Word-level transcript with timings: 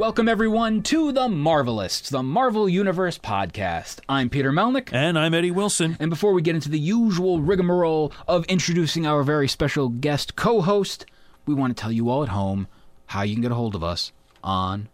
Welcome, 0.00 0.30
everyone, 0.30 0.82
to 0.84 1.12
The 1.12 1.28
Marvelists, 1.28 2.08
the 2.08 2.22
Marvel 2.22 2.70
Universe 2.70 3.18
podcast. 3.18 4.00
I'm 4.08 4.30
Peter 4.30 4.50
Melnick. 4.50 4.88
And 4.94 5.18
I'm 5.18 5.34
Eddie 5.34 5.50
Wilson. 5.50 5.98
And 6.00 6.08
before 6.08 6.32
we 6.32 6.40
get 6.40 6.54
into 6.54 6.70
the 6.70 6.78
usual 6.78 7.42
rigmarole 7.42 8.10
of 8.26 8.46
introducing 8.46 9.06
our 9.06 9.22
very 9.22 9.46
special 9.46 9.90
guest 9.90 10.36
co 10.36 10.62
host, 10.62 11.04
we 11.44 11.52
want 11.52 11.76
to 11.76 11.78
tell 11.78 11.92
you 11.92 12.08
all 12.08 12.22
at 12.22 12.30
home 12.30 12.66
how 13.08 13.20
you 13.20 13.34
can 13.34 13.42
get 13.42 13.52
a 13.52 13.54
hold 13.54 13.74
of 13.74 13.84
us 13.84 14.10
on 14.42 14.88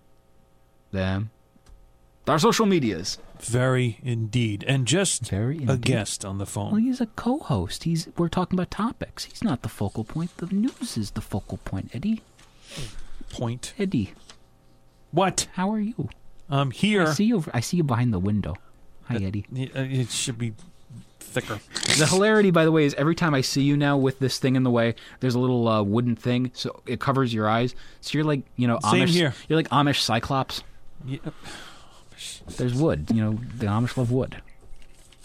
them, 0.91 1.31
our 2.27 2.41
social 2.41 2.67
medias. 2.67 3.19
Very 3.39 4.01
indeed. 4.03 4.65
And 4.67 4.89
just 4.89 5.31
Very 5.31 5.65
a 5.69 5.77
guest 5.77 6.25
on 6.25 6.39
the 6.39 6.47
phone. 6.47 6.73
Well, 6.73 6.81
he's 6.81 7.01
a 7.01 7.07
co 7.07 7.39
host. 7.39 7.85
He's 7.85 8.09
We're 8.17 8.29
talking 8.29 8.59
about 8.59 8.73
topics. 8.73 9.27
He's 9.27 9.45
not 9.45 9.63
the 9.63 9.69
focal 9.69 10.03
point. 10.03 10.37
The 10.39 10.47
news 10.47 10.97
is 10.97 11.13
the 11.13 11.21
focal 11.21 11.59
point, 11.59 11.95
Eddie. 11.95 12.23
Point. 13.31 13.73
Eddie, 13.79 14.13
What? 15.17 15.49
how 15.55 15.73
are 15.73 15.81
you? 15.81 16.11
I'm 16.51 16.71
here. 16.71 17.05
I 17.05 17.13
see 17.13 17.25
you. 17.25 17.43
I 17.55 17.61
see 17.61 17.79
you 17.79 17.85
behind 17.85 18.13
the 18.13 18.19
window. 18.19 18.55
Hi, 19.05 19.17
Eddie. 19.17 19.47
It 19.55 19.75
it 19.75 20.11
should 20.11 20.37
be 20.37 20.53
thicker. 21.21 21.59
The 21.99 22.07
hilarity, 22.07 22.51
by 22.51 22.67
the 22.67 22.71
way, 22.71 22.85
is 22.85 22.93
every 22.95 23.15
time 23.15 23.33
I 23.35 23.41
see 23.41 23.63
you 23.63 23.79
now 23.79 23.97
with 23.97 24.19
this 24.19 24.39
thing 24.39 24.57
in 24.57 24.63
the 24.63 24.71
way, 24.71 24.95
there's 25.21 25.35
a 25.35 25.39
little 25.39 25.69
uh, 25.69 25.83
wooden 25.83 26.17
thing, 26.17 26.51
so 26.53 26.83
it 26.85 27.01
covers 27.01 27.33
your 27.33 27.49
eyes. 27.49 27.75
So 28.03 28.19
you're 28.19 28.27
like, 28.27 28.43
you 28.57 28.69
know, 28.69 28.79
Same 28.91 29.09
Amish. 29.09 29.13
here. 29.13 29.35
You're 29.49 29.57
like 29.57 29.71
Amish 29.71 30.01
Cyclops. 30.01 30.63
Yeah. 31.07 31.19
There's 32.59 32.75
wood. 32.75 33.07
You 33.11 33.23
know, 33.23 33.39
the 33.57 33.67
Amish 33.67 33.97
love 33.97 34.11
wood, 34.13 34.43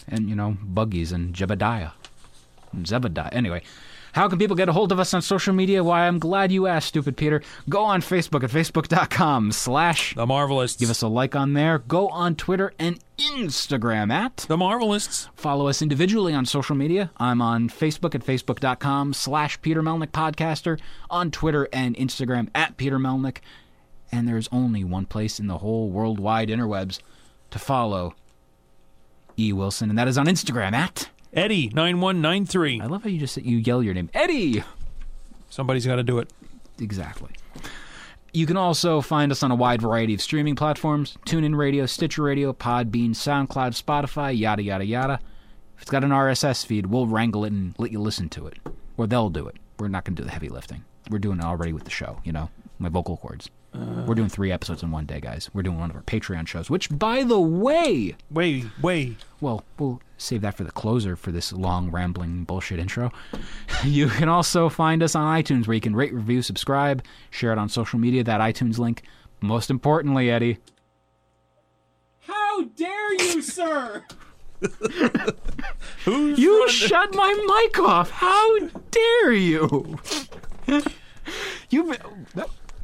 and 0.08 0.30
you 0.30 0.34
know, 0.34 0.56
buggies 0.62 1.12
and 1.12 1.34
Jebediah, 1.34 1.92
and 2.72 2.86
Zebediah. 2.86 3.28
Anyway. 3.32 3.62
How 4.12 4.28
can 4.28 4.38
people 4.38 4.56
get 4.56 4.68
a 4.68 4.72
hold 4.72 4.92
of 4.92 5.00
us 5.00 5.14
on 5.14 5.22
social 5.22 5.54
media? 5.54 5.82
Why, 5.82 6.06
I'm 6.06 6.18
glad 6.18 6.52
you 6.52 6.66
asked, 6.66 6.88
stupid 6.88 7.16
Peter. 7.16 7.42
Go 7.70 7.82
on 7.82 8.02
Facebook 8.02 8.44
at 8.44 8.50
facebook.com 8.50 9.52
slash 9.52 10.14
The 10.14 10.26
Marvelists. 10.26 10.78
Give 10.78 10.90
us 10.90 11.00
a 11.00 11.08
like 11.08 11.34
on 11.34 11.54
there. 11.54 11.78
Go 11.78 12.08
on 12.08 12.36
Twitter 12.36 12.74
and 12.78 12.98
Instagram 13.16 14.12
at 14.12 14.36
The 14.48 14.58
Marvelists. 14.58 15.30
Follow 15.34 15.66
us 15.66 15.80
individually 15.80 16.34
on 16.34 16.44
social 16.44 16.76
media. 16.76 17.10
I'm 17.16 17.40
on 17.40 17.70
Facebook 17.70 18.14
at 18.14 18.24
facebook.com 18.24 19.14
slash 19.14 19.60
Peter 19.62 19.82
Melnick 19.82 20.10
Podcaster, 20.10 20.78
on 21.08 21.30
Twitter 21.30 21.66
and 21.72 21.96
Instagram 21.96 22.48
at 22.54 22.76
Peter 22.76 22.98
Melnick. 22.98 23.38
And 24.10 24.28
there's 24.28 24.48
only 24.52 24.84
one 24.84 25.06
place 25.06 25.40
in 25.40 25.46
the 25.46 25.58
whole 25.58 25.88
worldwide 25.88 26.50
interwebs 26.50 27.00
to 27.50 27.58
follow 27.58 28.14
E. 29.38 29.54
Wilson, 29.54 29.88
and 29.88 29.98
that 29.98 30.08
is 30.08 30.18
on 30.18 30.26
Instagram 30.26 30.74
at. 30.74 31.08
Eddie, 31.34 31.68
9193. 31.68 32.82
I 32.82 32.86
love 32.86 33.04
how 33.04 33.08
you 33.08 33.18
just 33.18 33.38
you 33.38 33.56
yell 33.56 33.82
your 33.82 33.94
name. 33.94 34.10
Eddie! 34.12 34.62
Somebody's 35.48 35.86
got 35.86 35.96
to 35.96 36.02
do 36.02 36.18
it. 36.18 36.30
Exactly. 36.78 37.30
You 38.34 38.44
can 38.44 38.58
also 38.58 39.00
find 39.00 39.32
us 39.32 39.42
on 39.42 39.50
a 39.50 39.54
wide 39.54 39.80
variety 39.80 40.12
of 40.12 40.20
streaming 40.20 40.56
platforms 40.56 41.16
TuneIn 41.26 41.56
Radio, 41.56 41.86
Stitcher 41.86 42.22
Radio, 42.22 42.52
Podbean, 42.52 43.10
SoundCloud, 43.10 43.82
Spotify, 43.82 44.38
yada, 44.38 44.62
yada, 44.62 44.84
yada. 44.84 45.20
If 45.76 45.82
it's 45.82 45.90
got 45.90 46.04
an 46.04 46.10
RSS 46.10 46.66
feed, 46.66 46.86
we'll 46.86 47.06
wrangle 47.06 47.46
it 47.46 47.52
and 47.52 47.74
let 47.78 47.92
you 47.92 47.98
listen 48.00 48.28
to 48.30 48.46
it. 48.46 48.58
Or 48.98 49.06
they'll 49.06 49.30
do 49.30 49.48
it. 49.48 49.56
We're 49.78 49.88
not 49.88 50.04
going 50.04 50.16
to 50.16 50.22
do 50.22 50.26
the 50.26 50.32
heavy 50.32 50.50
lifting. 50.50 50.84
We're 51.10 51.18
doing 51.18 51.38
it 51.38 51.44
already 51.44 51.72
with 51.72 51.84
the 51.84 51.90
show, 51.90 52.20
you 52.24 52.32
know, 52.32 52.50
my 52.78 52.90
vocal 52.90 53.16
cords. 53.16 53.48
Uh, 53.74 54.04
We're 54.06 54.14
doing 54.14 54.28
three 54.28 54.52
episodes 54.52 54.82
in 54.82 54.90
one 54.90 55.06
day, 55.06 55.18
guys. 55.18 55.48
We're 55.54 55.62
doing 55.62 55.78
one 55.78 55.88
of 55.88 55.96
our 55.96 56.02
Patreon 56.02 56.46
shows, 56.46 56.68
which, 56.68 56.90
by 56.90 57.22
the 57.24 57.40
way, 57.40 58.14
Way, 58.30 58.64
way. 58.82 59.16
well, 59.40 59.64
we'll 59.78 60.02
save 60.18 60.42
that 60.42 60.56
for 60.58 60.64
the 60.64 60.70
closer 60.70 61.16
for 61.16 61.32
this 61.32 61.54
long, 61.54 61.90
rambling 61.90 62.44
bullshit 62.44 62.78
intro. 62.78 63.10
You 63.84 64.08
can 64.08 64.28
also 64.28 64.68
find 64.68 65.02
us 65.02 65.14
on 65.16 65.42
iTunes 65.42 65.66
where 65.66 65.74
you 65.74 65.80
can 65.80 65.96
rate, 65.96 66.12
review, 66.12 66.40
subscribe, 66.42 67.02
share 67.30 67.50
it 67.52 67.58
on 67.58 67.68
social 67.68 67.98
media, 67.98 68.22
that 68.22 68.40
iTunes 68.40 68.78
link. 68.78 69.02
Most 69.40 69.70
importantly, 69.70 70.30
Eddie. 70.30 70.58
How 72.20 72.62
dare 72.62 73.14
you, 73.14 73.42
sir? 73.42 74.04
Who's 76.04 76.38
You 76.38 76.60
running- 76.60 76.68
shut 76.74 77.14
my 77.14 77.62
mic 77.64 77.78
off. 77.80 78.10
How 78.10 78.58
dare 78.92 79.32
you? 79.32 79.98
you 81.70 81.94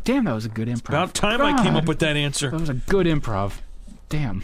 Damn, 0.09 0.25
that 0.25 0.33
was 0.33 0.47
a 0.47 0.49
good 0.49 0.69
improv. 0.69 0.89
About 0.89 1.13
time 1.13 1.43
I 1.43 1.63
came 1.63 1.77
up 1.77 1.85
with 1.85 1.99
that 1.99 2.17
answer. 2.17 2.51
That 2.51 2.61
was 2.61 2.71
a 2.71 2.75
good 2.75 3.05
improv. 3.05 3.59
Damn. 4.09 4.43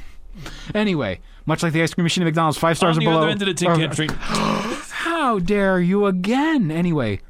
Anyway, 0.74 1.20
much 1.46 1.62
like 1.62 1.72
the 1.72 1.82
ice 1.82 1.94
cream 1.94 2.02
machine 2.02 2.22
at 2.22 2.26
McDonald's, 2.26 2.58
five 2.58 2.76
stars 2.76 2.98
On 2.98 3.02
or 3.02 3.06
the 3.06 3.10
below. 3.10 3.22
other 3.22 3.30
end 3.30 3.40
of 3.40 3.48
the 3.48 3.54
tin 3.54 3.74
can. 3.74 4.08
How 4.18 5.38
dare 5.38 5.80
you 5.80 6.04
again? 6.04 6.70
Anyway, 6.70 7.20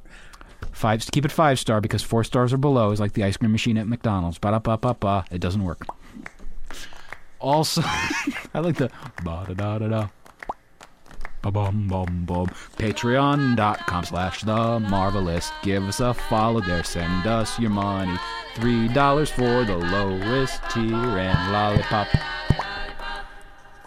five. 0.73 1.07
Keep 1.13 1.27
it 1.27 1.31
five 1.31 1.61
star 1.61 1.81
because 1.81 2.03
four 2.03 2.25
stars 2.25 2.53
or 2.53 2.57
below 2.57 2.91
is 2.91 2.99
like 2.99 3.13
the 3.13 3.23
ice 3.23 3.37
cream 3.37 3.53
machine 3.53 3.79
at 3.79 3.87
McDonald's. 3.87 4.39
Ba 4.39 4.51
da 4.51 4.59
ba 4.59 4.79
ba 4.79 4.95
ba. 4.95 5.25
It 5.31 5.39
doesn't 5.39 5.63
work. 5.63 5.87
Also, 7.39 7.83
I 7.85 8.59
like 8.59 8.79
the 8.79 8.91
ba 9.23 9.45
da 9.47 9.55
da 9.55 9.79
da 9.79 9.87
da. 9.87 10.09
Ba 11.45 11.51
bum 11.51 12.25
bum. 12.25 12.47
Patreon.com 12.79 14.05
slash 14.05 14.43
the 14.43 14.79
Marvelists. 14.81 15.53
Give 15.63 15.83
us 15.85 16.01
a 16.01 16.15
follow 16.15 16.63
there. 16.63 16.83
Send 16.83 17.27
us 17.27 17.59
your 17.59 17.69
money. 17.71 18.17
Three 18.55 18.89
dollars 18.89 19.29
for 19.29 19.65
the 19.65 19.77
lowest 19.77 20.63
tier 20.71 20.95
and 20.95 21.53
lollipop. 21.53 22.09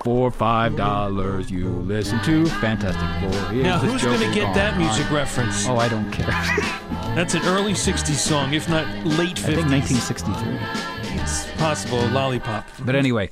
For 0.04 0.30
five 0.30 0.76
dollars, 0.76 1.50
you 1.50 1.68
listen 1.68 2.22
to 2.26 2.46
Fantastic 2.46 3.32
Four. 3.32 3.50
Here's 3.50 3.64
Now, 3.64 3.80
who's 3.80 4.04
going 4.04 4.20
to 4.20 4.32
get 4.34 4.54
that 4.54 4.78
music 4.78 5.10
reference? 5.10 5.68
Oh, 5.68 5.78
I 5.78 5.90
don't 5.90 6.12
care. 6.12 6.28
That's 7.16 7.34
an 7.34 7.42
early 7.46 7.74
60s 7.74 8.14
song, 8.14 8.54
if 8.54 8.70
not 8.70 8.86
late 9.04 9.38
50s. 9.38 9.50
I 9.50 9.56
think 9.56 9.72
1963. 9.72 11.20
It's 11.20 11.52
possible, 11.54 12.06
Lollipop. 12.10 12.68
But 12.86 12.96
anyway, 12.96 13.32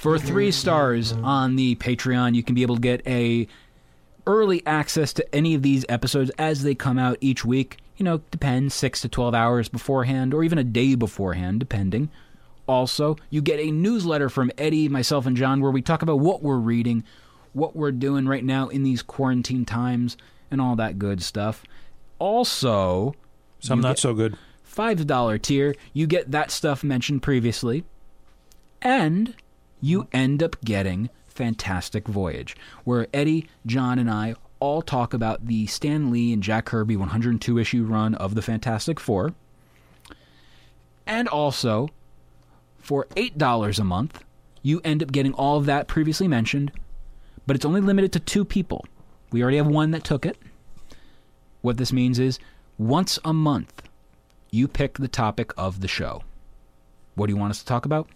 for 0.00 0.18
three 0.18 0.50
stars 0.50 1.12
on 1.12 1.56
the 1.56 1.74
Patreon, 1.76 2.34
you 2.34 2.42
can 2.42 2.54
be 2.54 2.62
able 2.62 2.76
to 2.76 2.80
get 2.80 3.06
a 3.06 3.46
early 4.26 4.64
access 4.66 5.12
to 5.12 5.34
any 5.34 5.54
of 5.54 5.62
these 5.62 5.84
episodes 5.88 6.30
as 6.38 6.62
they 6.62 6.74
come 6.74 6.98
out 6.98 7.18
each 7.20 7.44
week. 7.44 7.78
You 7.96 8.04
know, 8.04 8.18
depends 8.30 8.74
six 8.74 9.02
to 9.02 9.08
twelve 9.08 9.34
hours 9.34 9.68
beforehand, 9.68 10.32
or 10.32 10.42
even 10.42 10.56
a 10.56 10.64
day 10.64 10.94
beforehand, 10.94 11.60
depending. 11.60 12.10
Also, 12.66 13.16
you 13.28 13.42
get 13.42 13.60
a 13.60 13.70
newsletter 13.70 14.30
from 14.30 14.50
Eddie, 14.56 14.88
myself, 14.88 15.26
and 15.26 15.36
John 15.36 15.60
where 15.60 15.70
we 15.70 15.82
talk 15.82 16.00
about 16.02 16.20
what 16.20 16.42
we're 16.42 16.56
reading, 16.56 17.04
what 17.52 17.76
we're 17.76 17.92
doing 17.92 18.26
right 18.26 18.44
now 18.44 18.68
in 18.68 18.84
these 18.84 19.02
quarantine 19.02 19.66
times, 19.66 20.16
and 20.50 20.60
all 20.60 20.76
that 20.76 20.98
good 20.98 21.22
stuff. 21.22 21.62
Also, 22.18 23.14
Some 23.58 23.80
not 23.80 23.98
so 23.98 24.14
good. 24.14 24.38
five 24.62 25.06
dollar 25.06 25.36
tier, 25.36 25.74
you 25.92 26.06
get 26.06 26.30
that 26.30 26.50
stuff 26.50 26.82
mentioned 26.82 27.22
previously, 27.22 27.84
and 28.80 29.34
you 29.80 30.08
end 30.12 30.42
up 30.42 30.56
getting 30.64 31.10
Fantastic 31.26 32.06
Voyage, 32.06 32.56
where 32.84 33.06
Eddie, 33.14 33.48
John, 33.66 33.98
and 33.98 34.10
I 34.10 34.34
all 34.58 34.82
talk 34.82 35.14
about 35.14 35.46
the 35.46 35.66
Stan 35.66 36.10
Lee 36.10 36.32
and 36.32 36.42
Jack 36.42 36.66
Kirby 36.66 36.96
102 36.96 37.58
issue 37.58 37.84
run 37.84 38.14
of 38.14 38.34
the 38.34 38.42
Fantastic 38.42 39.00
Four, 39.00 39.32
and 41.06 41.28
also 41.28 41.88
for 42.78 43.06
eight 43.16 43.38
dollars 43.38 43.78
a 43.78 43.84
month, 43.84 44.22
you 44.62 44.80
end 44.84 45.02
up 45.02 45.12
getting 45.12 45.32
all 45.34 45.56
of 45.56 45.66
that 45.66 45.88
previously 45.88 46.28
mentioned, 46.28 46.72
but 47.46 47.56
it's 47.56 47.64
only 47.64 47.80
limited 47.80 48.12
to 48.12 48.20
two 48.20 48.44
people. 48.44 48.84
We 49.32 49.42
already 49.42 49.56
have 49.56 49.66
one 49.66 49.92
that 49.92 50.04
took 50.04 50.26
it. 50.26 50.36
What 51.62 51.76
this 51.76 51.92
means 51.92 52.18
is 52.18 52.38
once 52.78 53.18
a 53.24 53.32
month, 53.32 53.82
you 54.50 54.66
pick 54.66 54.98
the 54.98 55.08
topic 55.08 55.52
of 55.56 55.80
the 55.80 55.88
show. 55.88 56.22
What 57.14 57.26
do 57.26 57.32
you 57.32 57.38
want 57.38 57.50
us 57.50 57.60
to 57.60 57.66
talk 57.66 57.84
about? 57.84 58.08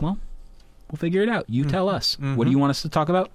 Well, 0.00 0.18
we'll 0.90 0.98
figure 0.98 1.22
it 1.22 1.28
out. 1.28 1.44
You 1.48 1.62
mm-hmm. 1.62 1.70
tell 1.70 1.88
us. 1.88 2.18
What 2.18 2.24
do 2.24 2.30
mm-hmm. 2.30 2.50
you 2.50 2.58
want 2.58 2.70
us 2.70 2.82
to 2.82 2.88
talk 2.88 3.08
about? 3.08 3.30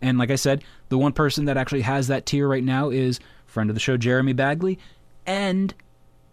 And 0.00 0.18
like 0.18 0.30
I 0.30 0.36
said, 0.36 0.62
the 0.90 0.98
one 0.98 1.12
person 1.12 1.46
that 1.46 1.56
actually 1.56 1.80
has 1.82 2.08
that 2.08 2.26
tier 2.26 2.46
right 2.46 2.64
now 2.64 2.90
is 2.90 3.20
friend 3.46 3.70
of 3.70 3.74
the 3.74 3.80
show 3.80 3.96
Jeremy 3.96 4.32
Bagley, 4.32 4.78
and 5.26 5.72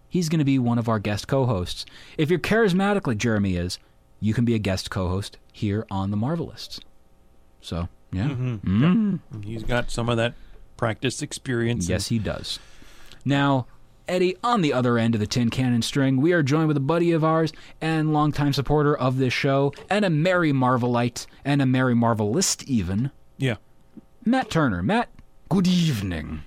he's 0.09 0.27
going 0.27 0.39
to 0.39 0.45
be 0.45 0.59
one 0.59 0.77
of 0.77 0.89
our 0.89 0.99
guest 0.99 1.27
co-hosts. 1.27 1.85
If 2.17 2.29
you're 2.29 2.39
charismatic 2.39 3.07
like 3.07 3.17
Jeremy 3.17 3.55
is, 3.55 3.79
you 4.19 4.33
can 4.33 4.43
be 4.43 4.55
a 4.55 4.59
guest 4.59 4.89
co-host 4.89 5.37
here 5.53 5.85
on 5.89 6.11
the 6.11 6.17
Marvelists. 6.17 6.79
So, 7.61 7.87
yeah. 8.11 8.27
Mm. 8.27 9.19
He's 9.43 9.63
got 9.63 9.89
some 9.89 10.09
of 10.09 10.17
that 10.17 10.33
practice 10.75 11.21
experience. 11.21 11.87
Yes, 11.87 12.07
he 12.07 12.19
does. 12.19 12.59
Now, 13.23 13.67
Eddie 14.11 14.35
on 14.43 14.61
the 14.61 14.73
other 14.73 14.97
end 14.97 15.15
of 15.15 15.21
the 15.21 15.25
tin 15.25 15.49
cannon 15.49 15.81
string. 15.81 16.17
We 16.17 16.33
are 16.33 16.43
joined 16.43 16.67
with 16.67 16.75
a 16.75 16.81
buddy 16.81 17.13
of 17.13 17.23
ours 17.23 17.53
and 17.79 18.11
longtime 18.11 18.51
supporter 18.51 18.93
of 18.95 19.17
this 19.17 19.31
show, 19.31 19.71
and 19.89 20.03
a 20.03 20.09
merry 20.09 20.51
Marvelite, 20.51 21.25
and 21.45 21.61
a 21.61 21.65
merry 21.65 21.95
Marvelist 21.95 22.65
even, 22.65 23.11
Yeah. 23.37 23.55
Matt 24.25 24.49
Turner. 24.51 24.83
Matt, 24.83 25.07
good 25.47 25.65
evening. 25.65 26.43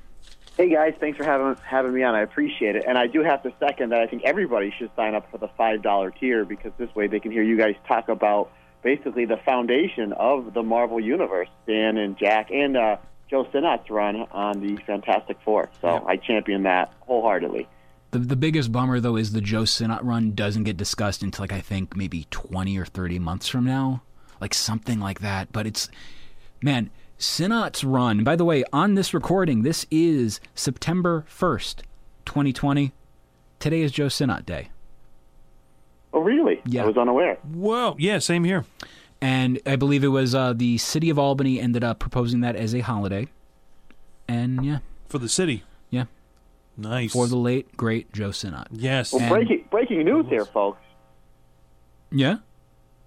Hey 0.59 0.69
guys, 0.69 0.93
thanks 1.01 1.17
for 1.17 1.25
having 1.25 1.57
having 1.65 1.95
me 1.95 2.03
on. 2.05 2.15
I 2.15 2.21
appreciate 2.21 2.77
it, 2.77 2.85
and 2.87 2.99
I 2.99 3.07
do 3.07 3.23
have 3.23 3.43
to 3.45 3.53
second 3.59 3.91
that 3.91 4.01
I 4.01 4.07
think 4.09 4.25
everybody 4.25 4.71
should 4.79 4.91
sign 4.95 5.15
up 5.15 5.31
for 5.31 5.39
the 5.39 5.49
five 5.57 5.81
dollar 5.83 6.11
tier 6.11 6.45
because 6.45 6.71
this 6.77 6.95
way 6.95 7.07
they 7.09 7.19
can 7.19 7.33
hear 7.33 7.43
you 7.43 7.57
guys 7.57 7.75
talk 7.89 8.09
about 8.11 8.53
basically 8.83 9.25
the 9.25 9.39
foundation 9.39 10.13
of 10.13 10.53
the 10.53 10.63
Marvel 10.63 11.01
universe. 11.01 11.49
Stan 11.65 11.97
and 11.97 12.17
Jack 12.19 12.51
and 12.53 12.77
uh, 12.77 12.97
Joe 13.35 13.45
Sinnott's 13.53 13.91
run 13.91 14.15
on 14.31 14.61
the 14.61 14.77
Fantastic 14.87 15.37
Four, 15.45 15.69
so 15.81 15.89
Yeah. 15.89 16.01
I 16.07 16.17
champion 16.17 16.63
that 16.63 16.93
wholeheartedly. 17.01 17.67
The, 18.13 18.21
the 18.21 18.37
biggest 18.37 18.71
bummer, 18.71 19.01
though, 19.01 19.17
is 19.17 19.33
the 19.33 19.41
Joe 19.41 19.65
Sinnott 19.65 20.05
run 20.05 20.37
doesn't 20.37 20.63
get 20.63 20.77
discussed 20.77 21.21
until, 21.21 21.43
like, 21.43 21.53
I 21.53 21.59
think 21.59 21.97
maybe 21.97 22.29
20 22.31 22.79
or 22.79 22.85
30 22.85 23.19
months 23.19 23.49
from 23.49 23.65
now. 23.65 24.03
Like, 24.41 24.55
something 24.55 25.01
like 25.01 25.19
that. 25.19 25.51
But 25.51 25.67
it's, 25.67 25.89
man, 26.63 26.91
Sinnott's 27.19 27.83
run, 27.83 28.23
by 28.23 28.37
the 28.37 28.45
way, 28.45 28.63
on 28.73 28.95
this 28.95 29.13
recording, 29.13 29.63
this 29.63 29.85
is 29.91 30.39
September 30.55 31.27
1st, 31.29 31.79
2020. 32.27 32.93
Today 33.59 33.81
is 33.81 33.91
Joe 33.91 34.09
Sinnott 34.09 34.47
Day. 34.47 34.69
Oh, 36.13 36.21
really? 36.21 36.63
Yeah. 36.67 36.85
I 36.85 36.87
was 36.87 36.97
unaware. 36.97 37.35
Whoa. 37.43 37.97
Yeah, 37.99 38.21
same 38.21 38.45
here. 38.45 38.65
And 39.21 39.59
I 39.65 39.77
believe 39.77 40.05
it 40.05 40.09
was 40.09 40.35
uh, 40.35 40.53
the 40.53 40.77
city 40.79 41.09
of 41.11 41.19
Albany 41.19 41.59
ended 41.61 41.83
up 41.85 41.99
proposing 41.99 42.41
that 42.41 42.57
as 42.57 42.75
a 42.75 42.81
holiday. 42.81 43.29
And 44.29 44.65
yeah, 44.65 44.79
For 45.09 45.19
the 45.19 45.29
city. 45.29 45.63
yeah, 45.91 46.05
Nice. 46.77 47.13
for 47.13 47.27
the 47.27 47.37
late, 47.37 47.77
great 47.77 48.13
Joe 48.13 48.31
Sinnott. 48.33 48.69
yes. 48.71 49.13
Well, 49.13 49.23
And- 49.23 49.31
breaking 49.31 49.65
breaking 49.71 50.05
news 50.05 50.27
here, 50.29 50.45
folks. 50.45 50.81
Yeah? 52.11 52.37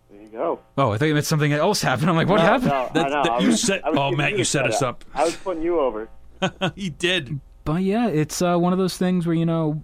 There 0.10 0.22
you 0.22 0.28
go. 0.30 0.60
Oh, 0.78 0.92
I 0.92 0.98
thought 0.98 1.06
you 1.06 1.14
meant 1.14 1.26
something 1.26 1.52
else 1.54 1.82
happened. 1.82 2.10
I'm 2.10 2.16
like, 2.16 2.28
what 2.28 2.38
No, 2.38 2.44
happened? 2.44 2.70
No, 2.70 2.90
That- 2.94 3.06
I 3.06 3.10
know. 3.10 3.24
that- 3.24 3.32
I 3.34 3.40
you 3.40 3.48
was- 3.48 3.62
set- 3.62 3.86
I 3.86 3.90
was 3.90 4.00
oh, 4.00 4.12
Matt, 4.12 4.34
you 4.34 4.42
a 4.42 4.46
set 4.46 4.66
us 4.68 4.80
setup. 4.80 5.04
up. 5.14 5.20
I 5.20 5.24
was 5.26 5.36
putting 5.36 5.64
you 5.64 5.80
over. 5.80 6.10
he 6.76 6.90
did. 6.90 7.40
But 7.64 7.82
yeah, 7.84 8.08
it's 8.08 8.42
uh, 8.42 8.58
one 8.58 8.74
of 8.74 8.80
those 8.80 8.98
things 8.98 9.26
where 9.28 9.36
you 9.36 9.46
know, 9.46 9.84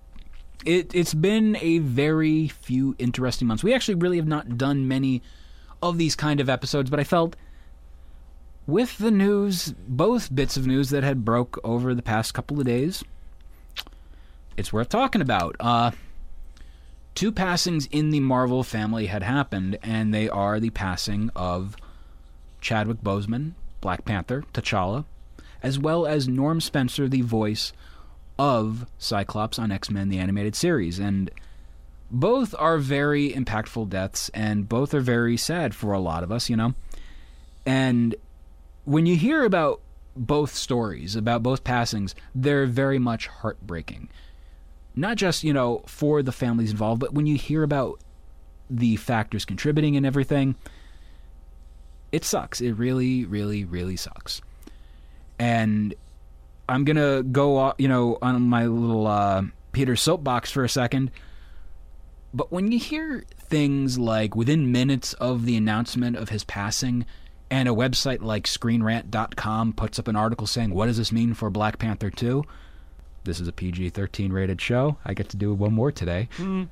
it 0.65 0.93
it's 0.95 1.13
been 1.13 1.57
a 1.61 1.79
very 1.79 2.47
few 2.47 2.95
interesting 2.99 3.47
months. 3.47 3.63
We 3.63 3.73
actually 3.73 3.95
really 3.95 4.17
have 4.17 4.27
not 4.27 4.57
done 4.57 4.87
many 4.87 5.21
of 5.89 5.97
these 5.97 6.15
kind 6.15 6.39
of 6.39 6.49
episodes, 6.49 6.89
but 6.89 6.99
I 6.99 7.03
felt 7.03 7.35
with 8.65 8.97
the 8.97 9.11
news, 9.11 9.73
both 9.87 10.33
bits 10.33 10.55
of 10.55 10.65
news 10.65 10.89
that 10.89 11.03
had 11.03 11.25
broke 11.25 11.59
over 11.63 11.93
the 11.93 12.01
past 12.01 12.33
couple 12.33 12.59
of 12.59 12.65
days, 12.65 13.03
it's 14.55 14.71
worth 14.71 14.89
talking 14.89 15.21
about. 15.21 15.55
Uh, 15.59 15.91
two 17.15 17.31
passings 17.31 17.87
in 17.87 18.09
the 18.11 18.21
Marvel 18.21 18.63
family 18.63 19.07
had 19.07 19.23
happened, 19.23 19.77
and 19.83 20.13
they 20.13 20.29
are 20.29 20.59
the 20.59 20.69
passing 20.69 21.29
of 21.35 21.75
Chadwick 22.61 23.01
Boseman, 23.01 23.51
Black 23.81 24.05
Panther, 24.05 24.43
T'Challa, 24.53 25.05
as 25.61 25.77
well 25.77 26.05
as 26.05 26.27
Norm 26.27 26.61
Spencer, 26.61 27.09
the 27.09 27.21
voice 27.21 27.73
of 28.39 28.85
Cyclops 28.97 29.59
on 29.59 29.71
X 29.71 29.89
Men 29.89 30.09
the 30.09 30.19
animated 30.19 30.55
series. 30.55 30.99
And 30.99 31.29
both 32.13 32.55
are 32.57 32.77
very 32.77 33.31
impactful 33.31 33.89
deaths, 33.89 34.29
and 34.33 34.69
both 34.69 34.93
are 34.93 35.01
very 35.01 35.35
sad 35.35 35.75
for 35.75 35.91
a 35.91 35.99
lot 35.99 36.23
of 36.23 36.31
us, 36.31 36.49
you 36.49 36.55
know? 36.55 36.73
And 37.65 38.15
when 38.85 39.05
you 39.05 39.17
hear 39.17 39.43
about 39.43 39.81
both 40.15 40.53
stories, 40.53 41.15
about 41.15 41.43
both 41.43 41.63
passings, 41.63 42.15
they're 42.33 42.65
very 42.65 42.99
much 42.99 43.27
heartbreaking. 43.27 44.09
Not 44.95 45.17
just, 45.17 45.43
you 45.43 45.53
know, 45.53 45.83
for 45.87 46.23
the 46.23 46.31
families 46.31 46.71
involved, 46.71 47.01
but 47.01 47.13
when 47.13 47.25
you 47.25 47.35
hear 47.35 47.63
about 47.63 47.99
the 48.69 48.95
factors 48.95 49.43
contributing 49.43 49.97
and 49.97 50.05
everything, 50.05 50.55
it 52.11 52.23
sucks. 52.23 52.61
It 52.61 52.73
really, 52.73 53.25
really, 53.25 53.65
really 53.65 53.97
sucks 53.97 54.41
and 55.39 55.93
I'm 56.69 56.85
gonna 56.85 57.23
go, 57.23 57.57
uh, 57.57 57.73
you 57.77 57.87
know, 57.87 58.17
on 58.21 58.41
my 58.43 58.65
little 58.65 59.07
uh, 59.07 59.43
Peter 59.71 59.95
soapbox 59.95 60.51
for 60.51 60.63
a 60.63 60.69
second. 60.69 61.11
But 62.33 62.51
when 62.51 62.71
you 62.71 62.79
hear 62.79 63.23
things 63.37 63.99
like 63.99 64.35
within 64.35 64.71
minutes 64.71 65.13
of 65.13 65.45
the 65.45 65.55
announcement 65.55 66.15
of 66.15 66.29
his 66.29 66.43
passing, 66.43 67.05
and 67.51 67.69
a 67.69 67.73
website 67.73 68.21
like 68.21 68.45
ScreenRant.com 68.45 69.73
puts 69.73 69.99
up 69.99 70.07
an 70.07 70.15
article 70.15 70.47
saying, 70.47 70.73
"What 70.73 70.87
does 70.87 70.97
this 70.97 71.11
mean 71.11 71.33
for 71.33 71.49
Black 71.49 71.77
Panther 71.77 72.09
2?" 72.09 72.43
This 73.25 73.39
is 73.39 73.47
a 73.47 73.53
PG-13 73.53 74.31
rated 74.31 74.59
show. 74.59 74.97
I 75.05 75.13
get 75.13 75.29
to 75.29 75.37
do 75.37 75.53
one 75.53 75.73
more 75.73 75.91
today 75.91 76.27
hmm. 76.37 76.63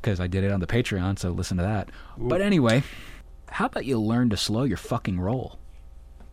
because 0.00 0.18
I 0.18 0.26
did 0.26 0.42
it 0.42 0.50
on 0.50 0.60
the 0.60 0.66
Patreon. 0.66 1.18
So 1.18 1.30
listen 1.30 1.58
to 1.58 1.62
that. 1.62 1.90
But 2.16 2.40
anyway, 2.40 2.82
how 3.48 3.66
about 3.66 3.84
you 3.84 4.00
learn 4.00 4.30
to 4.30 4.36
slow 4.36 4.64
your 4.64 4.78
fucking 4.78 5.20
roll? 5.20 5.58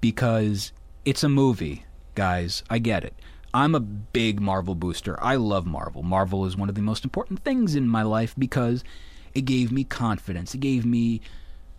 because 0.06 0.72
it's 1.04 1.24
a 1.24 1.30
movie, 1.30 1.84
guys. 2.13 2.63
I 2.69 2.78
get 2.78 3.04
it. 3.04 3.16
I'm 3.56 3.74
a 3.74 3.80
big 3.80 4.42
Marvel 4.42 4.75
booster. 4.75 5.18
I 5.24 5.38
love 5.38 5.66
Marvel. 5.66 6.04
Marvel 6.04 6.46
is 6.46 6.57
one 6.57 6.68
of 6.68 6.75
the 6.75 6.81
most 6.81 7.06
important 7.06 7.42
things 7.46 7.74
in 7.74 7.88
my 7.88 8.02
life 8.02 8.36
because 8.38 8.84
it 9.34 9.46
gave 9.46 9.72
me 9.72 9.86
confidence. 9.86 10.54
It 10.54 10.60
gave 10.60 10.86
me 10.86 11.22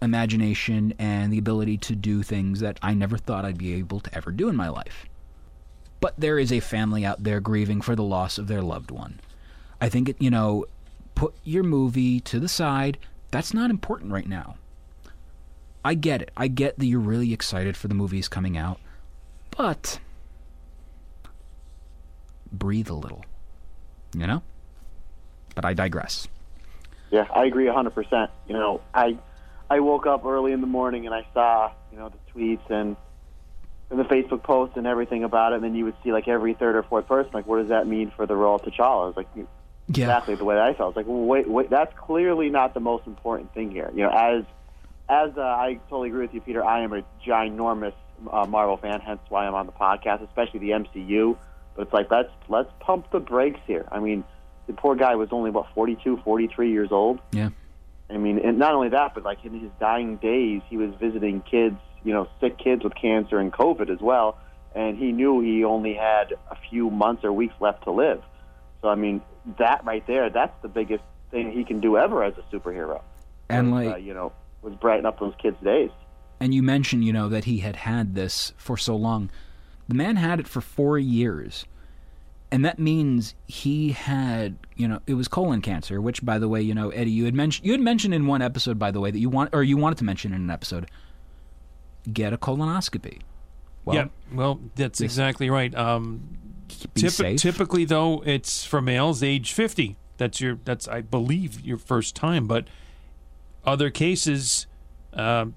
imagination 0.01 0.95
and 0.99 1.31
the 1.31 1.37
ability 1.37 1.77
to 1.77 1.95
do 1.95 2.23
things 2.23 2.61
that 2.61 2.79
I 2.81 2.95
never 2.95 3.19
thought 3.19 3.45
I'd 3.45 3.59
be 3.59 3.75
able 3.75 4.01
to 4.01 4.15
ever 4.15 4.31
do 4.33 4.49
in 4.49 4.57
my 4.57 4.71
life. 4.71 5.05
But 6.01 6.15
there 6.17 6.39
is 6.39 6.51
a 6.51 6.61
family 6.61 7.05
out 7.05 7.25
there 7.25 7.41
grieving 7.41 7.83
for 7.83 7.95
the 7.95 8.03
loss 8.03 8.39
of 8.39 8.47
their 8.47 8.63
loved 8.63 8.91
one. 8.91 9.21
I 9.79 9.91
think 9.91 10.09
it, 10.09 10.17
you 10.19 10.31
know, 10.31 10.65
put 11.15 11.35
your 11.45 11.63
movie 11.63 12.21
to 12.21 12.41
the 12.41 12.49
side. 12.49 12.97
That's 13.31 13.53
not 13.53 13.69
important 13.69 14.13
right 14.13 14.27
now. 14.27 14.57
I 15.85 15.93
get 15.93 16.23
it. 16.23 16.31
I 16.39 16.49
get 16.49 16.79
that 16.79 16.87
you're 16.87 17.01
really 17.01 17.35
excited 17.35 17.77
for 17.77 17.89
the 17.89 17.95
movies 17.95 18.29
coming 18.29 18.57
out, 18.57 18.81
but 19.55 20.01
breathe 22.53 22.89
a 22.89 22.95
little. 22.95 23.25
You 24.15 24.27
know? 24.27 24.43
But 25.55 25.65
I 25.65 25.75
digress. 25.75 26.29
Yeah, 27.11 27.27
I 27.33 27.45
agree 27.47 27.67
100%. 27.67 28.29
You 28.49 28.55
know, 28.55 28.81
I 28.95 29.17
I 29.71 29.81
woke 29.81 30.07
up 30.07 30.25
early 30.25 30.53
in 30.53 30.61
the 30.61 30.67
morning 30.67 31.07
and 31.07 31.15
I 31.15 31.27
saw, 31.35 31.73
you 31.93 31.99
know, 31.99 32.09
the 32.11 32.33
tweets 32.33 32.69
and 32.71 32.97
and 33.91 34.01
the 34.01 34.05
Facebook 34.05 34.43
posts 34.43 34.77
and 34.77 34.87
everything 34.87 35.23
about 35.23 35.53
it, 35.53 35.57
and 35.57 35.65
then 35.65 35.75
you 35.77 35.85
would 35.85 35.95
see 36.03 36.13
like 36.13 36.27
every 36.29 36.55
third 36.55 36.75
or 36.75 36.83
fourth 36.83 37.07
person, 37.07 37.31
like, 37.33 37.47
what 37.47 37.59
does 37.59 37.69
that 37.69 37.87
mean 37.87 38.11
for 38.17 38.27
the 38.27 38.35
role 38.35 38.57
of 38.57 38.63
T'Challa? 38.63 39.05
I 39.05 39.07
was 39.07 39.17
like, 39.17 39.29
Yeah. 39.37 39.45
exactly 39.89 40.35
the 40.35 40.45
way 40.45 40.57
that 40.57 40.65
I 40.65 40.75
felt. 40.75 40.81
I 40.81 40.89
was 40.89 40.97
like, 40.97 41.07
well, 41.07 41.25
wait, 41.25 41.49
wait, 41.49 41.71
that's 41.71 41.97
clearly 41.97 42.51
not 42.51 42.75
the 42.75 42.81
most 42.81 43.07
important 43.07 43.55
thing 43.55 43.71
here. 43.71 43.91
You 43.95 44.03
know, 44.03 44.11
as 44.11 44.45
as 45.09 45.31
uh, 45.39 45.41
I 45.41 45.79
totally 45.89 46.09
agree 46.09 46.23
with 46.23 46.35
you, 46.35 46.41
Peter. 46.41 46.65
I 46.65 46.81
am 46.81 46.93
a 46.93 47.03
ginormous 47.25 47.95
uh, 48.29 48.45
Marvel 48.47 48.77
fan, 48.77 49.01
hence 49.01 49.21
why 49.29 49.47
I'm 49.47 49.55
on 49.55 49.67
the 49.67 49.73
podcast, 49.73 50.23
especially 50.23 50.59
the 50.61 50.71
MCU. 50.71 51.37
But 51.77 51.83
it's 51.83 51.93
like 51.93 52.11
let's 52.11 52.31
let's 52.49 52.71
pump 52.81 53.11
the 53.13 53.21
brakes 53.21 53.61
here. 53.67 53.87
I 53.93 54.01
mean, 54.01 54.25
the 54.67 54.73
poor 54.73 54.97
guy 54.97 55.15
was 55.15 55.29
only 55.31 55.51
what 55.51 55.67
42, 55.75 56.19
43 56.25 56.73
years 56.73 56.89
old. 56.91 57.21
Yeah. 57.33 57.51
I 58.09 58.17
mean, 58.17 58.39
and 58.39 58.59
not 58.59 58.75
only 58.75 58.89
that, 58.91 59.15
but 59.15 59.25
like 59.25 59.45
in 59.45 59.61
his 59.61 59.71
dying 59.81 60.17
days, 60.17 60.63
he 60.69 60.77
was 60.77 60.95
visiting 61.01 61.43
kids, 61.43 61.77
you 62.05 62.13
know, 62.13 62.29
sick 62.41 62.57
kids 62.57 62.85
with 62.85 62.95
cancer 62.95 63.39
and 63.39 63.53
COVID 63.53 63.91
as 63.91 64.01
well, 64.01 64.39
and 64.75 64.97
he 64.97 65.13
knew 65.13 65.41
he 65.41 65.65
only 65.65 65.95
had 65.95 66.33
a 66.51 66.57
few 66.71 66.89
months 66.91 67.25
or 67.25 67.33
weeks 67.33 67.55
left 67.61 67.85
to 67.85 67.91
live. 67.91 68.23
So 68.81 68.89
I 68.89 68.95
mean, 68.95 69.23
that 69.59 69.85
right 69.85 70.07
there, 70.07 70.31
that's 70.31 70.55
the 70.63 70.69
biggest 70.69 71.03
thing 71.31 71.51
he 71.53 71.65
can 71.65 71.81
do 71.81 71.97
ever 71.97 72.23
as 72.23 72.35
a 72.39 72.57
superhero. 72.57 73.03
And 73.49 73.73
like 73.73 73.89
uh, 73.93 73.97
you 73.97 74.15
know, 74.15 74.33
was 74.63 74.75
brighten 74.75 75.05
up 75.05 75.19
those 75.19 75.35
kids' 75.43 75.57
days. 75.63 75.91
and 76.41 76.55
you 76.55 76.63
mentioned, 76.63 77.05
you 77.05 77.13
know, 77.13 77.29
that 77.29 77.45
he 77.45 77.59
had 77.59 77.77
had 77.77 78.15
this 78.15 78.53
for 78.57 78.77
so 78.77 78.95
long. 78.97 79.31
The 79.89 79.95
man 79.95 80.17
had 80.17 80.41
it 80.41 80.49
for 80.49 80.61
4 80.61 80.99
years. 80.99 81.65
And 82.51 82.65
that 82.65 82.79
means 82.79 83.35
he 83.49 83.91
had, 83.91 84.57
you 84.77 84.87
know, 84.87 85.01
it 85.07 85.15
was 85.15 85.27
colon 85.27 85.61
cancer, 85.61 86.01
which 86.01 86.25
by 86.25 86.39
the 86.39 86.49
way, 86.49 86.63
you 86.63 86.75
know, 86.75 86.91
Eddie, 86.91 87.11
you 87.11 87.25
had 87.25 87.35
mentioned 87.35 87.67
you 87.67 87.73
had 87.73 87.81
mentioned 87.81 88.15
in 88.15 88.27
one 88.27 88.41
episode 88.41 88.79
by 88.79 88.93
the 88.93 89.01
way 89.01 89.11
that 89.11 89.19
you 89.19 89.29
want 89.29 89.51
or 89.53 89.65
you 89.65 89.77
wanted 89.77 89.99
to 89.99 90.05
mention 90.05 90.33
in 90.33 90.43
an 90.43 90.51
episode 90.51 90.89
get 92.13 92.33
a 92.33 92.39
colonoscopy. 92.39 93.21
Well, 93.85 93.97
yeah. 93.97 94.07
Well, 94.33 94.61
that's 94.75 95.01
exactly 95.01 95.51
right. 95.51 95.75
Um, 95.75 96.37
safe. 96.97 97.41
Typically, 97.41 97.85
though, 97.85 98.23
it's 98.27 98.65
for 98.65 98.81
males 98.81 99.23
age 99.23 99.53
50. 99.53 99.97
That's 100.17 100.41
your. 100.41 100.59
That's 100.65 100.89
I 100.89 101.03
believe 101.03 101.61
your 101.61 101.79
first 101.79 102.17
time. 102.17 102.47
But 102.47 102.67
other 103.65 103.91
cases, 103.91 104.67
um, 105.13 105.55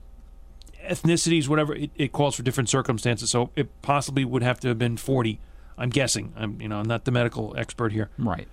ethnicities, 0.90 1.48
whatever, 1.48 1.76
it, 1.76 1.92
it 1.96 2.12
calls 2.12 2.36
for 2.36 2.44
different 2.44 2.70
circumstances. 2.70 3.30
So 3.30 3.52
it 3.56 3.82
possibly 3.82 4.26
would 4.26 4.44
have 4.44 4.60
to 4.62 4.68
have 4.70 4.78
been 4.78 4.98
40. 4.98 5.40
I'm 5.78 5.90
guessing. 5.90 6.34
I'm 6.36 6.60
you 6.60 6.68
know 6.68 6.80
I'm 6.80 6.88
not 6.88 7.06
the 7.06 7.12
medical 7.12 7.56
expert 7.58 7.94
here, 7.94 8.10
right. 8.18 8.48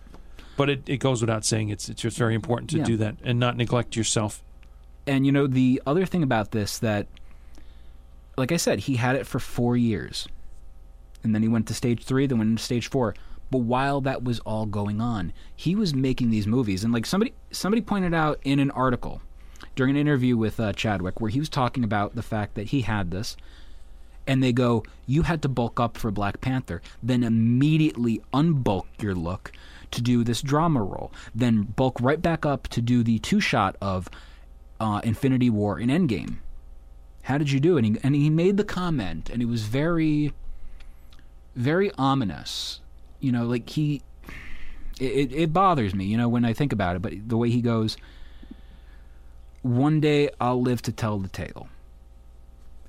but 0.57 0.71
it, 0.71 0.88
it 0.88 0.99
goes 0.99 1.21
without 1.21 1.45
saying. 1.45 1.71
It's 1.71 1.88
it's 1.88 2.02
just 2.02 2.16
very 2.16 2.35
important 2.37 2.71
to 2.71 2.78
Yeah. 2.78 2.85
do 2.85 2.97
that 2.99 3.16
and 3.25 3.40
not 3.40 3.57
neglect 3.57 3.97
yourself. 3.97 4.43
And 5.09 5.26
you 5.26 5.33
know 5.33 5.47
the 5.49 5.83
other 5.87 6.07
thing 6.07 6.23
about 6.23 6.52
this 6.52 6.78
that 6.78 7.09
like 8.37 8.52
I 8.52 8.57
said, 8.59 8.81
he 8.81 8.97
had 8.97 9.16
it 9.16 9.26
for 9.26 9.38
4 9.38 9.76
years. 9.76 10.28
And 11.25 11.35
then 11.35 11.43
he 11.43 11.49
went 11.49 11.66
to 11.69 11.75
stage 11.75 12.05
3, 12.05 12.26
then 12.26 12.38
went 12.38 12.50
into 12.50 12.62
stage 12.62 12.88
4. 12.90 13.14
But 13.50 13.59
while 13.59 14.00
that 14.02 14.23
was 14.23 14.40
all 14.40 14.66
going 14.66 15.00
on, 15.00 15.33
he 15.55 15.75
was 15.75 15.95
making 15.95 16.31
these 16.31 16.47
movies, 16.47 16.85
and 16.85 16.93
like 16.93 17.07
somebody 17.07 17.33
somebody 17.50 17.81
pointed 17.81 18.14
out 18.14 18.38
in 18.45 18.61
an 18.61 18.71
article 18.73 19.21
during 19.76 19.95
an 19.95 20.00
interview 20.00 20.37
with 20.37 20.59
uh, 20.59 20.73
Chadwick, 20.73 21.21
where 21.21 21.30
he 21.30 21.38
was 21.38 21.49
talking 21.49 21.85
about 21.85 22.16
the 22.16 22.23
fact 22.23 22.54
that 22.54 22.68
he 22.68 22.80
had 22.80 23.12
this, 23.12 23.37
and 24.26 24.42
they 24.42 24.52
go, 24.52 24.83
"You 25.06 25.23
had 25.23 25.42
to 25.42 25.49
bulk 25.49 25.78
up 25.78 25.97
for 25.97 26.11
Black 26.11 26.40
Panther, 26.40 26.83
then 27.02 27.23
immediately 27.23 28.21
unbulk 28.33 28.87
your 29.00 29.14
look 29.14 29.52
to 29.92 30.02
do 30.02 30.25
this 30.25 30.42
drama 30.42 30.83
role, 30.83 31.12
then 31.33 31.62
bulk 31.62 32.00
right 32.00 32.21
back 32.21 32.45
up 32.45 32.66
to 32.68 32.80
do 32.80 33.04
the 33.04 33.21
two 33.21 33.40
shot 33.40 33.76
of 33.80 34.09
uh, 34.80 35.00
Infinity 35.04 35.50
War 35.50 35.78
and 35.78 35.90
Endgame." 35.90 36.38
How 37.23 37.38
did 37.38 37.50
you 37.50 37.59
do 37.59 37.76
it? 37.76 37.85
And 37.85 37.97
he, 37.97 38.00
and 38.04 38.14
he 38.14 38.30
made 38.30 38.56
the 38.56 38.64
comment, 38.64 39.30
and 39.30 39.42
it 39.42 39.47
was 39.47 39.62
very, 39.62 40.33
very 41.56 41.90
ominous. 41.99 42.80
You 43.18 43.33
know, 43.33 43.45
like 43.45 43.68
he, 43.68 44.02
it, 45.00 45.33
it 45.33 45.52
bothers 45.52 45.92
me, 45.92 46.04
you 46.04 46.16
know, 46.16 46.28
when 46.28 46.45
I 46.45 46.52
think 46.52 46.73
about 46.73 46.95
it. 46.95 47.02
But 47.02 47.28
the 47.28 47.37
way 47.37 47.50
he 47.50 47.61
goes, 47.61 47.97
one 49.66 50.00
day 50.00 50.30
I'll 50.40 50.61
live 50.61 50.82
to 50.82 50.92
tell 50.92 51.18
the 51.18 51.28
tale. 51.28 51.68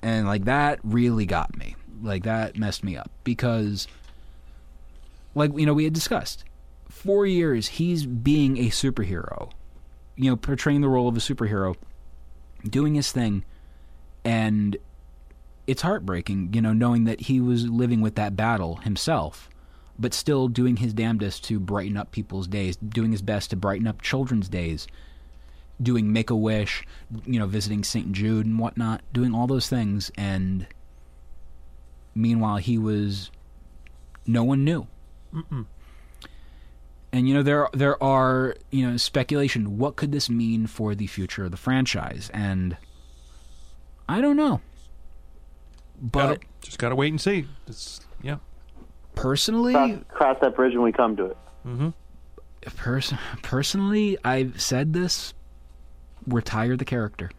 And 0.02 0.28
like 0.28 0.46
that 0.46 0.80
really 0.84 1.26
got 1.26 1.58
me. 1.58 1.76
Like 2.02 2.24
that 2.24 2.58
messed 2.58 2.84
me 2.84 2.96
up 2.96 3.10
because, 3.24 3.88
like, 5.34 5.58
you 5.58 5.66
know, 5.66 5.74
we 5.74 5.84
had 5.84 5.94
discussed 5.94 6.44
four 6.90 7.26
years 7.26 7.68
he's 7.68 8.06
being 8.06 8.58
a 8.58 8.70
superhero, 8.70 9.52
you 10.16 10.30
know, 10.30 10.36
portraying 10.36 10.82
the 10.82 10.90
role 10.90 11.08
of 11.08 11.18
a 11.18 11.20
superhero, 11.20 11.76
doing 12.70 12.96
his 12.96 13.12
thing 13.12 13.44
and 14.24 14.78
it's 15.68 15.82
heartbreaking, 15.82 16.54
you 16.54 16.62
know, 16.62 16.74
knowing 16.74 17.04
that 17.04 17.22
he 17.22 17.42
was 17.42 17.68
living 17.68 18.02
with 18.02 18.16
that 18.16 18.36
battle 18.36 18.78
himself, 18.78 19.50
but 20.00 20.14
still 20.14 20.48
doing 20.48 20.78
his 20.78 20.94
damnedest 20.94 21.44
to 21.46 21.60
brighten 21.60 21.98
up 21.98 22.12
people's 22.12 22.48
days, 22.48 22.78
doing 22.78 23.12
his 23.12 23.22
best 23.22 23.50
to 23.50 23.56
brighten 23.56 23.88
up 23.88 24.02
children's 24.02 24.48
days, 24.48 24.88
doing 25.82 26.12
Make 26.12 26.30
a 26.30 26.36
Wish, 26.36 26.84
you 27.26 27.40
know, 27.40 27.46
visiting 27.48 27.84
St. 27.84 28.12
Jude 28.12 28.46
and 28.46 28.60
whatnot, 28.60 29.02
doing 29.14 29.34
all 29.34 29.48
those 29.48 29.70
things. 29.70 30.12
And 30.18 30.68
meanwhile, 32.16 32.58
he 32.58 32.78
was, 32.78 33.30
no 34.26 34.44
one 34.44 34.64
knew. 34.64 34.88
Mm-mm. 35.34 35.66
And 37.14 37.28
you 37.28 37.34
know 37.34 37.42
there 37.42 37.70
there 37.74 38.02
are 38.04 38.56
you 38.70 38.88
know 38.88 38.98
speculation. 38.98 39.78
What 39.78 39.96
could 39.96 40.12
this 40.12 40.30
mean 40.30 40.68
for 40.68 40.94
the 40.94 41.08
future 41.08 41.46
of 41.46 41.52
the 41.52 41.58
franchise? 41.58 42.30
And 42.34 42.76
I 44.10 44.20
don't 44.20 44.36
know. 44.36 44.60
But 46.02 46.28
Gotta- 46.28 46.40
just 46.62 46.78
got 46.80 46.90
to 46.90 46.96
wait 46.96 47.10
and 47.10 47.20
see. 47.20 47.48
It's, 47.66 48.02
yeah. 48.22 48.38
personally, 49.16 49.74
Cross, 49.74 50.00
cross 50.10 50.38
that 50.42 50.56
bridge 50.56 50.74
when 50.74 50.84
we 50.84 50.92
come 50.92 51.16
to 51.16 51.26
it. 51.28 51.38
Mm-hmm. 51.66 51.90
pers- 52.76 53.14
personally, 53.42 54.18
I've 54.24 54.62
said 54.62 54.94
this: 54.94 55.34
retire 56.28 56.76
the 56.78 56.86
character. 56.86 57.32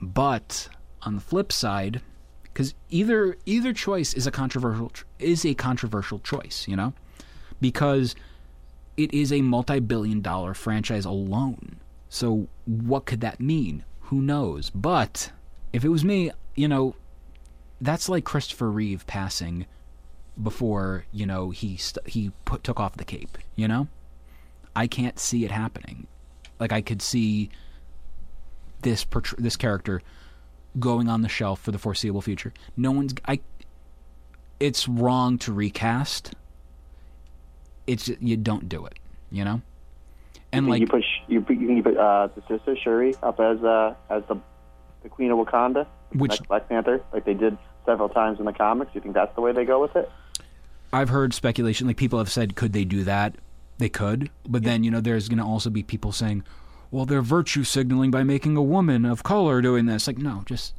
But 0.00 0.68
on 1.02 1.14
the 1.14 1.20
flip 1.20 1.52
side, 1.52 2.00
because 2.44 2.74
either 2.88 3.36
either 3.46 3.72
choice 3.72 4.14
is 4.14 4.26
a 4.26 4.30
controversial 4.30 4.92
is 5.18 5.44
a 5.44 5.54
controversial 5.54 6.18
choice, 6.18 6.66
you 6.68 6.76
know, 6.76 6.92
because 7.60 8.14
it 8.96 9.12
is 9.14 9.32
a 9.32 9.40
multi-billion 9.40 10.20
dollar 10.20 10.54
franchise 10.54 11.04
alone. 11.04 11.76
So 12.08 12.48
what 12.66 13.06
could 13.06 13.20
that 13.20 13.40
mean? 13.40 13.84
Who 14.02 14.20
knows? 14.20 14.70
But 14.70 15.30
if 15.72 15.84
it 15.84 15.88
was 15.88 16.04
me, 16.04 16.32
you 16.56 16.68
know, 16.68 16.96
that's 17.80 18.08
like 18.08 18.24
Christopher 18.24 18.70
Reeve 18.70 19.06
passing 19.06 19.66
before 20.40 21.04
you 21.12 21.26
know 21.26 21.50
he 21.50 21.76
st- 21.76 22.08
he 22.08 22.32
put 22.44 22.64
took 22.64 22.80
off 22.80 22.96
the 22.96 23.04
cape. 23.04 23.38
You 23.56 23.68
know, 23.68 23.88
I 24.74 24.86
can't 24.86 25.18
see 25.18 25.44
it 25.44 25.50
happening. 25.50 26.06
Like 26.58 26.72
I 26.72 26.80
could 26.82 27.00
see 27.00 27.50
this 28.82 29.04
portray- 29.04 29.42
this 29.42 29.56
character 29.56 30.02
going 30.78 31.08
on 31.08 31.22
the 31.22 31.28
shelf 31.28 31.60
for 31.60 31.72
the 31.72 31.78
foreseeable 31.78 32.20
future. 32.22 32.52
No 32.76 32.90
one's 32.90 33.14
I. 33.26 33.40
It's 34.58 34.86
wrong 34.88 35.38
to 35.38 35.52
recast. 35.52 36.34
It's 37.86 38.08
you 38.20 38.36
don't 38.36 38.68
do 38.68 38.86
it. 38.86 38.94
You 39.30 39.44
know, 39.44 39.62
and 40.52 40.66
you 40.66 40.70
like 40.72 40.88
put 40.88 41.02
sh- 41.02 41.22
you 41.28 41.40
put, 41.40 41.56
you 41.56 41.82
put 41.82 41.96
uh, 41.96 42.28
the 42.34 42.42
sister 42.48 42.76
Shuri 42.76 43.14
up 43.22 43.38
as 43.40 43.62
uh, 43.62 43.94
as 44.08 44.22
the 44.28 44.36
the 45.02 45.08
Queen 45.08 45.30
of 45.30 45.38
Wakanda, 45.38 45.86
Which- 46.12 46.32
like 46.32 46.48
Black 46.48 46.68
Panther, 46.68 47.02
like 47.12 47.24
they 47.24 47.34
did 47.34 47.56
several 47.86 48.08
times 48.08 48.38
in 48.38 48.44
the 48.44 48.52
comics. 48.52 48.94
You 48.94 49.00
think 49.00 49.14
that's 49.14 49.34
the 49.34 49.40
way 49.40 49.52
they 49.52 49.64
go 49.64 49.80
with 49.80 49.96
it? 49.96 50.10
I've 50.92 51.08
heard 51.08 51.32
speculation, 51.32 51.86
like 51.86 51.96
people 51.96 52.18
have 52.18 52.30
said, 52.30 52.56
could 52.56 52.72
they 52.72 52.84
do 52.84 53.04
that? 53.04 53.36
They 53.78 53.88
could, 53.88 54.28
but 54.46 54.64
then 54.64 54.82
you 54.84 54.90
know, 54.90 55.00
there's 55.00 55.28
going 55.28 55.38
to 55.38 55.44
also 55.44 55.70
be 55.70 55.82
people 55.84 56.10
saying, 56.12 56.42
well, 56.90 57.06
they're 57.06 57.22
virtue 57.22 57.64
signaling 57.64 58.10
by 58.10 58.22
making 58.22 58.56
a 58.56 58.62
woman 58.62 59.04
of 59.04 59.22
color 59.22 59.60
doing 59.62 59.86
this. 59.86 60.06
Like, 60.06 60.18
no, 60.18 60.42
just 60.46 60.74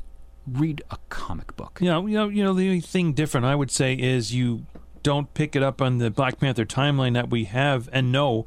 read 0.45 0.83
a 0.91 0.97
comic 1.09 1.55
book. 1.55 1.79
You 1.81 1.89
know, 1.89 2.05
you 2.05 2.17
know, 2.17 2.27
you 2.27 2.43
know, 2.43 2.53
the 2.53 2.67
only 2.67 2.81
thing 2.81 3.13
different 3.13 3.45
I 3.45 3.55
would 3.55 3.71
say 3.71 3.93
is 3.93 4.33
you 4.33 4.65
don't 5.03 5.33
pick 5.33 5.55
it 5.55 5.63
up 5.63 5.81
on 5.81 5.97
the 5.97 6.11
Black 6.11 6.39
Panther 6.39 6.65
timeline 6.65 7.13
that 7.13 7.29
we 7.29 7.45
have 7.45 7.89
and 7.91 8.11
know. 8.11 8.45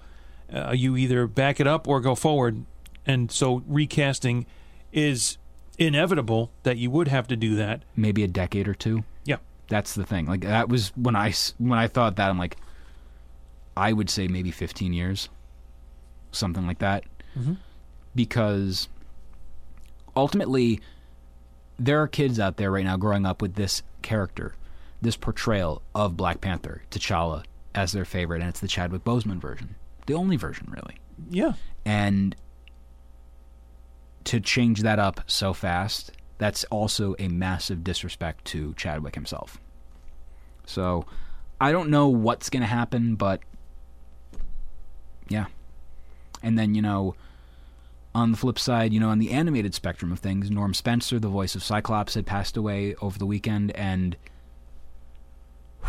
Uh, 0.52 0.72
you 0.72 0.96
either 0.96 1.26
back 1.26 1.58
it 1.58 1.66
up 1.66 1.88
or 1.88 2.00
go 2.00 2.14
forward, 2.14 2.64
and 3.06 3.32
so 3.32 3.62
recasting 3.66 4.46
is 4.92 5.38
inevitable 5.78 6.52
that 6.62 6.76
you 6.76 6.90
would 6.90 7.08
have 7.08 7.26
to 7.28 7.36
do 7.36 7.56
that. 7.56 7.82
Maybe 7.96 8.22
a 8.22 8.28
decade 8.28 8.68
or 8.68 8.74
two. 8.74 9.04
Yeah. 9.24 9.38
That's 9.68 9.94
the 9.94 10.04
thing. 10.04 10.26
Like 10.26 10.42
that 10.42 10.68
was 10.68 10.92
when 10.96 11.16
I 11.16 11.32
when 11.58 11.78
I 11.78 11.88
thought 11.88 12.16
that 12.16 12.30
I'm 12.30 12.38
like, 12.38 12.56
I 13.76 13.92
would 13.92 14.10
say 14.10 14.28
maybe 14.28 14.50
15 14.50 14.92
years, 14.92 15.28
something 16.30 16.66
like 16.66 16.78
that, 16.78 17.04
Mhm. 17.36 17.56
because 18.14 18.88
ultimately, 20.16 20.80
there 21.78 22.00
are 22.00 22.06
kids 22.08 22.38
out 22.38 22.56
there 22.56 22.70
right 22.70 22.84
now 22.84 22.96
growing 22.96 23.26
up 23.26 23.42
with 23.42 23.54
this 23.54 23.82
character, 24.02 24.54
this 25.02 25.16
portrayal 25.16 25.82
of 25.94 26.16
Black 26.16 26.40
Panther, 26.40 26.82
T'Challa, 26.90 27.44
as 27.74 27.90
their 27.92 28.04
favorite, 28.04 28.40
and 28.40 28.48
it's 28.48 28.60
the 28.60 28.68
Chadwick 28.68 29.02
Boseman 29.04 29.40
version, 29.40 29.74
the 30.06 30.14
only 30.14 30.36
version 30.36 30.68
really, 30.70 30.96
Yeah, 31.30 31.54
and 31.84 32.36
to 34.24 34.38
change 34.40 34.82
that 34.82 34.98
up 35.00 35.20
so 35.26 35.52
fast, 35.52 36.12
that's 36.38 36.64
also 36.64 37.14
a 37.18 37.28
massive 37.28 37.82
disrespect 37.84 38.44
to 38.46 38.74
Chadwick 38.74 39.14
himself. 39.16 39.58
So, 40.66 41.04
I 41.60 41.72
don't 41.72 41.90
know 41.90 42.08
what's 42.08 42.48
going 42.48 42.62
to 42.62 42.66
happen, 42.68 43.16
but 43.16 43.40
yeah. 45.28 45.46
And 46.44 46.58
then, 46.58 46.74
you 46.74 46.82
know, 46.82 47.14
on 48.14 48.30
the 48.30 48.36
flip 48.36 48.58
side, 48.58 48.92
you 48.92 49.00
know, 49.00 49.08
on 49.08 49.18
the 49.18 49.32
animated 49.32 49.74
spectrum 49.74 50.12
of 50.12 50.20
things, 50.20 50.50
Norm 50.50 50.74
Spencer, 50.74 51.18
the 51.18 51.28
voice 51.28 51.54
of 51.54 51.64
Cyclops, 51.64 52.14
had 52.14 52.26
passed 52.26 52.56
away 52.56 52.94
over 53.00 53.18
the 53.18 53.26
weekend, 53.26 53.72
and 53.72 54.16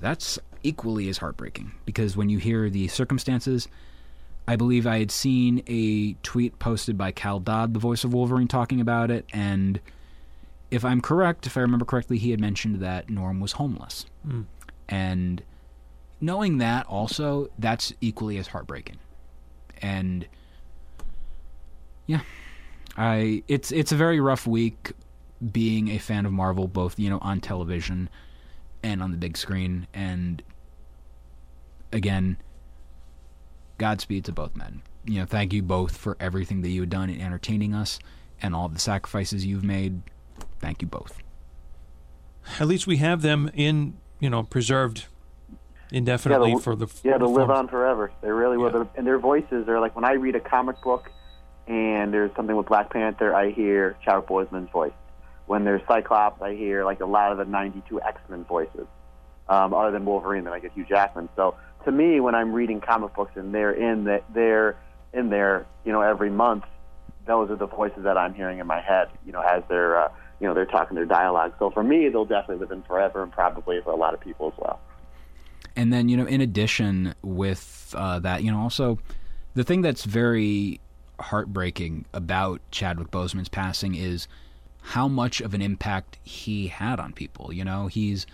that's 0.00 0.38
equally 0.62 1.08
as 1.08 1.18
heartbreaking 1.18 1.72
because 1.84 2.16
when 2.16 2.28
you 2.28 2.38
hear 2.38 2.68
the 2.68 2.88
circumstances, 2.88 3.68
I 4.48 4.56
believe 4.56 4.86
I 4.86 4.98
had 4.98 5.12
seen 5.12 5.62
a 5.68 6.14
tweet 6.24 6.58
posted 6.58 6.98
by 6.98 7.12
Cal 7.12 7.38
Dodd, 7.38 7.74
the 7.74 7.80
voice 7.80 8.02
of 8.02 8.12
Wolverine, 8.12 8.48
talking 8.48 8.80
about 8.80 9.10
it, 9.10 9.26
and 9.32 9.78
if 10.70 10.84
I'm 10.84 11.00
correct, 11.00 11.46
if 11.46 11.56
I 11.56 11.60
remember 11.60 11.84
correctly, 11.84 12.18
he 12.18 12.32
had 12.32 12.40
mentioned 12.40 12.80
that 12.80 13.08
Norm 13.08 13.38
was 13.38 13.52
homeless. 13.52 14.06
Mm. 14.26 14.46
And 14.88 15.42
knowing 16.20 16.58
that 16.58 16.86
also, 16.86 17.50
that's 17.58 17.92
equally 18.00 18.38
as 18.38 18.48
heartbreaking. 18.48 18.96
And 19.82 20.26
yeah, 22.06 22.20
I 22.96 23.42
it's 23.48 23.72
it's 23.72 23.92
a 23.92 23.96
very 23.96 24.20
rough 24.20 24.46
week 24.46 24.92
being 25.52 25.88
a 25.88 25.98
fan 25.98 26.26
of 26.26 26.32
Marvel, 26.32 26.68
both 26.68 26.98
you 26.98 27.10
know 27.10 27.18
on 27.20 27.40
television 27.40 28.08
and 28.82 29.02
on 29.02 29.10
the 29.10 29.16
big 29.16 29.36
screen. 29.36 29.86
And 29.92 30.42
again, 31.92 32.38
Godspeed 33.78 34.24
to 34.26 34.32
both 34.32 34.56
men. 34.56 34.82
You 35.04 35.20
know, 35.20 35.26
thank 35.26 35.52
you 35.52 35.62
both 35.62 35.96
for 35.96 36.16
everything 36.18 36.62
that 36.62 36.70
you 36.70 36.80
have 36.82 36.90
done 36.90 37.10
in 37.10 37.20
entertaining 37.20 37.74
us 37.74 37.98
and 38.42 38.54
all 38.54 38.68
the 38.68 38.78
sacrifices 38.78 39.46
you've 39.46 39.64
made. 39.64 40.02
Thank 40.60 40.82
you 40.82 40.88
both. 40.88 41.22
at 42.60 42.66
least 42.66 42.86
we 42.86 42.96
have 42.98 43.22
them 43.22 43.50
in, 43.54 43.96
you 44.20 44.30
know, 44.30 44.42
preserved 44.42 45.06
indefinitely 45.92 46.52
they'll- 46.52 46.60
for 46.60 46.76
the 46.76 46.86
Yeah, 47.02 47.18
they'll 47.18 47.32
live 47.32 47.50
on 47.50 47.68
forever. 47.68 48.10
They 48.20 48.30
really 48.30 48.56
will. 48.56 48.72
Yeah. 48.72 48.84
And 48.96 49.06
their 49.06 49.18
voices 49.18 49.68
are 49.68 49.80
like 49.80 49.94
when 49.94 50.04
I 50.04 50.12
read 50.12 50.34
a 50.36 50.40
comic 50.40 50.80
book 50.82 51.10
and 51.66 52.12
there's 52.12 52.34
something 52.36 52.56
with 52.56 52.66
Black 52.66 52.90
Panther, 52.90 53.34
I 53.34 53.50
hear 53.50 53.96
Chadwick 54.04 54.26
Boseman's 54.28 54.70
voice. 54.70 54.92
When 55.46 55.64
there's 55.64 55.82
Cyclops, 55.86 56.42
I 56.42 56.54
hear 56.54 56.84
like 56.84 57.00
a 57.00 57.06
lot 57.06 57.32
of 57.32 57.38
the 57.38 57.44
'92 57.44 58.00
X-Men 58.00 58.44
voices. 58.44 58.86
Um, 59.48 59.72
other 59.74 59.92
than 59.92 60.04
Wolverine, 60.04 60.42
then 60.44 60.52
I 60.52 60.58
get 60.58 60.72
Hugh 60.72 60.84
Jackman. 60.84 61.28
So 61.36 61.54
to 61.84 61.92
me, 61.92 62.18
when 62.20 62.34
I'm 62.34 62.52
reading 62.52 62.80
comic 62.80 63.14
books 63.14 63.32
and 63.36 63.54
they're 63.54 63.72
in 63.72 64.04
that 64.04 64.24
they're 64.34 64.76
in 65.12 65.30
there, 65.30 65.66
you 65.84 65.92
know, 65.92 66.00
every 66.00 66.30
month, 66.30 66.64
those 67.26 67.48
are 67.50 67.56
the 67.56 67.66
voices 67.68 68.02
that 68.04 68.18
I'm 68.18 68.34
hearing 68.34 68.58
in 68.58 68.66
my 68.66 68.80
head. 68.80 69.08
You 69.24 69.32
know, 69.32 69.40
as 69.40 69.62
they're 69.68 70.00
uh, 70.00 70.08
you 70.40 70.46
know 70.48 70.54
they're 70.54 70.66
talking 70.66 70.96
their 70.96 71.04
dialogue. 71.06 71.54
So 71.58 71.70
for 71.70 71.82
me, 71.84 72.08
they'll 72.08 72.24
definitely 72.24 72.58
live 72.58 72.72
in 72.72 72.82
forever, 72.82 73.22
and 73.22 73.30
probably 73.32 73.80
for 73.82 73.90
a 73.92 73.96
lot 73.96 74.14
of 74.14 74.20
people 74.20 74.48
as 74.48 74.58
well. 74.58 74.80
And 75.76 75.92
then, 75.92 76.08
you 76.08 76.16
know, 76.16 76.24
in 76.24 76.40
addition 76.40 77.14
with 77.22 77.94
uh, 77.96 78.18
that, 78.20 78.42
you 78.42 78.50
know, 78.50 78.58
also 78.58 78.98
the 79.54 79.62
thing 79.62 79.82
that's 79.82 80.04
very 80.04 80.80
heartbreaking 81.20 82.06
about 82.12 82.60
Chadwick 82.70 83.10
Boseman's 83.10 83.48
passing 83.48 83.94
is 83.94 84.26
how 84.80 85.08
much 85.08 85.40
of 85.40 85.52
an 85.54 85.60
impact 85.60 86.18
he 86.22 86.68
had 86.68 86.98
on 86.98 87.12
people. 87.12 87.52
You 87.52 87.64
know, 87.64 87.86
he's. 87.88 88.26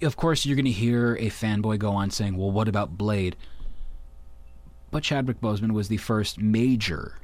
Of 0.00 0.16
course, 0.16 0.46
you're 0.46 0.56
going 0.56 0.64
to 0.64 0.70
hear 0.70 1.16
a 1.16 1.26
fanboy 1.26 1.78
go 1.78 1.90
on 1.90 2.10
saying, 2.10 2.36
well, 2.36 2.50
what 2.50 2.68
about 2.68 2.96
Blade? 2.96 3.36
But 4.90 5.02
Chadwick 5.02 5.40
Boseman 5.40 5.72
was 5.72 5.88
the 5.88 5.98
first 5.98 6.38
major 6.38 7.18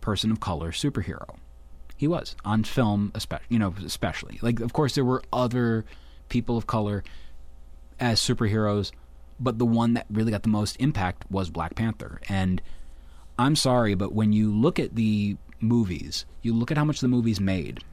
person 0.00 0.30
of 0.32 0.40
color 0.40 0.72
superhero. 0.72 1.36
He 1.96 2.08
was 2.08 2.34
on 2.44 2.64
film, 2.64 3.12
especially. 3.14 3.46
You 3.48 3.58
know, 3.58 3.74
especially 3.84 4.38
like, 4.42 4.60
of 4.60 4.72
course, 4.72 4.94
there 4.94 5.04
were 5.04 5.22
other 5.32 5.84
people 6.28 6.56
of 6.56 6.66
color 6.66 7.04
as 8.00 8.20
superheroes, 8.20 8.90
but 9.38 9.58
the 9.58 9.66
one 9.66 9.94
that 9.94 10.06
really 10.10 10.32
got 10.32 10.42
the 10.42 10.48
most 10.48 10.76
impact 10.80 11.24
was 11.30 11.50
Black 11.50 11.74
Panther. 11.74 12.20
And 12.28 12.60
I'm 13.38 13.56
sorry, 13.56 13.94
but 13.94 14.12
when 14.12 14.32
you 14.32 14.52
look 14.52 14.78
at 14.78 14.96
the 14.96 15.36
movies, 15.60 16.24
you 16.42 16.54
look 16.54 16.70
at 16.70 16.78
how 16.78 16.84
much 16.84 17.00
the 17.00 17.08
movies 17.08 17.40
made. 17.40 17.84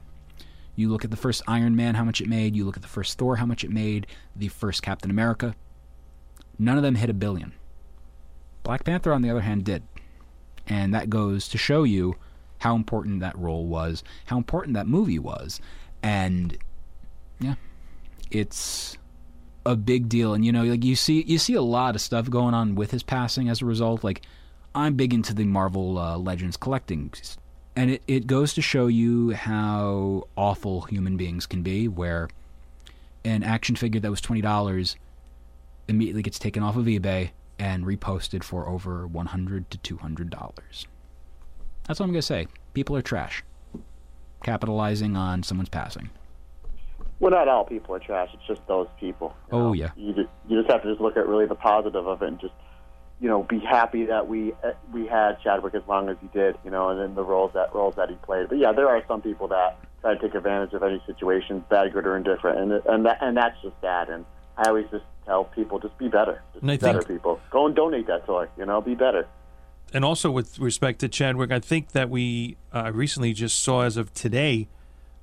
You 0.76 0.90
look 0.90 1.04
at 1.04 1.10
the 1.10 1.16
first 1.16 1.42
Iron 1.48 1.74
Man, 1.74 1.94
how 1.94 2.04
much 2.04 2.20
it 2.20 2.28
made. 2.28 2.54
You 2.54 2.64
look 2.64 2.76
at 2.76 2.82
the 2.82 2.88
first 2.88 3.18
Thor, 3.18 3.36
how 3.36 3.46
much 3.46 3.64
it 3.64 3.70
made. 3.70 4.06
The 4.36 4.48
first 4.48 4.82
Captain 4.82 5.10
America. 5.10 5.54
None 6.58 6.76
of 6.76 6.82
them 6.82 6.94
hit 6.94 7.10
a 7.10 7.14
billion. 7.14 7.52
Black 8.62 8.84
Panther, 8.84 9.12
on 9.12 9.22
the 9.22 9.30
other 9.30 9.40
hand, 9.40 9.64
did. 9.64 9.82
And 10.66 10.94
that 10.94 11.10
goes 11.10 11.48
to 11.48 11.58
show 11.58 11.82
you 11.82 12.16
how 12.58 12.74
important 12.74 13.20
that 13.20 13.38
role 13.38 13.66
was, 13.66 14.04
how 14.26 14.36
important 14.36 14.74
that 14.74 14.86
movie 14.86 15.18
was. 15.18 15.60
And 16.02 16.56
yeah, 17.40 17.54
it's 18.30 18.98
a 19.68 19.76
big 19.76 20.08
deal. 20.08 20.34
And 20.34 20.44
you 20.44 20.52
know, 20.52 20.64
like 20.64 20.84
you 20.84 20.96
see 20.96 21.22
you 21.22 21.38
see 21.38 21.54
a 21.54 21.62
lot 21.62 21.94
of 21.94 22.00
stuff 22.00 22.30
going 22.30 22.54
on 22.54 22.74
with 22.74 22.90
his 22.90 23.02
passing 23.02 23.48
as 23.48 23.62
a 23.62 23.66
result. 23.66 24.02
Like 24.02 24.22
I'm 24.74 24.94
big 24.94 25.12
into 25.14 25.34
the 25.34 25.44
Marvel 25.44 25.98
uh, 25.98 26.16
Legends 26.16 26.56
collecting 26.56 27.12
and 27.78 27.92
it, 27.92 28.02
it 28.08 28.26
goes 28.26 28.54
to 28.54 28.60
show 28.60 28.88
you 28.88 29.30
how 29.30 30.26
awful 30.36 30.80
human 30.82 31.16
beings 31.16 31.46
can 31.46 31.62
be 31.62 31.86
where 31.86 32.28
an 33.24 33.44
action 33.44 33.76
figure 33.76 34.00
that 34.00 34.10
was 34.10 34.20
$20 34.20 34.96
immediately 35.86 36.22
gets 36.22 36.40
taken 36.40 36.60
off 36.60 36.76
of 36.76 36.86
ebay 36.86 37.30
and 37.56 37.84
reposted 37.84 38.42
for 38.42 38.68
over 38.68 39.06
100 39.06 39.70
to 39.70 39.96
$200 39.96 40.28
that's 41.86 42.00
what 42.00 42.00
i'm 42.00 42.10
going 42.10 42.14
to 42.14 42.22
say 42.22 42.48
people 42.74 42.96
are 42.96 43.02
trash 43.02 43.44
capitalizing 44.42 45.16
on 45.16 45.44
someone's 45.44 45.68
passing 45.68 46.10
Well, 47.20 47.30
not 47.32 47.48
all 47.48 47.64
people 47.64 47.94
are 47.94 47.98
trash. 47.98 48.30
It's 48.34 48.46
just 48.46 48.66
those 48.68 48.86
people. 49.00 49.34
you 49.50 49.58
Oh, 49.58 49.62
know? 49.68 49.72
yeah. 49.72 49.90
You 49.96 50.12
just, 50.14 50.28
you 50.48 50.60
just 50.60 50.70
have 50.70 50.82
to 50.82 50.88
just 50.90 51.00
look 51.00 51.16
at 51.16 51.26
really 51.26 51.46
the 51.46 51.54
positive 51.56 52.06
of 52.06 52.22
it 52.22 52.28
and 52.28 52.40
just, 52.40 52.54
you 53.20 53.28
know, 53.28 53.42
be 53.42 53.58
happy 53.58 54.06
that 54.06 54.28
we 54.28 54.52
uh, 54.64 54.70
we 54.92 55.06
had 55.06 55.40
Chadwick 55.42 55.74
as 55.74 55.82
long 55.88 56.08
as 56.08 56.16
he 56.20 56.28
did. 56.28 56.56
You 56.64 56.70
know, 56.70 56.90
and 56.90 57.00
then 57.00 57.14
the 57.16 57.24
roles 57.24 57.52
that 57.54 57.74
roles 57.74 57.96
that 57.96 58.08
he 58.08 58.14
played. 58.16 58.48
But 58.48 58.58
yeah, 58.58 58.70
there 58.72 58.88
are 58.88 59.02
some 59.08 59.20
people 59.22 59.48
that 59.48 59.76
try 60.00 60.14
to 60.14 60.20
take 60.20 60.36
advantage 60.36 60.72
of 60.74 60.84
any 60.84 61.02
situation, 61.06 61.64
bad, 61.68 61.92
good, 61.92 62.06
or 62.06 62.16
indifferent, 62.16 62.58
and 62.60 62.72
and 62.86 63.04
that 63.06 63.18
and 63.20 63.36
that's 63.36 63.60
just 63.60 63.80
bad. 63.80 64.08
And 64.08 64.24
I 64.56 64.68
always 64.68 64.86
just 64.92 65.04
tell 65.26 65.44
people, 65.44 65.80
just 65.80 65.98
be 65.98 66.06
better. 66.06 66.40
Just 66.54 66.64
be 66.64 66.76
better, 66.76 67.02
think- 67.02 67.08
people. 67.18 67.40
Go 67.50 67.66
and 67.66 67.74
donate 67.74 68.06
that 68.06 68.24
toy. 68.26 68.46
You 68.56 68.66
know, 68.66 68.80
be 68.80 68.94
better. 68.94 69.26
And 69.92 70.04
also 70.04 70.30
with 70.30 70.58
respect 70.60 71.00
to 71.00 71.08
Chadwick, 71.08 71.50
I 71.50 71.58
think 71.60 71.92
that 71.92 72.10
we 72.10 72.56
uh, 72.72 72.92
recently 72.94 73.32
just 73.32 73.58
saw, 73.62 73.82
as 73.82 73.96
of 73.96 74.12
today, 74.14 74.68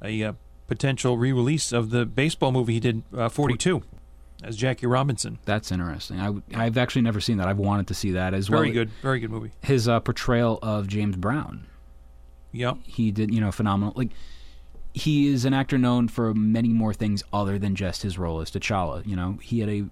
a 0.04 0.24
uh, 0.24 0.34
potential 0.68 1.18
re-release 1.18 1.72
of 1.72 1.90
the 1.92 2.06
baseball 2.06 2.52
movie 2.52 2.74
he 2.74 2.80
did, 2.80 3.04
uh, 3.16 3.30
42, 3.30 3.84
as 4.44 4.56
Jackie 4.58 4.86
Robinson. 4.88 5.40
that's 5.46 5.72
interesting 5.72 6.20
I, 6.20 6.64
have 6.64 6.78
actually 6.78 7.02
never 7.04 7.20
seen 7.22 7.38
that 7.38 7.48
i've 7.48 7.58
wanted 7.58 7.88
to 7.88 7.94
see 7.94 8.12
that 8.12 8.34
as 8.34 8.50
well 8.50 8.62
Very 8.62 8.72
good, 8.74 8.90
very 9.02 9.20
good 9.20 9.32
movie. 9.32 9.52
his 9.62 9.88
uh, 9.88 10.00
portrayal 10.02 10.60
of 10.62 10.88
james 10.88 11.16
brown 11.16 11.66
Yep. 12.52 12.78
he 12.86 13.12
did 13.12 13.34
you 13.34 13.40
know 13.42 13.52
phenomenal 13.52 13.94
like 13.96 14.10
he 14.94 15.28
is 15.28 15.44
an 15.46 15.54
actor 15.54 15.78
known 15.78 16.08
for 16.08 16.34
many 16.34 16.70
more 16.70 16.94
things 16.94 17.22
other 17.34 17.60
than 17.60 17.76
just 17.76 18.02
his 18.04 18.18
role 18.18 18.40
as 18.40 18.50
T'Challa. 18.50 19.06
You 19.06 19.18
know, 19.18 19.38
he 19.42 19.60
had 19.60 19.68
a 19.68 19.84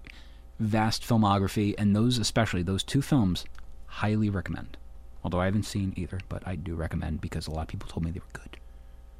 vast 0.58 1.02
filmography, 1.02 1.74
and 1.76 1.94
those, 1.94 2.16
especially 2.16 2.62
those 2.62 2.82
two 2.82 3.02
films, 3.02 3.44
highly 3.84 4.30
recommend. 4.30 4.78
Although 5.22 5.40
I 5.40 5.44
haven't 5.44 5.64
seen 5.64 5.92
either, 5.94 6.20
but 6.30 6.42
I 6.48 6.56
do 6.56 6.74
recommend 6.74 7.20
because 7.20 7.46
a 7.46 7.50
lot 7.50 7.60
of 7.60 7.68
people 7.68 7.86
told 7.86 8.02
me 8.02 8.12
they 8.12 8.20
were 8.20 8.24
good. 8.40 8.56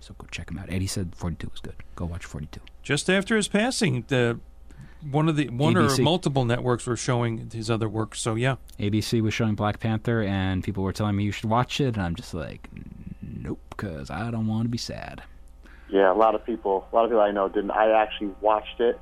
So 0.05 0.14
go 0.19 0.27
check 0.31 0.51
him 0.51 0.59
out. 0.59 0.71
Eddie 0.71 0.87
said 0.87 1.14
42 1.17 1.49
was 1.51 1.61
good. 1.61 1.77
Go 1.97 2.05
watch 2.05 2.27
42. 2.27 2.61
Just 2.83 3.09
after 3.09 3.37
his 3.37 3.49
passing, 3.49 4.05
the 4.09 4.38
one 5.11 5.31
of 5.31 5.37
the 5.37 5.49
one 5.49 5.79
or 5.79 5.97
multiple 5.97 6.45
networks 6.45 6.87
were 6.87 6.97
showing 6.97 7.51
his 7.51 7.71
other 7.71 7.88
work. 7.88 8.14
So 8.14 8.35
yeah, 8.35 8.57
ABC 8.79 9.23
was 9.23 9.33
showing 9.33 9.55
Black 9.55 9.81
Panther, 9.81 10.23
and 10.23 10.62
people 10.62 10.85
were 10.85 10.93
telling 10.93 11.17
me 11.17 11.25
you 11.25 11.33
should 11.33 11.49
watch 11.49 11.81
it, 11.81 11.95
and 11.95 12.03
I'm 12.03 12.14
just 12.14 12.35
like, 12.35 12.69
nope, 13.23 13.61
because 13.71 14.11
I 14.11 14.31
don't 14.31 14.47
want 14.47 14.64
to 14.64 14.69
be 14.69 14.77
sad. 14.77 15.23
Yeah, 15.88 16.12
a 16.12 16.14
lot 16.14 16.35
of 16.35 16.45
people, 16.45 16.87
a 16.93 16.95
lot 16.95 17.05
of 17.05 17.11
people 17.11 17.23
I 17.23 17.31
know 17.31 17.49
didn't. 17.49 17.71
I 17.71 17.90
actually 17.90 18.35
watched 18.43 18.81
it, 18.81 19.01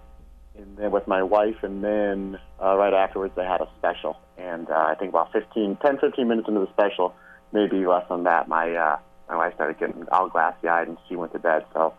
and 0.56 0.76
then 0.76 0.92
with 0.92 1.08
my 1.08 1.24
wife, 1.24 1.64
and 1.64 1.82
then 1.82 2.38
uh, 2.62 2.76
right 2.76 2.94
afterwards 2.94 3.34
they 3.34 3.44
had 3.44 3.60
a 3.60 3.68
special, 3.76 4.18
and 4.38 4.70
uh, 4.70 4.74
I 4.74 4.94
think 4.94 5.08
about 5.08 5.32
15, 5.32 5.78
10, 5.84 5.98
15 5.98 6.28
minutes 6.28 6.46
into 6.46 6.60
the 6.60 6.70
special, 6.72 7.12
maybe 7.52 7.84
less 7.86 8.04
than 8.08 8.22
that, 8.22 8.46
my 8.46 8.72
uh, 8.72 8.98
my 9.32 9.46
wife 9.46 9.54
started 9.54 9.78
getting 9.78 10.04
all 10.12 10.28
glassy 10.28 10.68
eyed, 10.68 10.88
and 10.88 10.98
she 11.08 11.16
went 11.16 11.32
to 11.32 11.38
bed. 11.38 11.64
So, 11.72 11.94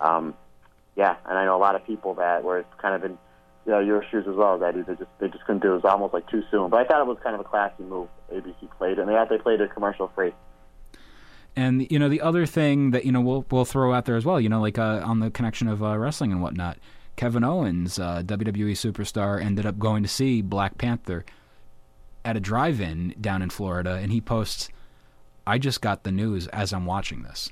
um, 0.00 0.34
yeah, 0.94 1.16
and 1.24 1.38
I 1.38 1.44
know 1.44 1.56
a 1.56 1.58
lot 1.58 1.74
of 1.74 1.86
people 1.86 2.14
that 2.14 2.44
were 2.44 2.64
kind 2.78 2.94
of 2.94 3.04
in 3.04 3.18
you 3.66 3.72
know, 3.72 3.80
your 3.80 4.04
shoes 4.10 4.26
as 4.28 4.36
well, 4.36 4.58
that 4.58 4.74
they 4.74 4.94
just 4.94 5.10
they 5.18 5.28
just 5.28 5.44
couldn't 5.44 5.62
do 5.62 5.68
it. 5.68 5.72
It 5.72 5.82
was 5.82 5.84
almost 5.84 6.14
like 6.14 6.28
too 6.28 6.42
soon. 6.50 6.70
But 6.70 6.80
I 6.80 6.84
thought 6.84 7.00
it 7.00 7.06
was 7.06 7.18
kind 7.22 7.34
of 7.34 7.40
a 7.40 7.44
classy 7.44 7.82
move. 7.82 8.08
ABC 8.32 8.70
played, 8.78 8.98
and 8.98 9.08
they 9.08 9.16
they 9.28 9.38
played 9.42 9.60
it 9.60 9.72
commercial 9.72 10.10
free. 10.14 10.32
And 11.56 11.90
you 11.90 11.98
know 11.98 12.08
the 12.08 12.20
other 12.20 12.46
thing 12.46 12.90
that 12.90 13.04
you 13.04 13.12
know 13.12 13.20
we'll 13.20 13.44
we'll 13.50 13.64
throw 13.64 13.92
out 13.92 14.04
there 14.04 14.16
as 14.16 14.24
well, 14.24 14.40
you 14.40 14.48
know, 14.48 14.60
like 14.60 14.78
uh, 14.78 15.00
on 15.04 15.20
the 15.20 15.30
connection 15.30 15.68
of 15.68 15.82
uh, 15.82 15.96
wrestling 15.98 16.32
and 16.32 16.42
whatnot. 16.42 16.78
Kevin 17.16 17.44
Owens, 17.44 17.98
uh, 17.98 18.22
WWE 18.22 18.72
superstar, 18.72 19.42
ended 19.42 19.64
up 19.64 19.78
going 19.78 20.02
to 20.02 20.08
see 20.08 20.42
Black 20.42 20.76
Panther 20.76 21.24
at 22.26 22.36
a 22.36 22.40
drive-in 22.40 23.14
down 23.20 23.40
in 23.40 23.48
Florida, 23.48 23.94
and 23.94 24.12
he 24.12 24.20
posts, 24.20 24.68
"I 25.46 25.58
just 25.58 25.80
got 25.80 26.04
the 26.04 26.12
news 26.12 26.46
as 26.48 26.72
I'm 26.72 26.86
watching 26.86 27.22
this," 27.22 27.50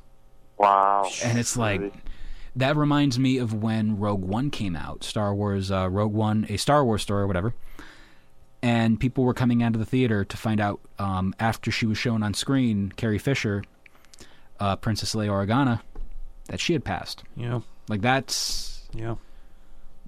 Wow. 0.58 1.08
and 1.22 1.38
it's 1.38 1.56
like 1.56 1.92
that 2.56 2.76
reminds 2.76 3.18
me 3.18 3.38
of 3.38 3.52
when 3.54 3.98
Rogue 3.98 4.22
One 4.24 4.50
came 4.50 4.76
out, 4.76 5.04
Star 5.04 5.34
Wars 5.34 5.70
uh, 5.70 5.88
Rogue 5.90 6.12
One, 6.12 6.46
a 6.48 6.56
Star 6.56 6.84
Wars 6.84 7.02
story 7.02 7.22
or 7.22 7.26
whatever. 7.26 7.54
And 8.62 8.98
people 8.98 9.24
were 9.24 9.34
coming 9.34 9.62
out 9.62 9.74
of 9.74 9.78
the 9.78 9.84
theater 9.84 10.24
to 10.24 10.36
find 10.38 10.58
out 10.58 10.80
um, 10.98 11.34
after 11.38 11.70
she 11.70 11.84
was 11.84 11.98
shown 11.98 12.22
on 12.22 12.32
screen, 12.32 12.90
Carrie 12.96 13.18
Fisher, 13.18 13.62
uh, 14.58 14.76
Princess 14.76 15.14
Leia 15.14 15.28
Organa, 15.28 15.82
that 16.46 16.60
she 16.60 16.72
had 16.72 16.82
passed. 16.82 17.24
yeah, 17.36 17.60
Like 17.88 18.00
that's 18.00 18.88
yeah. 18.94 19.16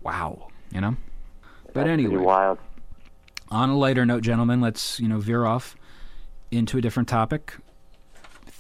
wow, 0.03 0.49
you 0.73 0.81
know. 0.81 0.97
But 1.67 1.75
That's 1.85 1.89
anyway, 1.91 2.17
wild. 2.17 2.59
on 3.51 3.69
a 3.69 3.77
lighter 3.77 4.07
note, 4.07 4.23
gentlemen, 4.23 4.63
let's 4.63 4.99
you 5.01 5.09
know 5.09 5.19
veer 5.19 5.45
off 5.45 5.77
into 6.51 6.79
a 6.79 6.81
different 6.81 7.11
topic. 7.11 7.57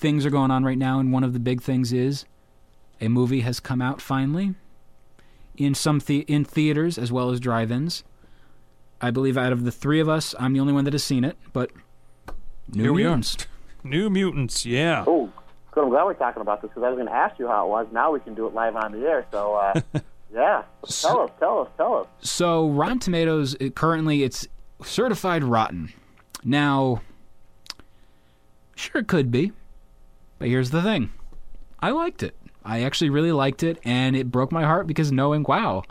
Things 0.06 0.24
are 0.24 0.30
going 0.30 0.52
on 0.52 0.62
right 0.62 0.78
now, 0.78 1.00
and 1.00 1.12
one 1.12 1.24
of 1.24 1.32
the 1.32 1.40
big 1.40 1.60
things 1.60 1.92
is 1.92 2.26
a 3.00 3.08
movie 3.08 3.40
has 3.40 3.58
come 3.58 3.82
out 3.82 4.00
finally 4.00 4.54
in 5.56 5.74
some 5.74 5.98
the- 5.98 6.20
in 6.28 6.44
theaters 6.44 6.96
as 6.96 7.10
well 7.10 7.30
as 7.30 7.40
drive-ins. 7.40 8.04
I 9.00 9.10
believe 9.10 9.36
out 9.36 9.50
of 9.52 9.64
the 9.64 9.72
three 9.72 9.98
of 9.98 10.08
us, 10.08 10.32
I'm 10.38 10.52
the 10.52 10.60
only 10.60 10.72
one 10.72 10.84
that 10.84 10.92
has 10.92 11.02
seen 11.02 11.24
it. 11.24 11.36
But 11.52 11.72
New 12.72 12.84
Here 12.84 12.92
we 12.92 13.02
are. 13.02 13.06
Mutants. 13.08 13.48
New 13.82 14.08
Mutants, 14.08 14.64
yeah. 14.64 15.02
Oh, 15.08 15.28
good. 15.72 15.82
I'm 15.82 15.90
glad 15.90 16.04
we're 16.04 16.14
talking 16.14 16.40
about 16.40 16.62
this 16.62 16.68
because 16.68 16.84
I 16.84 16.90
was 16.90 16.96
going 16.98 17.08
to 17.08 17.12
ask 17.12 17.36
you 17.40 17.48
how 17.48 17.66
it 17.66 17.68
was. 17.68 17.88
Now 17.90 18.12
we 18.12 18.20
can 18.20 18.36
do 18.36 18.46
it 18.46 18.54
live 18.54 18.76
on 18.76 18.92
the 18.92 19.04
air. 19.08 19.26
So, 19.32 19.54
uh, 19.56 19.80
yeah, 20.32 20.62
tell 20.88 21.22
us, 21.22 21.30
tell 21.40 21.62
us, 21.62 21.68
tell 21.76 21.94
us. 21.96 22.06
So 22.20 22.68
Rotten 22.68 23.00
Tomatoes 23.00 23.56
it, 23.58 23.74
currently 23.74 24.22
it's 24.22 24.46
certified 24.84 25.42
rotten. 25.42 25.92
Now, 26.44 27.02
sure 28.76 29.00
it 29.00 29.08
could 29.08 29.32
be, 29.32 29.50
but 30.38 30.48
here's 30.48 30.70
the 30.70 30.82
thing: 30.82 31.10
I 31.80 31.90
liked 31.90 32.22
it. 32.22 32.36
I 32.64 32.82
actually 32.82 33.10
really 33.10 33.32
liked 33.32 33.62
it, 33.62 33.78
and 33.84 34.16
it 34.16 34.30
broke 34.30 34.50
my 34.50 34.64
heart 34.64 34.86
because 34.86 35.12
knowing, 35.12 35.44
wow, 35.46 35.84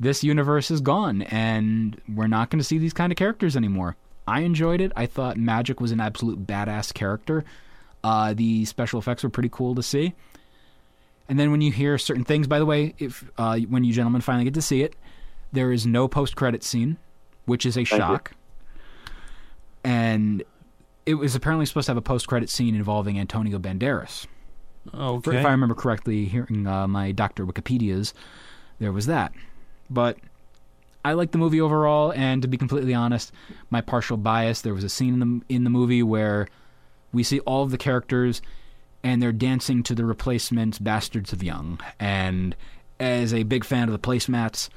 this 0.00 0.24
universe 0.24 0.70
is 0.70 0.80
gone, 0.80 1.22
and 1.22 2.00
we're 2.08 2.26
not 2.26 2.50
going 2.50 2.58
to 2.58 2.64
see 2.64 2.78
these 2.78 2.92
kind 2.92 3.12
of 3.12 3.16
characters 3.16 3.56
anymore. 3.56 3.96
I 4.26 4.40
enjoyed 4.40 4.80
it. 4.80 4.90
I 4.96 5.06
thought 5.06 5.36
Magik 5.36 5.80
was 5.80 5.92
an 5.92 6.00
absolute 6.00 6.46
badass 6.46 6.92
character. 6.92 7.44
Uh, 8.02 8.34
the 8.34 8.64
special 8.64 8.98
effects 8.98 9.22
were 9.22 9.30
pretty 9.30 9.50
cool 9.50 9.74
to 9.74 9.82
see. 9.82 10.14
And 11.28 11.38
then 11.38 11.50
when 11.50 11.60
you 11.60 11.72
hear 11.72 11.96
certain 11.96 12.24
things, 12.24 12.46
by 12.46 12.58
the 12.58 12.66
way, 12.66 12.94
if 12.98 13.24
uh, 13.38 13.58
when 13.60 13.84
you 13.84 13.92
gentlemen 13.92 14.20
finally 14.20 14.44
get 14.44 14.54
to 14.54 14.62
see 14.62 14.82
it, 14.82 14.94
there 15.52 15.72
is 15.72 15.86
no 15.86 16.08
post-credit 16.08 16.62
scene, 16.62 16.98
which 17.46 17.64
is 17.64 17.76
a 17.76 17.80
you. 17.80 17.86
shock. 17.86 18.32
And 19.84 20.42
it 21.06 21.14
was 21.14 21.34
apparently 21.34 21.66
supposed 21.66 21.86
to 21.86 21.90
have 21.90 21.96
a 21.96 22.02
post-credit 22.02 22.48
scene 22.48 22.74
involving 22.74 23.18
Antonio 23.18 23.58
Banderas. 23.58 24.26
Okay. 24.92 25.38
If 25.38 25.46
I 25.46 25.50
remember 25.50 25.74
correctly, 25.74 26.26
hearing 26.26 26.66
uh, 26.66 26.86
my 26.86 27.12
Doctor 27.12 27.46
Wikipedia's, 27.46 28.12
there 28.78 28.92
was 28.92 29.06
that. 29.06 29.32
But 29.88 30.18
I 31.04 31.12
like 31.12 31.32
the 31.32 31.38
movie 31.38 31.60
overall, 31.60 32.12
and 32.12 32.42
to 32.42 32.48
be 32.48 32.56
completely 32.56 32.94
honest, 32.94 33.32
my 33.70 33.80
partial 33.80 34.16
bias. 34.16 34.62
There 34.62 34.74
was 34.74 34.84
a 34.84 34.88
scene 34.88 35.14
in 35.14 35.20
the 35.20 35.54
in 35.54 35.64
the 35.64 35.70
movie 35.70 36.02
where 36.02 36.48
we 37.12 37.22
see 37.22 37.40
all 37.40 37.62
of 37.62 37.70
the 37.70 37.78
characters, 37.78 38.42
and 39.02 39.22
they're 39.22 39.32
dancing 39.32 39.82
to 39.84 39.94
the 39.94 40.04
replacements, 40.04 40.78
"Bastards 40.78 41.32
of 41.32 41.42
Young." 41.42 41.80
And 42.00 42.56
as 42.98 43.34
a 43.34 43.42
big 43.42 43.64
fan 43.64 43.88
of 43.88 43.92
the 43.92 43.98
placemats, 43.98 44.68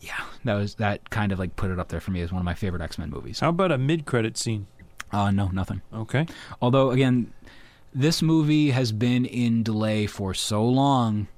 yeah, 0.00 0.24
that 0.44 0.54
was 0.54 0.74
that 0.76 1.10
kind 1.10 1.32
of 1.32 1.38
like 1.38 1.56
put 1.56 1.70
it 1.70 1.78
up 1.78 1.88
there 1.88 2.00
for 2.00 2.10
me 2.10 2.20
as 2.20 2.32
one 2.32 2.40
of 2.40 2.44
my 2.46 2.54
favorite 2.54 2.82
X 2.82 2.98
Men 2.98 3.10
movies. 3.10 3.40
How 3.40 3.48
about 3.48 3.72
a 3.72 3.78
mid-credit 3.78 4.36
scene? 4.36 4.66
Uh, 5.12 5.30
no, 5.30 5.48
nothing. 5.48 5.82
Okay. 5.92 6.26
Although 6.60 6.90
again, 6.90 7.32
this 7.92 8.22
movie 8.22 8.70
has 8.70 8.92
been 8.92 9.24
in 9.24 9.62
delay 9.62 10.06
for 10.06 10.34
so 10.34 10.64
long. 10.64 11.28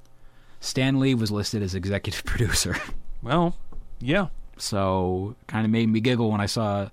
Stan 0.61 1.01
Lee 1.01 1.15
was 1.15 1.31
listed 1.31 1.63
as 1.63 1.75
executive 1.75 2.25
producer. 2.27 2.77
Well, 3.23 3.57
yeah. 4.01 4.29
So 4.59 5.35
kind 5.47 5.65
of 5.65 5.71
made 5.71 5.89
me 5.89 6.01
giggle 6.01 6.31
when 6.31 6.41
I 6.41 6.47
saw 6.47 6.89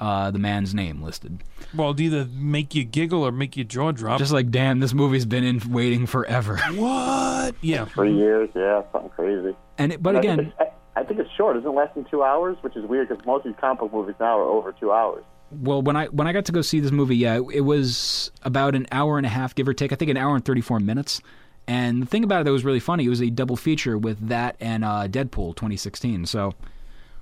uh, 0.00 0.30
the 0.30 0.38
man's 0.38 0.74
name 0.74 1.02
listed. 1.02 1.42
Well, 1.74 1.90
it'd 1.90 2.00
either 2.00 2.24
make 2.32 2.74
you 2.74 2.84
giggle 2.84 3.22
or 3.22 3.32
make 3.32 3.56
your 3.56 3.64
jaw 3.64 3.92
drop. 3.92 4.18
Just 4.18 4.32
like, 4.32 4.50
damn, 4.50 4.80
this 4.80 4.94
movie's 4.94 5.26
been 5.26 5.44
in 5.44 5.60
waiting 5.70 6.06
forever. 6.06 6.56
what? 6.74 7.54
Yeah. 7.60 7.84
Three 7.84 8.16
years, 8.16 8.48
yeah, 8.54 8.82
something 8.92 9.10
crazy. 9.10 9.54
And 9.76 9.92
it, 9.92 10.02
but 10.02 10.16
I 10.16 10.20
think 10.22 10.40
again, 10.40 10.52
I, 10.58 11.00
I 11.00 11.04
think 11.04 11.20
it's 11.20 11.30
short. 11.36 11.56
Isn't 11.58 11.68
it 11.68 11.72
less 11.72 11.92
than 11.94 12.04
two 12.04 12.22
hours? 12.22 12.56
Which 12.62 12.76
is 12.76 12.84
weird 12.86 13.08
because 13.08 13.24
most 13.26 13.44
of 13.44 13.52
these 13.52 13.60
comic 13.60 13.80
book 13.80 13.92
movies 13.92 14.14
now 14.18 14.38
are 14.38 14.44
over 14.44 14.72
two 14.72 14.90
hours. 14.92 15.24
Well, 15.50 15.82
when 15.82 15.96
I 15.96 16.06
when 16.06 16.26
I 16.26 16.32
got 16.32 16.44
to 16.46 16.52
go 16.52 16.62
see 16.62 16.80
this 16.80 16.92
movie, 16.92 17.16
yeah, 17.16 17.36
it 17.36 17.64
was 17.64 18.30
about 18.42 18.74
an 18.74 18.86
hour 18.92 19.16
and 19.16 19.26
a 19.26 19.30
half, 19.30 19.54
give 19.54 19.68
or 19.68 19.74
take. 19.74 19.92
I 19.92 19.96
think 19.96 20.10
an 20.10 20.16
hour 20.16 20.34
and 20.34 20.44
thirty 20.44 20.60
four 20.60 20.80
minutes. 20.80 21.20
And 21.66 22.02
the 22.02 22.06
thing 22.06 22.24
about 22.24 22.40
it 22.40 22.44
that 22.44 22.52
was 22.52 22.64
really 22.64 22.80
funny, 22.80 23.04
it 23.04 23.08
was 23.10 23.22
a 23.22 23.30
double 23.30 23.54
feature 23.56 23.96
with 23.96 24.28
that 24.28 24.56
and 24.58 24.84
uh, 24.84 25.06
Deadpool 25.08 25.54
2016. 25.54 26.26
So, 26.26 26.54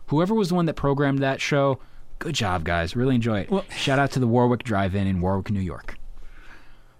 whoever 0.07 0.35
was 0.35 0.49
the 0.49 0.55
one 0.55 0.65
that 0.67 0.75
programmed 0.75 1.19
that 1.19 1.39
show, 1.41 1.81
good 2.19 2.35
job, 2.35 2.65
guys. 2.65 2.97
Really 2.97 3.15
enjoy 3.15 3.41
it. 3.41 3.51
Well- 3.51 3.65
Shout 3.77 3.99
out 3.99 4.11
to 4.13 4.21
the 4.21 4.27
Warwick 4.29 4.63
Drive-In 4.63 5.07
in 5.07 5.21
Warwick, 5.21 5.51
New 5.51 5.61
York. 5.61 5.99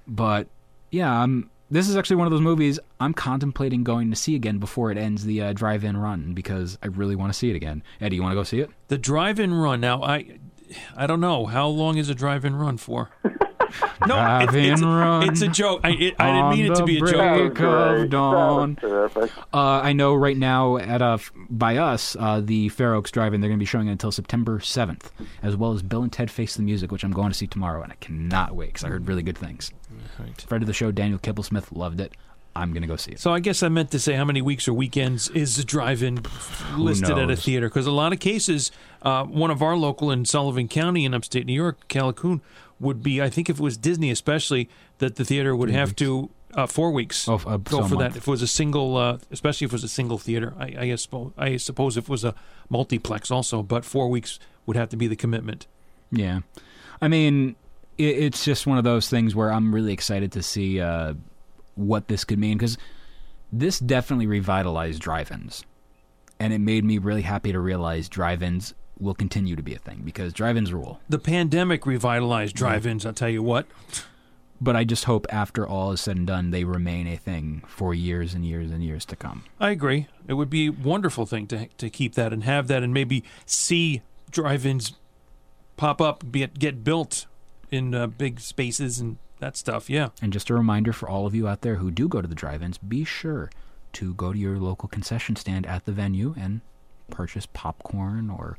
But 0.07 0.49
yeah, 0.91 1.23
um, 1.23 1.51
this 1.71 1.89
is 1.89 1.97
actually 1.97 2.17
one 2.17 2.27
of 2.27 2.33
those 2.33 2.41
movies 2.43 2.79
I'm 3.01 3.15
contemplating 3.15 3.83
going 3.85 4.11
to 4.11 4.17
see 4.17 4.35
again 4.35 4.59
before 4.59 4.91
it 4.91 4.99
ends 4.99 5.25
the 5.25 5.41
uh, 5.43 5.53
drive-in 5.53 5.97
run 5.97 6.35
because 6.35 6.77
I 6.83 6.87
really 6.89 7.17
want 7.17 7.33
to 7.33 7.39
see 7.39 7.51
it 7.51 7.57
again. 7.57 7.83
Eddie, 8.01 8.17
you 8.17 8.23
want 8.23 8.33
to 8.33 8.37
go 8.37 8.43
see 8.43 8.61
it? 8.61 8.71
The 8.89 8.99
drive-in 8.99 9.55
run. 9.55 9.81
Now, 9.81 10.03
I, 10.03 10.39
I 10.97 11.07
don't 11.07 11.21
know 11.21 11.47
how 11.47 11.69
long 11.69 11.97
is 11.99 12.09
a 12.09 12.15
drive-in 12.15 12.57
run 12.57 12.77
for. 12.77 13.11
No, 14.07 14.15
it's, 14.41 14.53
Drive-in 14.53 14.73
it's, 14.73 14.83
run 14.83 15.29
it's 15.29 15.43
a 15.43 15.49
joke. 15.49 15.81
I, 15.85 15.91
it, 15.91 16.15
I 16.19 16.33
didn't 16.33 16.51
mean 16.51 16.73
it 16.73 16.77
to 16.77 16.85
be 16.85 16.97
a 16.99 17.01
on 17.01 17.05
the 17.05 17.13
joke. 17.13 17.55
break 17.55 18.05
of 18.05 18.11
dawn. 18.11 18.79
That 18.81 18.83
was 18.91 19.13
terrific. 19.13 19.39
Uh, 19.53 19.59
I 19.59 19.93
know 19.93 20.15
right 20.15 20.37
now 20.37 20.79
at 20.79 21.03
uh, 21.03 21.19
by 21.51 21.77
us, 21.77 22.17
uh, 22.19 22.41
the 22.43 22.71
Fair 22.71 22.95
Oaks 22.95 23.11
Drive-In, 23.11 23.41
they're 23.41 23.51
going 23.51 23.59
to 23.59 23.63
be 23.63 23.67
showing 23.67 23.89
it 23.89 23.93
until 23.93 24.11
September 24.11 24.59
7th, 24.61 25.11
as 25.43 25.55
well 25.57 25.73
as 25.73 25.83
Bill 25.83 26.03
and 26.03 26.13
Ted 26.13 26.31
Face 26.31 26.57
the 26.57 26.63
Music, 26.63 26.91
which 26.91 27.05
I'm 27.05 27.13
going 27.13 27.31
to 27.31 27.37
see 27.37 27.47
tomorrow, 27.47 27.83
and 27.83 27.93
I 27.93 27.97
cannot 27.97 28.57
wait 28.57 28.69
because 28.69 28.85
I 28.85 28.89
heard 28.89 29.07
really 29.07 29.23
good 29.23 29.37
things. 29.37 29.71
Right. 30.19 30.41
Friend 30.43 30.63
of 30.63 30.67
the 30.67 30.73
show, 30.73 30.91
Daniel 30.91 31.19
Kibblesmith, 31.19 31.77
loved 31.77 32.01
it. 32.01 32.15
I'm 32.59 32.73
going 32.73 32.83
to 32.83 32.89
go 32.89 32.97
see 32.97 33.13
it. 33.13 33.21
So 33.21 33.33
I 33.33 33.41
guess 33.41 33.63
I 33.63 33.69
meant 33.69 33.91
to 33.93 33.99
say 33.99 34.15
how 34.15 34.25
many 34.25 34.43
weeks 34.43 34.67
or 34.69 34.75
weekends 34.75 35.29
is 35.31 35.57
the 35.57 35.65
drive-in 35.65 36.21
listed 36.77 37.17
at 37.17 37.31
a 37.31 37.37
theater? 37.37 37.69
Because 37.69 37.87
a 37.87 37.93
lot 37.93 38.13
of 38.13 38.21
cases, 38.21 38.71
uh, 39.03 39.25
one 39.25 39.51
of 39.51 39.63
our 39.63 39.77
local 39.77 40.11
in 40.11 40.25
Sullivan 40.25 40.69
County 40.69 41.05
in 41.05 41.15
upstate 41.15 41.47
New 41.47 41.53
York, 41.53 41.89
Callicoon, 41.89 42.41
would 42.81 43.03
be 43.03 43.21
I 43.21 43.29
think 43.31 43.49
if 43.51 43.59
it 43.59 43.63
was 43.63 43.77
Disney 43.77 44.11
especially 44.11 44.69
that 44.99 45.17
the 45.17 45.25
theater 45.25 45.55
would 45.57 45.71
have 45.71 45.97
to 45.97 46.31
uh, 46.55 46.67
four 46.67 46.91
weeks 46.93 47.29
Oh, 47.29 47.41
uh, 47.47 47.57
go 47.59 47.83
so 47.83 47.89
for 47.89 47.97
that. 47.97 48.17
If 48.17 48.27
it 48.29 48.31
was 48.31 48.43
a 48.43 48.47
single, 48.47 48.97
uh, 48.97 49.19
especially 49.31 49.65
if 49.67 49.73
it 49.73 49.75
was 49.75 49.85
a 49.85 49.89
single 49.89 50.19
theater, 50.19 50.55
I, 50.59 50.65
I 50.79 50.87
guess 50.87 51.07
I 51.37 51.57
suppose 51.57 51.97
if 51.97 52.05
it 52.05 52.11
was 52.11 52.25
a 52.25 52.35
multiplex 52.69 53.31
also, 53.31 53.63
but 53.63 53.85
four 53.85 54.09
weeks 54.09 54.39
would 54.67 54.77
have 54.77 54.89
to 54.91 54.97
be 54.97 55.07
the 55.07 55.17
commitment. 55.17 55.67
Yeah, 56.11 56.41
I 57.03 57.09
mean, 57.09 57.57
it, 57.99 58.17
it's 58.17 58.45
just 58.45 58.67
one 58.67 58.79
of 58.79 58.85
those 58.85 59.09
things 59.09 59.35
where 59.35 59.53
I'm 59.53 59.75
really 59.75 59.93
excited 59.93 60.33
to 60.33 60.43
see 60.43 60.81
uh, 60.81 61.15
what 61.79 62.09
this 62.09 62.25
could 62.25 62.39
mean 62.39 62.59
because 62.59 62.77
this 63.53 63.79
definitely 63.79 64.27
revitalized 64.27 65.01
drive-ins, 65.01 65.65
and 66.39 66.53
it 66.53 66.59
made 66.59 66.85
me 66.85 66.99
really 66.99 67.23
happy 67.23 67.53
to 67.53 67.61
realize 67.61 68.09
drive-ins 68.09 68.75
will 68.99 69.15
continue 69.15 69.57
to 69.57 69.63
be 69.63 69.75
a 69.75 69.79
thing 69.79 70.03
because 70.05 70.33
drive-ins 70.33 70.73
rule. 70.73 71.01
The 71.09 71.19
pandemic 71.19 71.87
revitalized 71.87 72.57
drive-ins. 72.57 73.07
I'll 73.07 73.13
tell 73.13 73.29
you 73.29 73.43
what. 73.43 73.67
But 74.61 74.75
I 74.75 74.83
just 74.83 75.05
hope 75.05 75.25
after 75.31 75.65
all 75.65 75.93
is 75.93 76.01
said 76.01 76.17
and 76.17 76.27
done, 76.27 76.51
they 76.51 76.65
remain 76.65 77.07
a 77.07 77.17
thing 77.17 77.63
for 77.69 77.95
years 77.95 78.35
and 78.35 78.45
years 78.45 78.73
and 78.73 78.83
years 78.83 79.05
to 79.05 79.15
come. 79.15 79.45
I 79.61 79.71
agree. 79.71 80.09
It 80.27 80.35
would 80.35 80.51
be 80.51 80.67
a 80.67 80.73
wonderful 80.73 81.27
thing 81.27 81.47
to 81.47 81.69
to 81.69 81.89
keep 81.89 82.15
that 82.17 82.33
and 82.33 82.43
have 82.43 82.67
that, 82.67 82.83
and 82.83 82.93
maybe 82.93 83.23
see 83.47 84.03
drive-ins 84.33 84.95
pop 85.77 86.01
up, 86.01 86.33
get 86.33 86.59
get 86.59 86.83
built 86.83 87.27
in 87.71 87.95
uh, 87.95 88.09
big 88.09 88.41
spaces 88.41 88.99
and 88.99 89.19
that 89.41 89.57
stuff. 89.57 89.89
Yeah, 89.91 90.09
And 90.23 90.33
just 90.33 90.51
a 90.51 90.55
reminder 90.55 90.93
for 90.93 91.09
all 91.09 91.27
of 91.27 91.35
you 91.35 91.47
out 91.49 91.61
there 91.63 91.77
who 91.77 91.91
do 91.91 92.09
go 92.09 92.21
to 92.21 92.29
the 92.29 92.35
drive-ins, 92.35 92.79
be 92.79 93.05
sure 93.05 93.51
to 93.95 94.15
go 94.15 94.33
to 94.33 94.39
your 94.39 94.59
local 94.59 94.89
concession 94.89 95.37
stand 95.37 95.67
at 95.67 95.85
the 95.85 95.93
venue 95.93 96.35
and 96.39 96.61
purchase 97.11 97.47
popcorn 97.47 98.29
or 98.31 98.57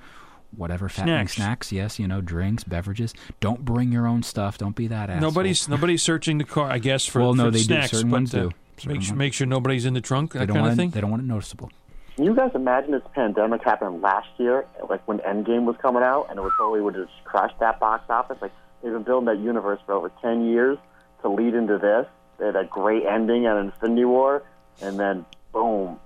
whatever 0.55 0.89
fattening 0.89 1.15
Snacks. 1.27 1.33
snacks. 1.35 1.71
Yes, 1.71 1.99
you 1.99 2.07
know, 2.07 2.21
drinks, 2.21 2.63
beverages. 2.63 3.13
Don't 3.39 3.63
bring 3.63 3.91
your 3.91 4.07
own 4.07 4.23
stuff. 4.23 4.57
Don't 4.57 4.75
be 4.75 4.87
that 4.87 5.09
asshole. 5.09 5.21
nobody's 5.29 5.69
nobody's 5.69 6.01
searching 6.01 6.39
the 6.39 6.43
car. 6.43 6.69
I 6.71 6.79
guess 6.79 7.05
for 7.05 7.21
well, 7.21 7.33
no, 7.35 7.45
for 7.45 7.51
they 7.51 7.59
snacks, 7.59 7.91
do. 7.91 7.97
Certain 7.97 8.09
but 8.09 8.15
ones 8.15 8.33
uh, 8.33 8.37
do. 8.43 8.51
Certain 8.77 8.93
make 8.93 9.01
sure 9.03 9.11
ones- 9.11 9.17
make 9.19 9.33
sure 9.33 9.47
nobody's 9.47 9.85
in 9.85 9.93
the 9.93 10.01
trunk. 10.01 10.33
they 10.33 10.39
That 10.39 10.47
don't 10.47 10.55
kind 10.55 10.63
want 10.63 10.71
of 10.73 10.79
it, 10.79 10.81
thing. 10.81 10.89
They 10.91 11.01
don't 11.01 11.11
want 11.11 11.21
it 11.21 11.25
noticeable. 11.27 11.69
Can 12.15 12.25
you 12.25 12.35
guys 12.35 12.51
imagine 12.55 12.91
this 12.91 13.03
pandemic 13.13 13.63
happened 13.63 14.01
last 14.01 14.27
year, 14.37 14.65
like 14.89 15.07
when 15.07 15.19
Endgame 15.19 15.65
was 15.65 15.75
coming 15.81 16.01
out, 16.03 16.25
and 16.29 16.39
it 16.39 16.41
would 16.41 16.51
totally 16.57 16.81
would 16.81 16.95
just 16.95 17.11
crush 17.25 17.51
that 17.59 17.79
box 17.79 18.03
office? 18.09 18.37
Like 18.41 18.51
they've 18.81 18.91
been 18.91 19.03
building 19.03 19.25
that 19.25 19.39
universe 19.39 19.79
for 19.85 19.93
over 19.93 20.11
ten 20.21 20.45
years 20.47 20.77
to 21.21 21.29
lead 21.29 21.53
into 21.53 21.77
this. 21.77 22.05
They 22.37 22.45
had 22.45 22.55
a 22.55 22.65
great 22.65 23.05
ending 23.05 23.45
at 23.45 23.57
Infinity 23.57 24.05
War, 24.05 24.43
and 24.81 24.99
then 24.99 25.25
boom, 25.51 25.99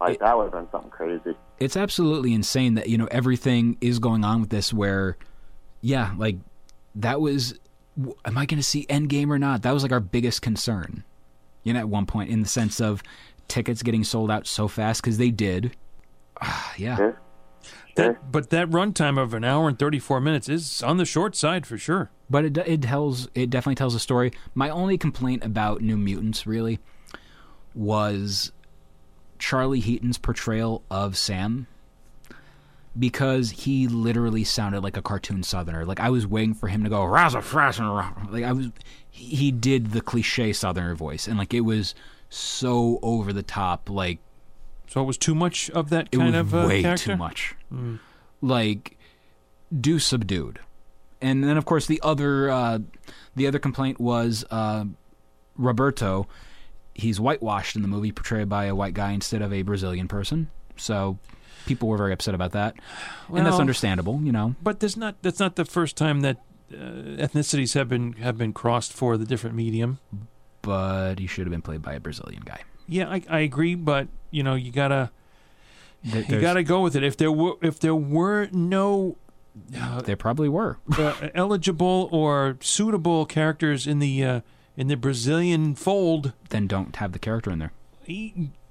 like 0.00 0.18
that 0.20 0.36
would 0.36 0.44
have 0.44 0.52
been 0.52 0.70
something 0.70 0.90
crazy. 0.90 1.36
it's 1.58 1.76
absolutely 1.76 2.32
insane 2.34 2.74
that 2.74 2.88
you 2.88 2.98
know 2.98 3.08
everything 3.10 3.76
is 3.80 3.98
going 3.98 4.24
on 4.24 4.40
with 4.40 4.50
this 4.50 4.72
where 4.72 5.16
yeah 5.80 6.14
like 6.16 6.36
that 6.94 7.20
was 7.20 7.54
am 8.24 8.38
i 8.38 8.46
going 8.46 8.58
to 8.58 8.62
see 8.62 8.86
endgame 8.86 9.28
or 9.28 9.38
not 9.38 9.62
that 9.62 9.72
was 9.72 9.82
like 9.82 9.92
our 9.92 10.00
biggest 10.00 10.40
concern 10.42 11.04
you 11.64 11.72
know 11.72 11.78
at 11.80 11.88
one 11.88 12.06
point 12.06 12.30
in 12.30 12.42
the 12.42 12.48
sense 12.48 12.80
of 12.80 13.02
tickets 13.48 13.82
getting 13.82 14.02
sold 14.04 14.30
out 14.30 14.46
so 14.46 14.66
fast 14.68 15.02
because 15.02 15.18
they 15.18 15.30
did 15.30 15.76
Ah, 16.40 16.74
yeah 16.78 16.96
Yeah. 16.98 17.12
That, 17.98 18.32
but 18.32 18.50
that 18.50 18.70
runtime 18.70 19.18
of 19.20 19.34
an 19.34 19.44
hour 19.44 19.68
and 19.68 19.78
thirty 19.78 19.98
four 19.98 20.20
minutes 20.20 20.48
is 20.48 20.82
on 20.82 20.96
the 20.96 21.04
short 21.04 21.36
side 21.36 21.66
for 21.66 21.76
sure. 21.76 22.10
but 22.30 22.44
it 22.44 22.56
it 22.58 22.82
tells 22.82 23.28
it 23.34 23.50
definitely 23.50 23.74
tells 23.74 23.94
a 23.94 24.00
story 24.00 24.32
my 24.54 24.70
only 24.70 24.96
complaint 24.96 25.44
about 25.44 25.82
new 25.82 25.96
mutants 25.98 26.46
really 26.46 26.78
was 27.74 28.52
charlie 29.38 29.80
heaton's 29.80 30.18
portrayal 30.18 30.82
of 30.90 31.16
sam 31.16 31.66
because 32.98 33.50
he 33.50 33.86
literally 33.86 34.42
sounded 34.44 34.80
like 34.82 34.96
a 34.96 35.02
cartoon 35.02 35.42
southerner 35.42 35.84
like 35.84 36.00
i 36.00 36.10
was 36.10 36.26
waiting 36.26 36.54
for 36.54 36.66
him 36.68 36.82
to 36.82 36.90
go 36.90 37.00
"Razza 37.02 37.40
frass 37.42 37.78
and 37.78 38.32
like 38.32 38.44
i 38.44 38.52
was 38.52 38.68
he 39.10 39.26
he 39.36 39.50
did 39.52 39.90
the 39.92 40.00
cliche 40.00 40.52
southerner 40.52 40.94
voice 40.94 41.28
and 41.28 41.38
like 41.38 41.54
it 41.54 41.60
was 41.60 41.94
so 42.30 42.98
over 43.02 43.32
the 43.32 43.42
top 43.42 43.88
like 43.88 44.18
So 44.88 45.00
it 45.02 45.04
was 45.04 45.18
too 45.18 45.34
much 45.34 45.70
of 45.70 45.90
that 45.90 46.08
it 46.12 46.16
kind 46.18 46.32
was 46.34 46.40
of 46.40 46.54
uh, 46.54 46.66
way 46.68 46.82
character. 46.82 47.12
too 47.12 47.16
much. 47.16 47.54
Like, 48.40 48.96
do 49.78 49.98
subdued. 49.98 50.60
And 51.20 51.42
then, 51.42 51.56
of 51.56 51.64
course, 51.64 51.86
the 51.86 52.00
other 52.02 52.48
uh, 52.50 52.78
the 53.34 53.46
other 53.46 53.58
complaint 53.58 54.00
was 54.00 54.44
uh, 54.50 54.84
Roberto. 55.56 56.28
He's 56.94 57.18
whitewashed 57.20 57.76
in 57.76 57.82
the 57.82 57.88
movie, 57.88 58.12
portrayed 58.12 58.48
by 58.48 58.66
a 58.66 58.74
white 58.74 58.94
guy 58.94 59.12
instead 59.12 59.42
of 59.42 59.52
a 59.52 59.62
Brazilian 59.62 60.08
person. 60.08 60.50
So 60.76 61.18
people 61.66 61.88
were 61.88 61.96
very 61.96 62.12
upset 62.12 62.34
about 62.34 62.52
that, 62.52 62.76
and 63.34 63.44
that's 63.44 63.58
understandable. 63.58 64.20
You 64.22 64.32
know, 64.32 64.54
But 64.62 64.78
there's 64.80 64.96
not 64.96 65.16
that's 65.22 65.40
not 65.40 65.56
the 65.56 65.64
first 65.64 65.96
time 65.96 66.20
that 66.20 66.36
uh, 66.72 66.76
ethnicities 66.76 67.74
have 67.74 67.88
been 67.88 68.12
have 68.14 68.38
been 68.38 68.52
crossed 68.52 68.92
for 68.92 69.16
the 69.16 69.24
different 69.24 69.56
medium. 69.56 69.98
but 70.62 71.18
he 71.18 71.26
should 71.26 71.46
have 71.46 71.50
been 71.52 71.62
played 71.62 71.82
by 71.82 71.94
a 71.94 72.00
Brazilian 72.00 72.42
guy. 72.44 72.60
Yeah, 72.86 73.08
I, 73.08 73.22
I 73.28 73.38
agree, 73.40 73.74
but 73.74 74.06
you 74.30 74.42
know 74.44 74.54
you 74.54 74.70
gotta 74.70 75.10
There- 76.04 76.20
you 76.22 76.26
there's- 76.28 76.42
gotta 76.42 76.62
go 76.62 76.80
with 76.82 76.94
it. 76.96 77.02
If 77.02 77.16
there 77.16 77.32
were 77.32 77.54
if 77.62 77.78
there 77.80 77.94
were 77.94 78.48
no 78.52 79.16
uh, 79.76 80.00
There 80.02 80.16
probably 80.16 80.48
were. 80.48 80.78
uh, 80.98 81.28
eligible 81.34 82.08
or 82.12 82.56
suitable 82.60 83.26
characters 83.26 83.86
in 83.86 83.98
the 83.98 84.24
uh, 84.24 84.40
in 84.76 84.86
the 84.86 84.96
Brazilian 84.96 85.74
fold, 85.74 86.32
then 86.50 86.66
don't 86.68 86.94
have 86.96 87.12
the 87.12 87.18
character 87.18 87.50
in 87.50 87.58
there. 87.58 87.72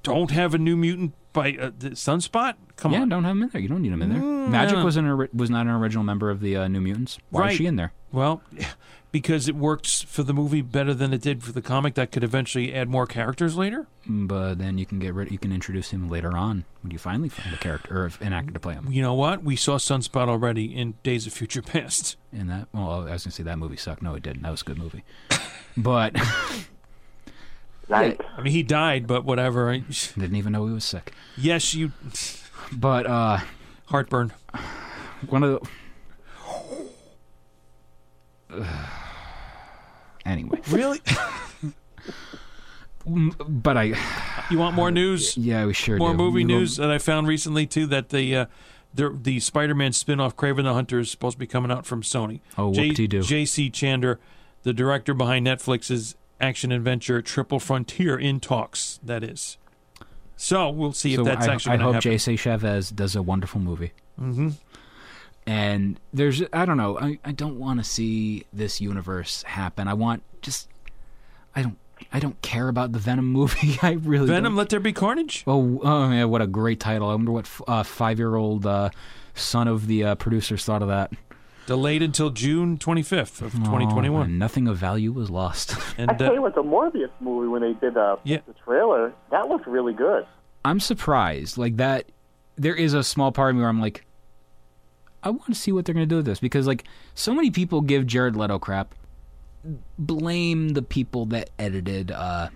don't 0.03 0.31
have 0.31 0.53
a 0.53 0.57
new 0.57 0.77
mutant 0.77 1.13
by 1.37 1.51
uh, 1.51 1.71
Sunspot. 1.71 2.55
Come 2.75 2.91
yeah, 2.93 3.01
on, 3.01 3.09
don't 3.09 3.23
have 3.23 3.31
him 3.31 3.43
in 3.43 3.49
there. 3.49 3.61
You 3.61 3.67
don't 3.69 3.81
need 3.81 3.91
him 3.91 4.01
in 4.01 4.09
there. 4.09 4.21
Mm, 4.21 4.49
Magik 4.49 4.83
was 4.83 4.97
an 4.97 5.29
was 5.33 5.49
not 5.49 5.61
an 5.67 5.71
original 5.73 6.03
member 6.03 6.29
of 6.29 6.41
the 6.41 6.55
uh, 6.57 6.67
New 6.67 6.81
Mutants. 6.81 7.17
Why 7.29 7.41
Right. 7.41 7.51
is 7.51 7.57
she 7.57 7.65
in 7.65 7.75
there? 7.75 7.93
Well, 8.11 8.41
because 9.11 9.47
it 9.47 9.55
works 9.55 10.01
for 10.01 10.23
the 10.23 10.33
movie 10.33 10.61
better 10.61 10.93
than 10.93 11.13
it 11.13 11.21
did 11.21 11.43
for 11.43 11.51
the 11.51 11.61
comic. 11.61 11.95
That 11.95 12.11
could 12.11 12.23
eventually 12.23 12.73
add 12.73 12.89
more 12.89 13.07
characters 13.07 13.55
later. 13.57 13.87
But 14.05 14.55
then 14.59 14.77
you 14.77 14.85
can 14.85 14.99
get 14.99 15.13
rid. 15.13 15.31
You 15.31 15.37
can 15.39 15.51
introduce 15.51 15.89
him 15.91 16.09
later 16.09 16.35
on 16.37 16.65
when 16.81 16.91
you 16.91 16.97
finally 16.97 17.29
find 17.29 17.53
a 17.53 17.57
character 17.57 18.03
or 18.05 18.11
an 18.21 18.33
actor 18.33 18.51
to 18.53 18.59
play 18.59 18.73
him. 18.75 18.87
You 18.91 19.01
know 19.01 19.13
what? 19.13 19.43
We 19.43 19.55
saw 19.55 19.77
Sunspot 19.77 20.27
already 20.29 20.65
in 20.75 20.95
Days 21.03 21.25
of 21.27 21.33
Future 21.33 21.61
Past. 21.61 22.15
In 22.31 22.47
that, 22.47 22.67
well, 22.73 23.07
I 23.07 23.11
was 23.13 23.23
gonna 23.23 23.31
say 23.31 23.43
that 23.43 23.57
movie 23.57 23.77
sucked. 23.77 24.01
No, 24.01 24.13
it 24.15 24.23
didn't. 24.23 24.43
That 24.43 24.51
was 24.51 24.61
a 24.61 24.65
good 24.65 24.77
movie. 24.77 25.03
But 25.79 26.15
Right. 27.89 28.19
I 28.37 28.41
mean, 28.41 28.51
he 28.53 28.63
died, 28.63 29.07
but 29.07 29.23
whatever. 29.25 29.69
I- 29.71 29.79
didn't 30.17 30.35
even 30.35 30.51
know 30.53 30.65
he 30.67 30.73
was 30.73 30.83
sick. 30.85 31.13
Yes, 31.37 31.73
you 31.73 31.91
But 32.71 33.05
uh, 33.07 33.39
heartburn. 33.85 34.33
one 35.29 35.43
of 35.43 35.61
the. 38.49 38.65
anyway, 40.25 40.59
Really? 40.69 40.99
but 43.05 43.77
I, 43.77 43.93
You 44.51 44.57
want 44.57 44.75
more 44.75 44.91
news? 44.91 45.37
yeah, 45.37 45.65
we 45.65 45.73
sure 45.73 45.97
more 45.97 46.11
do. 46.11 46.17
movie 46.17 46.41
You 46.41 46.47
know, 46.47 46.57
news 46.59 46.77
that 46.77 46.91
I 46.91 46.97
found 46.97 47.27
recently 47.27 47.65
too 47.65 47.85
that 47.87 48.09
the 48.09 48.35
uh, 48.35 48.45
the 48.93 49.17
the 49.21 49.39
Spider-Man 49.39 49.93
spin-off 49.93 50.35
Kraven 50.35 50.63
the 50.63 50.73
Hunter 50.73 50.99
is 50.99 51.09
supposed 51.11 51.33
to 51.35 51.39
be 51.39 51.47
coming 51.47 51.71
out 51.71 51.85
from 51.85 52.01
Sony. 52.01 52.39
Oh, 52.57 52.73
J- 52.73 52.87
whoop-de-doo. 52.89 53.21
J.C. 53.21 53.69
Chandor, 53.69 54.17
the 54.63 54.73
director 54.73 55.13
behind 55.13 55.45
Netflix's 55.47 56.15
action 56.39 56.71
adventure 56.71 57.21
Triple 57.21 57.59
Frontier, 57.59 58.17
in 58.17 58.39
talks. 58.39 58.99
That 59.03 59.23
is. 59.23 59.57
So 60.35 60.69
we'll 60.69 60.93
see 60.93 61.15
if 61.15 61.23
that's 61.23 61.47
I, 61.47 61.53
actually 61.53 61.73
I 61.73 61.77
hope 61.77 61.95
happen. 61.95 62.11
J.C. 62.11 62.35
Chavez 62.35 62.91
does 62.91 63.15
a 63.15 63.21
wonderful 63.23 63.59
movie. 63.59 63.91
hmm 64.19 64.49
And 65.47 65.99
there's, 66.13 66.43
I 66.53 66.65
don't 66.65 66.77
know, 66.77 66.99
I, 66.99 67.17
I 67.25 67.31
don't 67.31 67.57
want 67.57 67.79
to 67.79 67.83
see 67.83 68.45
this 68.53 68.79
universe 68.79 69.41
happen. 69.43 69.87
I 69.87 69.95
want 69.95 70.21
just, 70.41 70.69
I 71.55 71.63
don't, 71.63 71.77
I 72.13 72.19
don't 72.19 72.39
care 72.43 72.67
about 72.67 72.91
the 72.91 72.99
Venom 72.99 73.25
movie. 73.25 73.79
I 73.81 73.93
really 73.93 74.27
Venom, 74.27 74.51
Don't. 74.51 74.55
Let 74.55 74.69
There 74.69 74.79
Be 74.79 74.93
Carnage. 74.93 75.43
Oh, 75.47 75.79
oh 75.83 76.11
yeah, 76.11 76.25
what 76.25 76.43
a 76.43 76.47
great 76.47 76.79
title! 76.79 77.09
I 77.09 77.15
wonder 77.15 77.31
what 77.31 77.45
f- 77.45 77.61
uh, 77.67 77.81
five-year-old 77.81 78.67
uh, 78.67 78.91
son 79.33 79.67
of 79.67 79.87
the 79.87 80.03
uh, 80.03 80.15
producers 80.15 80.63
thought 80.63 80.83
of 80.83 80.89
that. 80.89 81.11
Delayed 81.67 82.01
until 82.01 82.29
June 82.31 82.77
25th 82.79 83.41
of 83.41 83.53
Oh, 83.55 83.59
2021. 83.65 84.21
and 84.25 84.39
nothing 84.39 84.67
of 84.67 84.77
value 84.77 85.11
was 85.11 85.29
lost. 85.29 85.77
I 85.77 85.81
And 85.99 86.17
tell 86.17 86.31
uh, 86.31 86.33
you 86.33 86.41
what, 86.41 86.55
the 86.55 86.63
Morbius 86.63 87.11
movie 87.19 87.47
when 87.47 87.61
they 87.61 87.73
did 87.73 87.95
uh, 87.97 88.15
Yeah. 88.23 88.39
the 88.47 88.53
trailer, 88.65 89.13
that 89.31 89.47
looked 89.49 89.67
really 89.67 89.93
good. 89.93 90.25
I'm 90.65 90.79
surprised, 90.79 91.57
like 91.57 91.77
that. 91.77 92.05
There 92.55 92.73
is 92.75 92.93
a 92.95 93.03
small 93.03 93.31
part 93.31 93.51
of 93.51 93.55
me 93.57 93.61
where 93.61 93.69
I'm 93.69 93.79
like, 93.79 94.03
I 95.23 95.29
want 95.29 95.45
to 95.47 95.53
see 95.55 95.71
what 95.71 95.85
they're 95.85 95.93
going 95.93 96.07
to 96.07 96.09
do 96.09 96.15
with 96.17 96.25
this 96.25 96.39
because, 96.39 96.65
like, 96.65 96.85
so 97.13 97.33
many 97.33 97.51
people 97.51 97.81
give 97.81 98.07
Jared 98.07 98.35
Leto 98.35 98.57
crap. 98.59 98.95
Blame 99.99 100.69
the 100.69 100.81
people 100.81 101.25
that 101.27 101.49
edited 101.59 102.11
uh, 102.11 102.47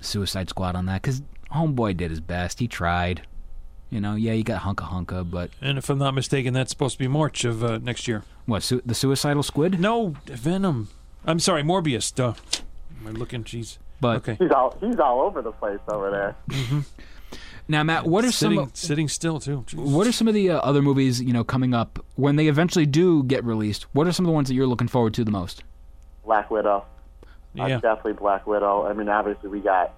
Suicide 0.00 0.48
Squad 0.48 0.76
on 0.76 0.86
that 0.86 1.00
because 1.02 1.22
Homeboy 1.52 1.96
did 1.96 2.10
his 2.10 2.20
best. 2.20 2.60
He 2.60 2.68
tried. 2.68 3.22
You 3.90 4.00
know, 4.02 4.14
yeah, 4.16 4.32
you 4.34 4.44
got 4.44 4.62
hunka 4.62 4.88
hunka, 4.88 5.28
but 5.30 5.50
and 5.62 5.78
if 5.78 5.88
I'm 5.88 5.98
not 5.98 6.14
mistaken, 6.14 6.52
that's 6.54 6.70
supposed 6.70 6.94
to 6.94 6.98
be 6.98 7.08
March 7.08 7.44
of 7.44 7.64
uh, 7.64 7.78
next 7.78 8.06
year. 8.06 8.22
what? 8.46 8.62
Su- 8.62 8.82
the 8.84 8.94
Suicidal 8.94 9.42
Squid? 9.42 9.80
No, 9.80 10.14
Venom. 10.26 10.88
I'm 11.24 11.38
sorry, 11.40 11.62
Morbius. 11.62 12.14
Duh. 12.14 12.34
Am 13.00 13.06
I 13.06 13.10
looking? 13.12 13.44
Jeez. 13.44 13.78
But 14.00 14.18
Okay. 14.18 14.36
He's 14.38 14.50
all 14.50 14.76
he's 14.80 14.98
all 14.98 15.20
over 15.22 15.40
the 15.42 15.52
place 15.52 15.80
over 15.88 16.10
there. 16.10 16.36
now, 17.68 17.82
Matt, 17.82 18.06
what 18.06 18.24
are 18.24 18.32
sitting, 18.32 18.58
some? 18.60 18.70
sitting 18.74 19.08
still 19.08 19.40
too? 19.40 19.64
Jeez. 19.66 19.74
What 19.74 20.06
are 20.06 20.12
some 20.12 20.28
of 20.28 20.34
the 20.34 20.50
uh, 20.50 20.58
other 20.60 20.82
movies 20.82 21.20
you 21.22 21.32
know 21.32 21.42
coming 21.44 21.74
up 21.74 21.98
when 22.16 22.36
they 22.36 22.48
eventually 22.48 22.86
do 22.86 23.22
get 23.24 23.44
released? 23.44 23.86
What 23.94 24.06
are 24.06 24.12
some 24.12 24.24
of 24.26 24.28
the 24.28 24.34
ones 24.34 24.48
that 24.48 24.54
you're 24.54 24.66
looking 24.66 24.88
forward 24.88 25.14
to 25.14 25.24
the 25.24 25.30
most? 25.30 25.64
Black 26.24 26.50
Widow. 26.50 26.84
Uh, 27.58 27.66
Yeah. 27.66 27.80
definitely 27.80 28.12
Black 28.14 28.46
Widow. 28.46 28.86
I 28.86 28.92
mean, 28.92 29.08
obviously 29.08 29.48
we 29.48 29.60
got 29.60 29.92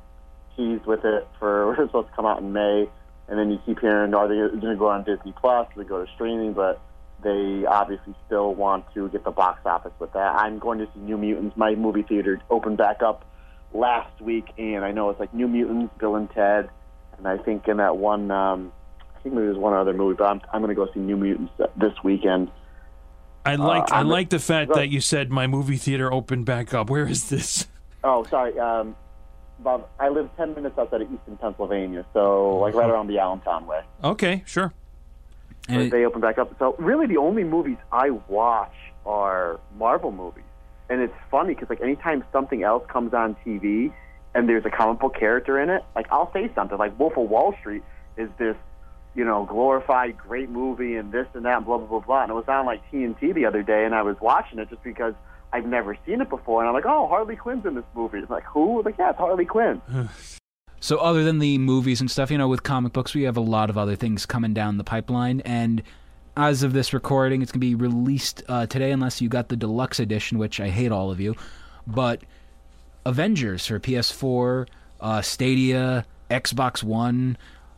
teased 0.56 0.86
with 0.86 1.04
it 1.04 1.26
for 1.38 1.72
it's 1.80 1.88
supposed 1.88 2.08
to 2.08 2.14
come 2.14 2.24
out 2.26 2.38
in 2.40 2.52
May, 2.52 2.88
and 3.30 3.38
then 3.38 3.50
you 3.50 3.58
keep 3.64 3.78
hearing, 3.80 4.12
are 4.12 4.28
they 4.28 4.34
going 4.34 4.60
to 4.60 4.76
go 4.76 4.88
on 4.88 5.04
Disney 5.04 5.32
Plus? 5.40 5.68
They 5.76 5.84
go 5.84 6.04
to 6.04 6.12
streaming? 6.12 6.52
But 6.52 6.80
they 7.22 7.64
obviously 7.66 8.14
still 8.26 8.54
want 8.54 8.84
to 8.94 9.08
get 9.08 9.24
the 9.24 9.30
box 9.30 9.60
office 9.64 9.92
with 9.98 10.12
that. 10.12 10.34
I'm 10.36 10.58
going 10.58 10.78
to 10.80 10.86
see 10.86 11.00
New 11.00 11.16
Mutants. 11.16 11.56
My 11.56 11.74
movie 11.74 12.02
theater 12.02 12.40
opened 12.50 12.76
back 12.76 13.02
up 13.02 13.24
last 13.72 14.20
week, 14.20 14.46
and 14.58 14.84
I 14.84 14.90
know 14.92 15.10
it's 15.10 15.20
like 15.20 15.32
New 15.32 15.48
Mutants, 15.48 15.94
Bill 15.98 16.16
and 16.16 16.30
Ted, 16.30 16.68
and 17.18 17.26
I 17.28 17.38
think 17.38 17.68
in 17.68 17.76
that 17.76 17.96
one, 17.96 18.30
um, 18.30 18.72
I 19.16 19.20
think 19.22 19.34
maybe 19.34 19.46
there's 19.46 19.58
one 19.58 19.74
other 19.74 19.92
movie, 19.92 20.16
but 20.18 20.24
I'm 20.24 20.40
I'm 20.52 20.60
going 20.62 20.74
to 20.74 20.74
go 20.74 20.90
see 20.92 21.00
New 21.00 21.16
Mutants 21.16 21.52
this 21.76 21.92
weekend. 22.02 22.50
I 23.46 23.54
like 23.56 23.92
I 23.92 23.98
I'm- 23.98 24.08
like 24.08 24.30
the 24.30 24.38
fact 24.38 24.74
that 24.74 24.88
you 24.88 25.00
said 25.00 25.30
my 25.30 25.46
movie 25.46 25.76
theater 25.76 26.12
opened 26.12 26.46
back 26.46 26.74
up. 26.74 26.90
Where 26.90 27.06
is 27.06 27.28
this? 27.28 27.66
Oh, 28.02 28.24
sorry. 28.24 28.58
Um, 28.58 28.96
Bob, 29.62 29.88
I 29.98 30.08
live 30.08 30.30
10 30.36 30.54
minutes 30.54 30.78
outside 30.78 31.02
of 31.02 31.12
Easton, 31.12 31.36
Pennsylvania, 31.36 32.04
so 32.12 32.56
like 32.58 32.74
right 32.74 32.88
around 32.88 33.08
the 33.08 33.18
Allentown 33.18 33.66
way. 33.66 33.82
Okay, 34.02 34.42
sure. 34.46 34.72
And 35.68 35.90
they 35.90 36.04
open 36.04 36.20
back 36.20 36.38
up. 36.38 36.52
So 36.58 36.74
really, 36.78 37.06
the 37.06 37.18
only 37.18 37.44
movies 37.44 37.76
I 37.92 38.10
watch 38.10 38.74
are 39.06 39.60
Marvel 39.76 40.10
movies, 40.10 40.44
and 40.88 41.00
it's 41.00 41.14
funny 41.30 41.54
because 41.54 41.70
like 41.70 41.80
anytime 41.80 42.24
something 42.32 42.62
else 42.62 42.84
comes 42.88 43.14
on 43.14 43.36
TV 43.46 43.92
and 44.34 44.48
there's 44.48 44.64
a 44.64 44.70
comic 44.70 45.00
book 45.00 45.14
character 45.14 45.60
in 45.60 45.70
it, 45.70 45.84
like 45.94 46.06
I'll 46.10 46.32
say 46.32 46.50
something 46.54 46.78
like 46.78 46.98
Wolf 46.98 47.16
of 47.16 47.28
Wall 47.28 47.54
Street 47.60 47.82
is 48.16 48.28
this, 48.38 48.56
you 49.14 49.24
know, 49.24 49.44
glorified 49.44 50.16
great 50.18 50.50
movie 50.50 50.96
and 50.96 51.12
this 51.12 51.26
and 51.34 51.44
that 51.44 51.58
and 51.58 51.66
blah 51.66 51.78
blah 51.78 51.86
blah 51.86 52.00
blah. 52.00 52.22
And 52.22 52.30
it 52.30 52.34
was 52.34 52.48
on 52.48 52.66
like 52.66 52.80
TNT 52.90 53.34
the 53.34 53.44
other 53.44 53.62
day, 53.62 53.84
and 53.84 53.94
I 53.94 54.02
was 54.02 54.16
watching 54.20 54.58
it 54.58 54.70
just 54.70 54.82
because 54.82 55.14
I've 55.52 55.66
never 55.66 55.96
seen 56.06 56.20
it 56.20 56.28
before, 56.28 56.60
and 56.60 56.68
I'm 56.68 56.74
like, 56.74 56.86
oh, 56.86 57.08
Harley 57.08 57.36
Quinn's 57.36 57.66
in 57.66 57.74
this 57.74 57.84
movie. 57.94 58.18
It's 58.18 58.30
like 58.30 58.44
who? 58.44 58.82
Like 58.82 58.96
yeah, 58.98 59.10
it's 59.10 59.18
Harley 59.18 59.44
Quinn. 59.46 59.80
So 60.82 60.96
other 60.96 61.22
than 61.24 61.40
the 61.40 61.58
movies 61.58 62.00
and 62.00 62.10
stuff, 62.10 62.30
you 62.30 62.38
know, 62.38 62.48
with 62.48 62.62
comic 62.62 62.94
books, 62.94 63.14
we 63.14 63.24
have 63.24 63.36
a 63.36 63.42
lot 63.42 63.68
of 63.68 63.76
other 63.76 63.96
things 63.96 64.24
coming 64.24 64.54
down 64.54 64.78
the 64.78 64.82
pipeline. 64.82 65.40
And 65.42 65.82
as 66.38 66.62
of 66.62 66.72
this 66.72 66.94
recording, 66.94 67.42
it's 67.42 67.52
gonna 67.52 67.60
be 67.60 67.74
released 67.74 68.42
uh, 68.48 68.64
today, 68.66 68.90
unless 68.90 69.20
you 69.20 69.28
got 69.28 69.50
the 69.50 69.56
deluxe 69.56 70.00
edition, 70.00 70.38
which 70.38 70.58
I 70.58 70.70
hate 70.70 70.90
all 70.90 71.10
of 71.10 71.20
you. 71.20 71.36
But 71.86 72.22
Avengers 73.04 73.66
for 73.66 73.78
PS4, 73.78 74.68
uh, 75.02 75.20
Stadia, 75.20 76.06
Xbox 76.30 76.82
One. 76.82 77.36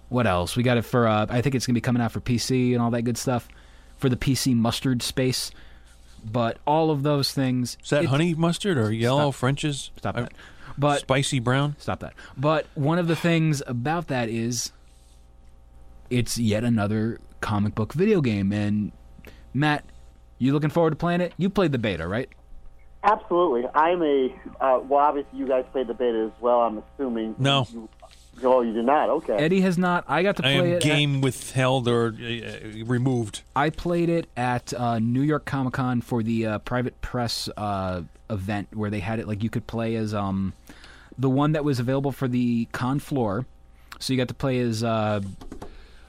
What 0.08 0.28
else? 0.28 0.54
We 0.54 0.62
got 0.62 0.76
it 0.76 0.82
for. 0.82 1.08
Uh, 1.08 1.26
I 1.28 1.40
think 1.40 1.56
it's 1.56 1.66
gonna 1.66 1.74
be 1.74 1.80
coming 1.80 2.00
out 2.00 2.12
for 2.12 2.20
PC 2.20 2.72
and 2.72 2.80
all 2.80 2.92
that 2.92 3.02
good 3.02 3.18
stuff 3.18 3.48
for 3.96 4.08
the 4.08 4.16
PC 4.16 4.54
mustard 4.54 5.02
space. 5.02 5.50
But 6.24 6.58
all 6.66 6.90
of 6.90 7.02
those 7.02 7.32
things. 7.32 7.76
Is 7.82 7.90
that 7.90 8.06
honey 8.06 8.34
mustard 8.34 8.78
or 8.78 8.92
yellow 8.92 9.30
Stop. 9.30 9.34
French's? 9.40 9.90
Stop 9.96 10.16
Uh, 10.16 10.20
that. 10.22 10.32
But 10.78 11.00
spicy 11.00 11.38
brown. 11.40 11.76
Stop 11.78 12.00
that. 12.00 12.14
But 12.36 12.66
one 12.74 12.98
of 12.98 13.08
the 13.08 13.16
things 13.16 13.62
about 13.66 14.06
that 14.08 14.28
is 14.28 14.72
it's 16.10 16.38
yet 16.38 16.64
another 16.64 17.18
comic 17.40 17.74
book 17.74 17.92
video 17.92 18.20
game. 18.20 18.52
And 18.52 18.92
Matt, 19.52 19.84
you 20.38 20.52
looking 20.52 20.70
forward 20.70 20.90
to 20.90 20.96
playing 20.96 21.20
it? 21.20 21.32
You 21.36 21.50
played 21.50 21.72
the 21.72 21.78
beta, 21.78 22.06
right? 22.06 22.28
Absolutely. 23.04 23.66
I'm 23.74 24.02
a 24.02 24.28
uh, 24.60 24.80
well. 24.84 25.00
Obviously, 25.00 25.38
you 25.38 25.48
guys 25.48 25.64
played 25.72 25.88
the 25.88 25.94
beta 25.94 26.30
as 26.32 26.40
well. 26.40 26.60
I'm 26.60 26.82
assuming. 26.94 27.34
No. 27.38 27.66
You, 27.72 27.88
oh, 28.42 28.62
you 28.62 28.72
did 28.72 28.84
not. 28.84 29.08
Okay. 29.10 29.34
Eddie 29.34 29.60
has 29.60 29.78
not. 29.78 30.04
I 30.08 30.22
got 30.22 30.36
to 30.36 30.46
I 30.46 30.58
play 30.58 30.70
am 30.70 30.76
it. 30.76 30.82
game 30.82 31.20
withheld 31.20 31.88
or 31.88 32.08
uh, 32.08 32.84
removed. 32.84 33.42
I 33.54 33.70
played 33.70 34.08
it 34.08 34.28
at 34.36 34.72
uh, 34.74 34.98
New 34.98 35.22
York 35.22 35.44
Comic 35.44 35.74
Con 35.74 36.00
for 36.00 36.22
the 36.22 36.46
uh, 36.46 36.58
private 36.58 37.00
press 37.00 37.48
uh, 37.56 38.02
event 38.30 38.68
where 38.74 38.90
they 38.90 39.00
had 39.00 39.18
it 39.18 39.28
like 39.28 39.42
you 39.42 39.50
could 39.50 39.66
play 39.66 39.94
as 39.94 40.14
um 40.14 40.54
the 41.18 41.28
one 41.28 41.52
that 41.52 41.64
was 41.64 41.78
available 41.78 42.12
for 42.12 42.26
the 42.28 42.66
con 42.72 42.98
floor. 42.98 43.44
So 43.98 44.12
you 44.12 44.16
got 44.16 44.28
to 44.28 44.34
play 44.34 44.58
as 44.60 44.82
uh, 44.82 45.20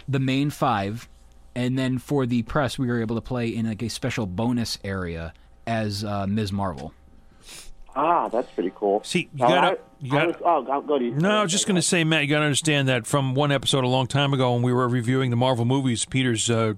the 0.07 0.19
main 0.19 0.49
five, 0.49 1.07
and 1.53 1.77
then 1.77 1.97
for 1.99 2.25
the 2.25 2.41
press, 2.43 2.79
we 2.79 2.87
were 2.87 3.01
able 3.01 3.15
to 3.15 3.21
play 3.21 3.47
in 3.49 3.67
like 3.67 3.83
a 3.83 3.89
special 3.89 4.25
bonus 4.25 4.79
area 4.83 5.33
as 5.67 6.03
uh, 6.03 6.25
Ms. 6.25 6.51
Marvel. 6.51 6.93
Ah, 7.95 8.27
that's 8.27 8.49
pretty 8.51 8.71
cool. 8.75 9.01
See, 9.03 9.29
you 9.33 9.39
gotta- 9.39 9.77
you 9.99 10.11
gotta- 10.11 10.27
was- 10.27 10.35
oh, 10.43 10.67
I'll 10.71 10.81
go 10.81 10.97
to 10.99 11.05
you. 11.05 11.11
No, 11.11 11.29
I 11.29 11.43
was 11.43 11.51
just 11.51 11.67
going 11.67 11.75
to 11.75 11.81
say, 11.81 12.03
Matt, 12.03 12.23
you 12.23 12.27
got 12.29 12.39
to 12.39 12.45
understand 12.45 12.87
that 12.87 13.05
from 13.05 13.35
one 13.35 13.51
episode 13.51 13.83
a 13.83 13.87
long 13.87 14.07
time 14.07 14.33
ago 14.33 14.53
when 14.53 14.61
we 14.63 14.73
were 14.73 14.87
reviewing 14.87 15.29
the 15.29 15.35
Marvel 15.35 15.65
movies, 15.65 16.03
Peter's 16.05 16.49
uh, 16.49 16.73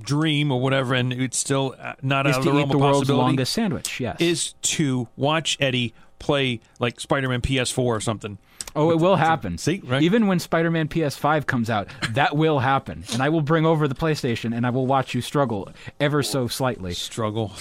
dream 0.00 0.52
or 0.52 0.60
whatever, 0.60 0.94
and 0.94 1.12
it's 1.12 1.36
still 1.36 1.74
uh, 1.80 1.94
not 2.02 2.26
Is 2.26 2.34
out 2.36 2.38
of 2.38 2.44
the 2.44 2.52
realm 2.52 2.68
the 2.68 2.76
of 2.76 2.80
possibility, 2.80 3.22
longest 3.22 3.52
sandwich. 3.52 4.00
Yes. 4.00 4.16
is 4.20 4.52
to 4.62 5.08
watch 5.16 5.56
Eddie 5.60 5.94
play 6.18 6.60
like 6.78 7.00
Spider-Man 7.00 7.40
PS4 7.42 7.78
or 7.78 8.00
something. 8.00 8.38
oh, 8.76 8.90
it 8.90 8.98
will 9.00 9.16
happen. 9.16 9.58
See, 9.58 9.80
right? 9.84 10.02
Even 10.02 10.26
when 10.28 10.38
Spider-Man 10.38 10.88
PS5 10.88 11.46
comes 11.46 11.68
out, 11.70 11.88
that 12.12 12.36
will 12.36 12.60
happen, 12.60 13.04
and 13.12 13.22
I 13.22 13.28
will 13.30 13.40
bring 13.42 13.66
over 13.66 13.88
the 13.88 13.94
PlayStation 13.94 14.56
and 14.56 14.64
I 14.66 14.70
will 14.70 14.86
watch 14.86 15.12
you 15.14 15.20
struggle 15.20 15.68
ever 15.98 16.22
so 16.22 16.46
slightly. 16.46 16.94
Struggle. 16.94 17.52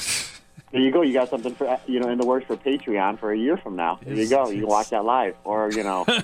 There 0.76 0.84
you 0.84 0.92
go. 0.92 1.04
You 1.04 1.14
got 1.14 1.30
something 1.30 1.56
for 1.56 1.80
you 1.88 2.02
know 2.02 2.10
in 2.10 2.18
the 2.18 2.26
works 2.26 2.48
for 2.48 2.58
Patreon 2.58 3.18
for 3.18 3.32
a 3.32 3.38
year 3.38 3.56
from 3.56 3.78
now. 3.78 3.98
There 4.04 4.14
you 4.14 4.28
go. 4.28 4.50
You 4.50 4.60
can 4.60 4.68
watch 4.68 4.90
that 4.90 5.06
live, 5.06 5.36
or 5.46 5.72
you 5.72 5.84
know. 5.84 6.06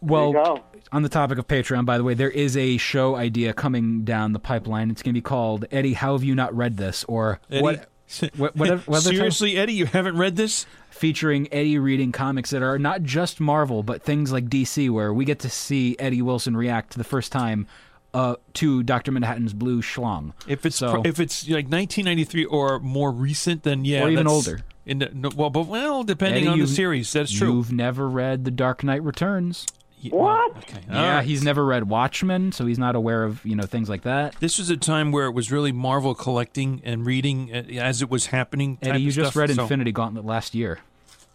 Well, 0.00 0.32
you 0.32 0.62
on 0.92 1.02
the 1.02 1.08
topic 1.08 1.38
of 1.38 1.48
Patreon, 1.48 1.84
by 1.84 1.98
the 1.98 2.04
way, 2.04 2.14
there 2.14 2.30
is 2.30 2.56
a 2.56 2.76
show 2.76 3.16
idea 3.16 3.52
coming 3.52 4.04
down 4.04 4.32
the 4.32 4.38
pipeline. 4.38 4.90
It's 4.90 5.02
going 5.02 5.12
to 5.12 5.18
be 5.18 5.22
called 5.22 5.66
Eddie. 5.72 5.94
How 5.94 6.12
have 6.12 6.22
you 6.22 6.36
not 6.36 6.56
read 6.56 6.76
this? 6.76 7.04
Or 7.04 7.40
Eddie, 7.50 7.62
what? 7.62 7.88
What, 8.36 8.56
what, 8.56 8.56
what 8.56 8.70
other 8.70 8.80
title? 8.80 9.00
Seriously, 9.00 9.58
Eddie, 9.58 9.74
you 9.74 9.86
haven't 9.86 10.16
read 10.16 10.36
this? 10.36 10.66
featuring 10.90 11.52
Eddie 11.52 11.78
reading 11.78 12.10
comics 12.12 12.50
that 12.50 12.62
are 12.62 12.78
not 12.78 13.02
just 13.02 13.40
Marvel, 13.40 13.82
but 13.82 14.02
things 14.02 14.32
like 14.32 14.48
DC, 14.48 14.90
where 14.90 15.12
we 15.12 15.24
get 15.24 15.38
to 15.40 15.48
see 15.48 15.96
Eddie 15.98 16.22
Wilson 16.22 16.56
react 16.56 16.92
to 16.92 16.98
the 16.98 17.04
first 17.04 17.30
time 17.32 17.66
uh, 18.14 18.36
to 18.54 18.82
Doctor 18.82 19.12
Manhattan's 19.12 19.52
Blue 19.52 19.82
Schlong. 19.82 20.32
If 20.46 20.64
it's 20.66 20.76
So- 20.76 21.02
if 21.04 21.20
it's 21.20 21.44
like 21.48 21.68
1993 21.68 22.44
or 22.46 22.78
more 22.80 23.10
recent, 23.12 23.62
then 23.62 23.84
yeah, 23.84 24.02
Or 24.04 24.10
even 24.10 24.24
that's- 24.26 24.32
older. 24.32 24.60
In 24.86 25.00
the, 25.00 25.10
no, 25.12 25.28
well, 25.36 25.50
but 25.50 25.66
well, 25.66 26.02
depending 26.02 26.44
Eddie, 26.44 26.52
on 26.52 26.58
the 26.60 26.66
series, 26.66 27.12
that's 27.12 27.30
true. 27.30 27.56
You've 27.56 27.70
never 27.72 28.08
read 28.08 28.46
The 28.46 28.50
Dark 28.50 28.82
Knight 28.82 29.02
Returns. 29.02 29.66
Yeah, 30.00 30.14
What? 30.14 30.56
Okay. 30.58 30.78
yeah, 30.88 30.96
All 30.96 31.14
right. 31.16 31.24
he's 31.26 31.42
never 31.42 31.62
read 31.66 31.90
Watchmen, 31.90 32.52
so 32.52 32.64
he's 32.64 32.78
not 32.78 32.94
aware 32.96 33.24
of 33.24 33.44
you 33.44 33.54
know 33.54 33.64
things 33.64 33.90
like 33.90 34.02
that. 34.02 34.34
This 34.40 34.56
was 34.58 34.70
a 34.70 34.76
time 34.78 35.12
where 35.12 35.26
it 35.26 35.32
was 35.32 35.52
really 35.52 35.72
Marvel 35.72 36.14
collecting 36.14 36.80
and 36.84 37.04
reading 37.04 37.50
uh, 37.52 37.64
as 37.82 38.00
it 38.00 38.08
was 38.08 38.26
happening. 38.26 38.76
type 38.78 38.94
Eddie, 38.94 39.02
you 39.02 39.08
of 39.10 39.14
just 39.16 39.30
stuff, 39.32 39.36
read 39.40 39.50
so- 39.54 39.62
Infinity 39.64 39.92
Gauntlet 39.92 40.24
last 40.24 40.54
year. 40.54 40.78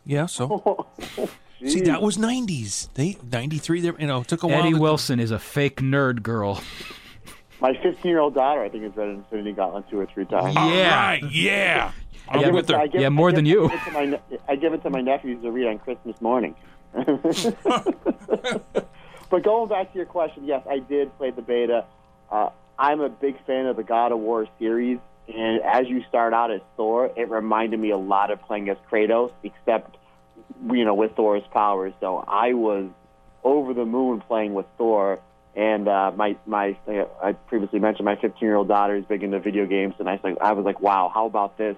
Yeah, 0.06 0.26
so 0.26 0.88
see, 1.70 1.82
that 1.82 2.02
was 2.02 2.18
90s. 2.18 2.88
They 2.94 3.18
93. 3.32 3.82
There, 3.82 3.96
you 4.00 4.08
know, 4.08 4.22
it 4.22 4.28
took 4.28 4.44
a 4.44 4.48
while. 4.48 4.60
Eddie 4.60 4.74
to- 4.74 4.80
Wilson 4.80 5.20
is 5.20 5.32
a 5.32 5.40
fake 5.40 5.78
nerd 5.82 6.22
girl. 6.24 6.62
My 7.62 7.74
15 7.82 8.10
year 8.10 8.20
old 8.20 8.34
daughter, 8.36 8.62
I 8.62 8.70
think, 8.70 8.84
has 8.84 8.96
read 8.96 9.10
Infinity 9.10 9.54
Gauntlet 9.54 9.90
two 9.90 10.00
or 10.00 10.06
three 10.08 10.26
times. 10.26 10.54
Yeah. 10.56 11.06
right, 11.08 11.24
yeah. 11.32 11.92
I 12.28 12.38
Yeah, 12.40 12.46
give 12.48 12.56
it 12.56 12.68
to- 12.68 12.78
I 12.78 12.88
give- 12.88 13.02
Yeah, 13.02 13.08
I 13.08 13.10
more 13.10 13.30
give- 13.32 13.36
than 13.38 13.46
you. 13.46 13.66
I 13.66 13.70
give, 13.70 13.80
it 13.80 13.84
to 13.86 13.92
my, 13.92 14.06
ne- 14.06 14.22
I 14.50 14.56
give 14.56 14.74
it 14.74 14.84
to 14.84 14.90
my 14.90 15.02
nephews 15.02 15.42
to 15.44 15.52
read 15.52 15.68
on 15.68 15.80
Christmas 15.80 16.20
morning. 16.22 16.56
but 16.94 17.14
going 19.44 19.70
back 19.70 19.92
to 19.92 19.98
your 19.98 20.06
question, 20.06 20.46
yes, 20.46 20.64
I 20.70 20.80
did 20.80 21.16
play 21.18 21.32
the 21.32 21.42
beta. 21.42 21.86
Uh, 22.32 22.50
I'm 22.78 23.02
a 23.02 23.10
big 23.10 23.36
fan 23.46 23.66
of 23.68 23.76
the 23.78 23.84
God 23.84 24.12
of 24.12 24.20
War 24.20 24.48
series, 24.60 25.00
and 25.34 25.62
as 25.64 25.88
you 25.88 26.04
start 26.10 26.34
out 26.34 26.52
as 26.52 26.62
Thor, 26.78 27.12
it 27.16 27.30
reminded 27.30 27.80
me 27.80 27.92
a 27.92 27.98
lot 27.98 28.32
of 28.32 28.42
playing 28.42 28.70
as 28.70 28.78
Kratos, 28.92 29.32
except 29.44 29.96
you 30.72 30.86
know 30.86 30.94
with 30.94 31.16
Thor's 31.16 31.44
powers. 31.52 31.94
So 32.00 32.24
I 32.28 32.54
was 32.54 32.90
over 33.44 33.74
the 33.74 33.86
moon 33.86 34.22
playing 34.22 34.54
with 34.54 34.66
Thor. 34.78 35.20
And 35.56 35.88
uh, 35.88 36.12
my 36.16 36.36
my 36.48 36.76
I 37.22 37.34
previously 37.34 37.80
mentioned 37.80 38.06
my 38.06 38.16
15 38.16 38.40
year 38.42 38.56
old 38.56 38.68
daughter 38.68 38.96
is 38.96 39.06
big 39.06 39.22
into 39.22 39.40
video 39.40 39.68
games, 39.68 39.94
and 40.00 40.10
I 40.10 40.14
was 40.14 40.24
like 40.24 40.38
I 40.42 40.54
was 40.54 40.66
like, 40.66 40.80
wow, 40.80 41.12
how 41.14 41.28
about 41.28 41.58
this? 41.60 41.78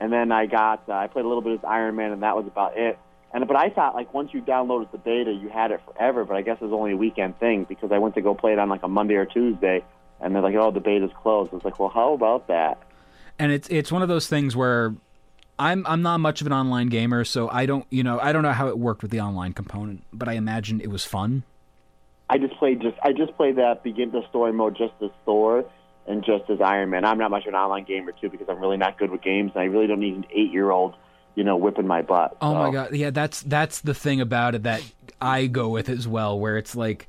And 0.00 0.12
then 0.12 0.32
I 0.32 0.46
got 0.46 0.88
uh, 0.88 0.94
I 0.94 1.06
played 1.06 1.24
a 1.24 1.28
little 1.28 1.42
bit 1.42 1.52
of 1.52 1.64
Iron 1.64 1.94
Man, 1.94 2.10
and 2.10 2.22
that 2.24 2.36
was 2.36 2.46
about 2.48 2.76
it. 2.76 2.98
And 3.32 3.46
but 3.46 3.56
I 3.56 3.70
thought 3.70 3.94
like 3.94 4.12
once 4.12 4.34
you 4.34 4.42
downloaded 4.42 4.90
the 4.90 4.98
beta, 4.98 5.30
you 5.30 5.48
had 5.48 5.70
it 5.70 5.82
forever. 5.84 6.24
But 6.24 6.36
I 6.36 6.42
guess 6.42 6.58
it 6.60 6.64
was 6.64 6.72
only 6.72 6.92
a 6.92 6.96
weekend 6.96 7.38
thing 7.38 7.62
because 7.62 7.92
I 7.92 7.98
went 7.98 8.16
to 8.16 8.22
go 8.22 8.34
play 8.34 8.52
it 8.52 8.58
on 8.58 8.68
like 8.68 8.82
a 8.82 8.88
Monday 8.88 9.14
or 9.14 9.26
Tuesday, 9.26 9.84
and 10.20 10.34
they're 10.34 10.42
like, 10.42 10.56
oh, 10.56 10.72
the 10.72 10.80
beta's 10.80 11.12
closed. 11.22 11.52
I 11.52 11.56
was 11.56 11.64
like, 11.64 11.78
well, 11.78 11.90
how 11.90 12.12
about 12.12 12.48
that? 12.48 12.82
and 13.38 13.52
it's 13.52 13.68
it's 13.68 13.92
one 13.92 14.02
of 14.02 14.08
those 14.08 14.26
things 14.26 14.56
where 14.56 14.94
I'm 15.58 15.86
I'm 15.86 16.02
not 16.02 16.18
much 16.18 16.40
of 16.40 16.46
an 16.46 16.52
online 16.52 16.88
gamer, 16.88 17.24
so 17.24 17.48
I 17.48 17.66
don't 17.66 17.86
you 17.90 18.02
know 18.02 18.18
I 18.20 18.32
don't 18.32 18.42
know 18.42 18.52
how 18.52 18.68
it 18.68 18.78
worked 18.78 19.02
with 19.02 19.10
the 19.10 19.20
online 19.20 19.52
component, 19.52 20.04
but 20.12 20.28
I 20.28 20.34
imagine 20.34 20.80
it 20.80 20.90
was 20.90 21.04
fun. 21.04 21.44
I 22.28 22.38
just 22.38 22.54
played 22.56 22.80
just 22.82 22.96
I 23.02 23.12
just 23.12 23.36
played 23.36 23.56
that 23.56 23.82
begin 23.82 24.10
the 24.10 24.22
story 24.28 24.52
mode 24.52 24.76
just 24.76 24.94
as 25.02 25.10
Thor 25.24 25.64
and 26.06 26.24
just 26.24 26.50
as 26.50 26.60
Iron 26.60 26.90
Man. 26.90 27.04
I'm 27.04 27.18
not 27.18 27.30
much 27.30 27.42
of 27.42 27.48
an 27.48 27.54
online 27.54 27.84
gamer 27.84 28.12
too 28.12 28.28
because 28.28 28.48
I'm 28.48 28.58
really 28.58 28.76
not 28.76 28.98
good 28.98 29.10
with 29.10 29.22
games, 29.22 29.52
and 29.54 29.62
I 29.62 29.66
really 29.66 29.86
don't 29.86 30.00
need 30.00 30.14
an 30.14 30.26
eight 30.30 30.52
year 30.52 30.70
old, 30.70 30.94
you 31.34 31.44
know, 31.44 31.56
whipping 31.56 31.86
my 31.86 32.02
butt. 32.02 32.36
Oh 32.40 32.54
my 32.54 32.70
god, 32.70 32.94
yeah, 32.94 33.10
that's 33.10 33.42
that's 33.42 33.80
the 33.80 33.94
thing 33.94 34.20
about 34.20 34.54
it 34.54 34.64
that 34.64 34.82
I 35.20 35.46
go 35.46 35.68
with 35.70 35.88
as 35.88 36.06
well, 36.06 36.38
where 36.38 36.58
it's 36.58 36.76
like 36.76 37.08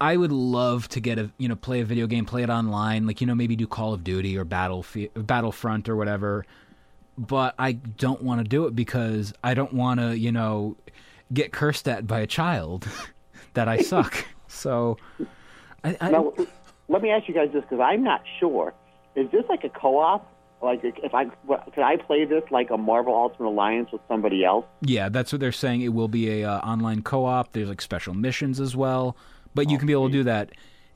I 0.00 0.16
would 0.16 0.32
love 0.32 0.88
to 0.88 1.00
get 1.00 1.18
a 1.18 1.30
you 1.38 1.48
know 1.48 1.56
play 1.56 1.80
a 1.80 1.84
video 1.84 2.06
game, 2.06 2.24
play 2.24 2.42
it 2.42 2.50
online, 2.50 3.06
like 3.06 3.20
you 3.20 3.26
know 3.26 3.34
maybe 3.34 3.54
do 3.54 3.66
Call 3.66 3.92
of 3.92 4.02
Duty 4.02 4.38
or 4.38 4.44
Battlefield, 4.44 5.26
Battlefront 5.26 5.88
or 5.88 5.96
whatever. 5.96 6.46
But 7.18 7.54
I 7.58 7.72
don't 7.72 8.22
want 8.22 8.40
to 8.40 8.48
do 8.48 8.66
it 8.66 8.74
because 8.74 9.34
I 9.44 9.54
don't 9.54 9.74
want 9.74 10.00
to 10.00 10.16
you 10.16 10.32
know 10.32 10.76
get 11.32 11.52
cursed 11.52 11.88
at 11.88 12.06
by 12.06 12.20
a 12.20 12.26
child 12.26 12.88
that 13.54 13.68
I 13.68 13.78
suck. 13.78 14.24
so 14.48 14.96
I, 15.84 15.96
I 16.00 16.10
Now, 16.10 16.32
let 16.88 17.02
me 17.02 17.10
ask 17.10 17.28
you 17.28 17.34
guys 17.34 17.50
this 17.52 17.62
because 17.62 17.80
I'm 17.80 18.02
not 18.02 18.22
sure. 18.38 18.74
Is 19.14 19.30
this 19.30 19.44
like 19.48 19.64
a 19.64 19.68
co-op? 19.68 20.28
Like, 20.62 20.80
if 20.84 21.12
I 21.12 21.24
could 21.24 21.82
I 21.82 21.96
play 21.96 22.24
this 22.24 22.44
like 22.52 22.70
a 22.70 22.78
Marvel 22.78 23.14
Ultimate 23.14 23.48
Alliance 23.48 23.90
with 23.90 24.00
somebody 24.06 24.44
else? 24.44 24.64
Yeah, 24.80 25.08
that's 25.08 25.32
what 25.32 25.40
they're 25.40 25.50
saying. 25.50 25.80
It 25.80 25.88
will 25.88 26.06
be 26.06 26.42
a 26.42 26.48
uh, 26.48 26.60
online 26.60 27.02
co-op. 27.02 27.52
There's 27.52 27.68
like 27.68 27.80
special 27.80 28.14
missions 28.14 28.60
as 28.60 28.76
well, 28.76 29.16
but 29.54 29.68
you 29.68 29.76
can 29.76 29.88
be 29.88 29.92
able 29.92 30.06
to 30.06 30.12
do 30.12 30.24
that. 30.24 30.50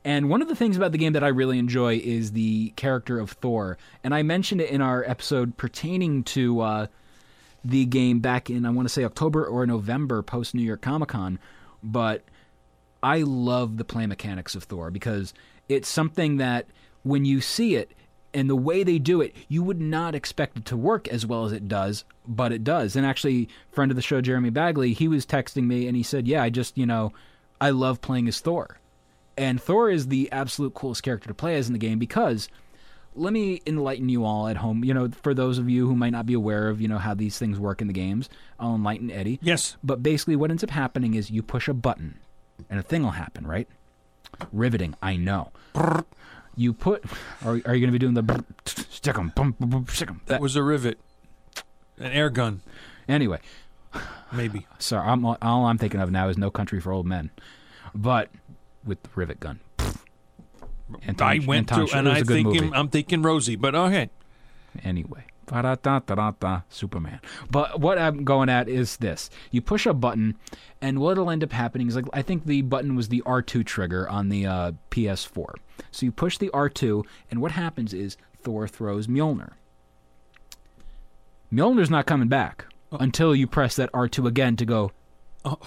And 0.07 0.31
one 0.31 0.41
of 0.41 0.47
the 0.47 0.55
things 0.55 0.77
about 0.77 0.93
the 0.93 0.99
game 0.99 1.15
that 1.15 1.25
I 1.25 1.29
really 1.29 1.59
enjoy 1.59 1.97
is 1.97 2.31
the 2.31 2.71
character 2.77 3.19
of 3.19 3.33
Thor. 3.33 3.77
And 4.05 4.15
I 4.15 4.23
mentioned 4.23 4.61
it 4.61 4.71
in 4.71 4.81
our 4.81 5.03
episode 5.03 5.57
pertaining 5.57 6.23
to 6.23 6.61
uh, 6.61 6.87
the 7.65 7.87
game 7.87 8.21
back 8.21 8.49
in 8.49 8.65
I 8.65 8.71
want 8.71 8.87
to 8.87 8.95
say 8.95 9.03
October 9.03 9.45
or 9.45 9.67
November 9.67 10.23
post 10.23 10.55
New 10.55 10.63
York 10.63 10.81
Comic 10.81 11.09
Con, 11.09 11.41
but 11.83 12.23
I 13.03 13.23
love 13.23 13.79
the 13.79 13.85
play 13.85 14.07
mechanics 14.07 14.55
of 14.55 14.63
Thor 14.63 14.93
because 14.93 15.35
it's 15.69 15.89
something 15.89 16.37
that 16.37 16.69
when 17.03 17.25
you 17.25 17.41
see 17.41 17.75
it 17.75 17.91
and 18.33 18.49
the 18.49 18.55
way 18.55 18.85
they 18.85 19.01
do 19.01 19.21
it, 19.21 19.35
you 19.49 19.65
would 19.65 19.81
not 19.81 20.15
expect 20.15 20.57
it 20.57 20.67
to 20.67 20.77
work 20.77 21.09
as 21.09 21.27
well 21.27 21.47
as 21.47 21.51
it 21.51 21.67
does, 21.67 22.05
but 22.29 22.53
it 22.53 22.63
does. 22.63 22.95
And 22.95 23.05
actually, 23.05 23.49
friend 23.73 23.91
of 23.91 23.97
the 23.97 24.03
show 24.03 24.21
Jeremy 24.21 24.51
Bagley, 24.51 24.93
he 24.93 25.09
was 25.09 25.27
texting 25.27 25.65
me 25.65 25.89
and 25.89 25.97
he 25.97 26.05
said, 26.05 26.29
"Yeah, 26.29 26.45
I 26.45 26.51
just, 26.51 26.79
you 26.79 26.87
know, 26.87 27.13
I 27.61 27.71
love 27.71 28.01
playing 28.01 28.29
as 28.29 28.39
Thor." 28.39 28.79
And 29.37 29.61
Thor 29.61 29.91
is 29.91 30.09
the 30.09 30.31
absolute 30.33 30.75
coolest 30.75 31.03
character 31.03 31.29
to 31.29 31.35
play 31.35 31.57
as 31.57 31.67
in 31.67 31.73
the 31.73 31.79
game 31.79 31.99
because 31.99 32.49
let 33.15 33.33
me 33.33 33.61
enlighten 33.67 34.09
you 34.09 34.25
all 34.25 34.49
at 34.49 34.59
home. 34.59 34.85
You 34.85 34.95
know, 34.95 35.09
for 35.23 35.35
those 35.35 35.59
of 35.59 35.69
you 35.69 35.87
who 35.87 35.97
might 35.97 36.11
not 36.11 36.27
be 36.27 36.35
aware 36.35 36.69
of, 36.69 36.81
you 36.81 36.89
know, 36.89 36.99
how 36.99 37.15
these 37.15 37.39
things 37.39 37.59
work 37.59 37.81
in 37.81 37.87
the 37.87 37.93
games, 37.93 38.29
I'll 38.61 38.75
enlighten 38.75 39.11
Eddie. 39.11 39.39
Yes. 39.43 39.77
But 39.83 40.03
basically, 40.03 40.37
what 40.37 40.51
ends 40.51 40.65
up 40.65 40.71
happening 40.71 41.15
is 41.15 41.31
you 41.31 41.43
push 41.43 41.69
a 41.69 41.75
button, 41.75 42.19
and 42.71 42.79
a 42.79 42.83
thing 42.83 43.03
will 43.03 43.11
happen, 43.13 43.47
right? 43.47 43.69
Riveting, 44.53 44.95
I 45.03 45.17
know. 45.17 45.51
You 46.57 46.73
put. 46.73 47.05
Are, 47.45 47.53
are 47.53 47.55
you 47.55 47.63
going 47.65 47.87
to 47.87 47.93
be 47.93 47.99
doing 47.99 48.15
the 48.15 48.45
stick 48.65 49.19
'em, 49.19 49.33
bum, 49.35 49.55
bum, 49.59 49.71
bum, 49.71 49.87
stick 49.89 50.09
'em? 50.09 50.21
That 50.27 50.41
was 50.41 50.57
a 50.57 50.63
rivet, 50.63 50.99
an 51.99 52.13
air 52.13 52.31
gun, 52.31 52.63
Anyway, 53.09 53.41
maybe. 54.33 54.67
sorry. 54.79 55.09
I'm, 55.09 55.25
all 55.25 55.67
I'm 55.67 55.79
thinking 55.79 56.01
of 56.01 56.11
now 56.11 56.29
is 56.29 56.37
No 56.37 56.51
Country 56.51 56.81
for 56.81 56.93
Old 56.93 57.07
Men, 57.07 57.31
but 57.95 58.31
with 58.87 59.03
the 59.03 59.11
rivet 59.15 59.41
gun. 59.41 59.61
I 61.21 61.41
went 61.45 61.73
Anton 61.73 61.89
to, 61.89 61.97
and 61.97 62.07
it 62.07 62.11
was 62.11 62.19
I 62.19 62.21
a 62.21 62.25
thinking 62.25 62.65
movie. 62.65 62.77
I'm 62.77 62.89
thinking 62.89 63.23
Rosie, 63.23 63.57
but 63.57 63.75
okay. 63.75 64.11
anyway. 64.85 65.25
Superman. 66.69 67.21
But 67.51 67.81
what 67.81 67.99
I'm 67.99 68.25
going 68.25 68.49
at 68.49 68.69
is 68.69 68.97
this. 68.97 69.31
You 69.53 69.63
push 69.63 69.87
a 69.87 69.95
button, 69.95 70.37
and 70.81 70.99
what'll 70.99 71.31
end 71.31 71.45
up 71.45 71.53
happening 71.53 71.87
is 71.87 71.95
like 71.95 72.07
I 72.13 72.23
think 72.23 72.47
the 72.47 72.63
button 72.63 72.97
was 72.97 73.09
the 73.09 73.23
R2 73.25 73.65
trigger 73.65 74.09
on 74.09 74.29
the 74.29 74.47
uh, 74.47 74.73
PS4. 74.91 75.55
So 75.93 76.07
you 76.07 76.13
push 76.13 76.39
the 76.39 76.51
R2, 76.51 77.05
and 77.31 77.41
what 77.41 77.53
happens 77.53 77.95
is 77.95 78.17
Thor 78.43 78.67
throws 78.67 79.07
Mjolnir. 79.07 79.53
Mjolnir's 81.53 81.91
not 81.91 82.07
coming 82.07 82.29
back 82.29 82.67
until 82.91 83.35
you 83.35 83.47
press 83.47 83.77
that 83.77 83.93
R2 83.93 84.27
again 84.27 84.57
to 84.57 84.65
go, 84.65 84.91
Oh, 85.49 85.59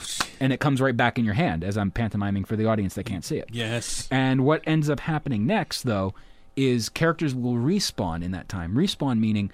and 0.41 0.51
it 0.51 0.59
comes 0.59 0.81
right 0.81 0.95
back 0.97 1.17
in 1.17 1.23
your 1.25 1.33
hand 1.35 1.63
as 1.63 1.77
I'm 1.77 1.89
pantomiming 1.89 2.43
for 2.45 2.55
the 2.57 2.65
audience 2.65 2.95
that 2.95 3.05
can't 3.05 3.23
see 3.23 3.37
it. 3.37 3.47
yes. 3.51 4.07
And 4.11 4.43
what 4.45 4.61
ends 4.67 4.89
up 4.89 4.99
happening 4.99 5.45
next, 5.47 5.83
though, 5.83 6.13
is 6.57 6.89
characters 6.89 7.33
will 7.33 7.53
respawn 7.53 8.21
in 8.23 8.31
that 8.31 8.49
time. 8.49 8.73
Respawn 8.75 9.19
meaning 9.19 9.51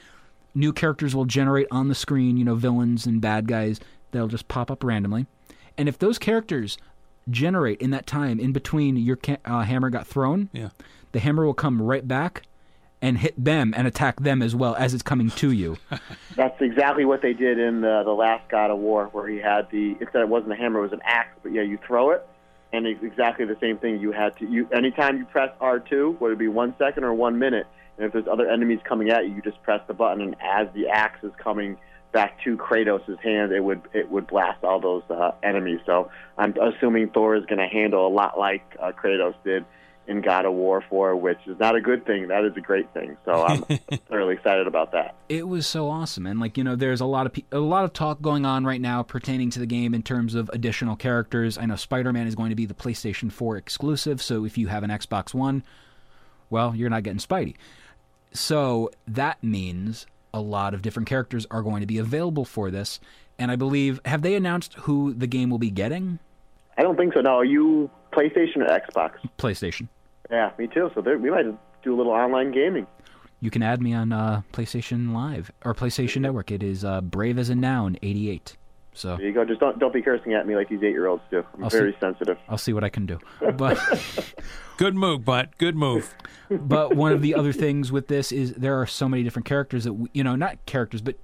new 0.55 0.73
characters 0.73 1.13
will 1.15 1.25
generate 1.25 1.67
on 1.69 1.89
the 1.89 1.95
screen, 1.95 2.37
you 2.37 2.43
know, 2.43 2.55
villains 2.55 3.05
and 3.05 3.21
bad 3.21 3.47
guys 3.47 3.79
that'll 4.11 4.27
just 4.27 4.47
pop 4.47 4.71
up 4.71 4.83
randomly. 4.83 5.27
And 5.77 5.87
if 5.87 5.99
those 5.99 6.17
characters 6.17 6.77
generate 7.29 7.79
in 7.81 7.91
that 7.91 8.07
time 8.07 8.39
in 8.39 8.51
between 8.51 8.95
your 8.97 9.17
ca- 9.17 9.37
uh, 9.45 9.61
hammer 9.61 9.89
got 9.91 10.07
thrown, 10.07 10.49
Yeah. 10.53 10.69
the 11.11 11.19
hammer 11.19 11.45
will 11.45 11.53
come 11.53 11.81
right 11.81 12.07
back 12.07 12.43
and 13.01 13.17
hit 13.17 13.41
them 13.41 13.73
and 13.75 13.87
attack 13.87 14.19
them 14.19 14.41
as 14.41 14.55
well 14.55 14.75
as 14.75 14.93
it's 14.93 15.03
coming 15.03 15.29
to 15.29 15.51
you. 15.51 15.77
That's 16.35 16.59
exactly 16.61 17.05
what 17.05 17.21
they 17.21 17.33
did 17.33 17.59
in 17.59 17.81
the, 17.81 18.03
the 18.03 18.11
last 18.11 18.49
God 18.49 18.71
of 18.71 18.79
War, 18.79 19.09
where 19.11 19.27
he 19.27 19.37
had 19.37 19.69
the 19.71 19.95
instead 19.99 20.21
it 20.21 20.29
wasn't 20.29 20.53
a 20.53 20.55
hammer, 20.55 20.79
it 20.79 20.83
was 20.83 20.93
an 20.93 21.01
axe. 21.03 21.37
But 21.43 21.53
yeah, 21.53 21.61
you 21.61 21.77
throw 21.85 22.11
it, 22.11 22.27
and 22.73 22.85
it's 22.85 23.03
exactly 23.03 23.45
the 23.45 23.57
same 23.59 23.77
thing. 23.77 23.99
You 23.99 24.11
had 24.11 24.37
to 24.37 24.49
you 24.49 24.67
anytime 24.73 25.17
you 25.17 25.25
press 25.25 25.51
R 25.59 25.79
two, 25.79 26.15
whether 26.19 26.33
it 26.33 26.39
be 26.39 26.47
one 26.47 26.75
second 26.77 27.03
or 27.03 27.13
one 27.13 27.39
minute, 27.39 27.67
and 27.97 28.05
if 28.05 28.13
there's 28.13 28.27
other 28.27 28.49
enemies 28.49 28.79
coming 28.83 29.09
at 29.09 29.27
you, 29.27 29.35
you 29.35 29.41
just 29.41 29.61
press 29.63 29.81
the 29.87 29.93
button, 29.93 30.21
and 30.21 30.35
as 30.41 30.67
the 30.73 30.87
axe 30.87 31.23
is 31.23 31.31
coming 31.37 31.77
back 32.11 32.41
to 32.45 32.55
Kratos' 32.55 33.19
hand, 33.19 33.51
it 33.51 33.61
would 33.61 33.81
it 33.93 34.09
would 34.09 34.27
blast 34.27 34.63
all 34.63 34.79
those 34.79 35.03
uh, 35.09 35.31
enemies. 35.43 35.81
So 35.85 36.09
I'm 36.37 36.55
assuming 36.57 37.09
Thor 37.09 37.35
is 37.35 37.45
going 37.45 37.59
to 37.59 37.67
handle 37.67 38.07
a 38.07 38.09
lot 38.09 38.39
like 38.39 38.63
uh, 38.81 38.93
Kratos 38.93 39.35
did 39.43 39.65
in 40.07 40.21
God 40.21 40.45
of 40.45 40.53
War 40.53 40.83
4, 40.89 41.15
which 41.15 41.39
is 41.47 41.59
not 41.59 41.75
a 41.75 41.81
good 41.81 42.05
thing. 42.05 42.27
That 42.27 42.45
is 42.45 42.53
a 42.55 42.61
great 42.61 42.91
thing. 42.93 43.17
So 43.25 43.43
I'm 43.43 43.63
thoroughly 44.09 44.33
excited 44.35 44.67
about 44.67 44.91
that. 44.91 45.15
it 45.29 45.47
was 45.47 45.65
so 45.67 45.89
awesome 45.89 46.25
and 46.27 46.39
like 46.39 46.57
you 46.57 46.63
know 46.63 46.75
there's 46.75 47.01
a 47.01 47.05
lot 47.05 47.25
of 47.25 47.33
pe- 47.33 47.43
a 47.51 47.59
lot 47.59 47.83
of 47.83 47.93
talk 47.93 48.21
going 48.21 48.45
on 48.45 48.63
right 48.65 48.81
now 48.81 49.01
pertaining 49.01 49.49
to 49.49 49.59
the 49.59 49.65
game 49.65 49.93
in 49.93 50.03
terms 50.03 50.35
of 50.35 50.49
additional 50.53 50.95
characters 50.95 51.57
i 51.57 51.65
know 51.65 51.75
spider-man 51.75 52.27
is 52.27 52.35
going 52.35 52.49
to 52.49 52.55
be 52.55 52.65
the 52.65 52.73
playstation 52.75 53.31
4 53.31 53.57
exclusive 53.57 54.21
so 54.21 54.45
if 54.45 54.57
you 54.57 54.67
have 54.67 54.83
an 54.83 54.91
xbox 54.91 55.33
one 55.33 55.63
well 56.49 56.75
you're 56.75 56.89
not 56.89 57.01
getting 57.03 57.19
spidey 57.19 57.55
so 58.33 58.91
that 59.07 59.43
means 59.43 60.05
a 60.33 60.41
lot 60.41 60.73
of 60.73 60.81
different 60.81 61.07
characters 61.07 61.47
are 61.49 61.61
going 61.63 61.79
to 61.81 61.87
be 61.87 61.97
available 61.97 62.43
for 62.45 62.69
this. 62.69 62.99
And 63.39 63.49
I 63.51 63.55
believe, 63.55 64.01
have 64.05 64.21
they 64.21 64.35
announced 64.35 64.73
who 64.79 65.13
the 65.13 65.27
game 65.27 65.49
will 65.49 65.57
be 65.57 65.69
getting? 65.71 66.19
I 66.77 66.81
don't 66.83 66.97
think 66.97 67.13
so. 67.13 67.21
No, 67.21 67.31
are 67.37 67.45
you 67.45 67.89
PlayStation 68.11 68.57
or 68.57 68.67
Xbox? 68.67 69.11
PlayStation. 69.37 69.87
Yeah, 70.29 70.51
me 70.57 70.67
too. 70.67 70.91
So 70.95 71.01
there, 71.01 71.17
we 71.17 71.29
might 71.29 71.45
do 71.83 71.93
a 71.93 71.97
little 71.97 72.11
online 72.11 72.51
gaming. 72.51 72.87
You 73.39 73.51
can 73.51 73.61
add 73.61 73.81
me 73.81 73.93
on 73.93 74.11
uh, 74.11 74.41
PlayStation 74.53 75.13
Live 75.13 75.51
or 75.63 75.73
PlayStation 75.73 76.21
Network. 76.21 76.51
It 76.51 76.63
is 76.63 76.83
uh, 76.83 77.01
Brave 77.01 77.37
as 77.37 77.49
a 77.49 77.55
Noun 77.55 77.97
88. 78.01 78.57
So 78.93 79.17
There 79.17 79.25
you 79.27 79.33
go. 79.33 79.43
Just 79.43 79.59
don't 79.59 79.77
don't 79.77 79.93
be 79.93 80.01
cursing 80.01 80.33
at 80.33 80.47
me 80.47 80.55
like 80.55 80.69
these 80.69 80.81
eight 80.81 80.91
year 80.91 81.07
olds 81.07 81.21
do. 81.29 81.43
I'm 81.53 81.65
I'll 81.65 81.69
very 81.69 81.91
see. 81.91 81.97
sensitive. 81.99 82.37
I'll 82.47 82.57
see 82.57 82.71
what 82.71 82.83
I 82.83 82.89
can 82.89 83.05
do. 83.05 83.19
But 83.57 83.77
Good 84.77 84.95
move, 84.95 85.23
but 85.23 85.57
good 85.57 85.75
move. 85.75 86.13
but 86.49 86.95
one 86.95 87.11
of 87.13 87.21
the 87.21 87.35
other 87.35 87.53
things 87.53 87.91
with 87.91 88.07
this 88.07 88.31
is 88.31 88.53
there 88.53 88.79
are 88.79 88.85
so 88.85 89.07
many 89.07 89.23
different 89.23 89.45
characters 89.45 89.83
that 89.85 89.93
we, 89.93 90.09
you 90.13 90.23
know 90.23 90.35
not 90.35 90.65
characters 90.65 91.01
but 91.01 91.15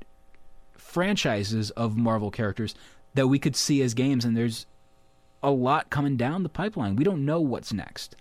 franchises 0.78 1.70
of 1.72 1.98
Marvel 1.98 2.32
characters 2.32 2.76
that 3.14 3.28
we 3.28 3.40
could 3.40 3.56
see 3.56 3.82
as 3.82 3.94
games, 3.94 4.24
and 4.26 4.36
there's 4.38 4.66
a 5.44 5.52
lot 5.52 5.90
coming 5.90 6.18
down 6.18 6.44
the 6.44 6.50
pipeline. 6.50 6.96
We 6.96 7.04
don't 7.04 7.26
know 7.26 7.42
what's 7.42 7.74
next, 7.74 8.16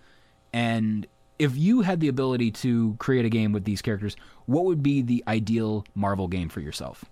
and 0.53 1.07
if 1.39 1.57
you 1.57 1.81
had 1.81 1.99
the 1.99 2.07
ability 2.07 2.51
to 2.51 2.95
create 2.99 3.25
a 3.25 3.29
game 3.29 3.51
with 3.51 3.63
these 3.63 3.81
characters, 3.81 4.15
what 4.45 4.65
would 4.65 4.83
be 4.83 5.01
the 5.01 5.23
ideal 5.27 5.85
Marvel 5.95 6.27
game 6.27 6.49
for 6.49 6.59
yourself? 6.59 7.05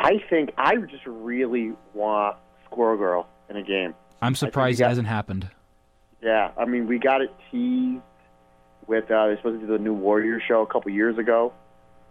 I 0.00 0.14
think 0.28 0.50
I 0.56 0.76
just 0.76 1.06
really 1.06 1.72
want 1.94 2.36
Squirrel 2.66 2.96
Girl 2.96 3.28
in 3.48 3.56
a 3.56 3.62
game. 3.62 3.94
I'm 4.20 4.34
surprised 4.34 4.78
got- 4.80 4.86
it 4.86 4.88
hasn't 4.88 5.08
happened. 5.08 5.48
Yeah, 6.20 6.50
I 6.56 6.64
mean, 6.64 6.88
we 6.88 6.98
got 6.98 7.20
it 7.22 7.32
teased 7.50 8.02
with 8.88 9.04
uh, 9.04 9.26
they're 9.26 9.36
supposed 9.36 9.60
to 9.60 9.66
do 9.66 9.72
the 9.72 9.78
new 9.78 9.94
Warrior 9.94 10.40
show 10.46 10.62
a 10.62 10.66
couple 10.66 10.90
years 10.90 11.16
ago 11.18 11.52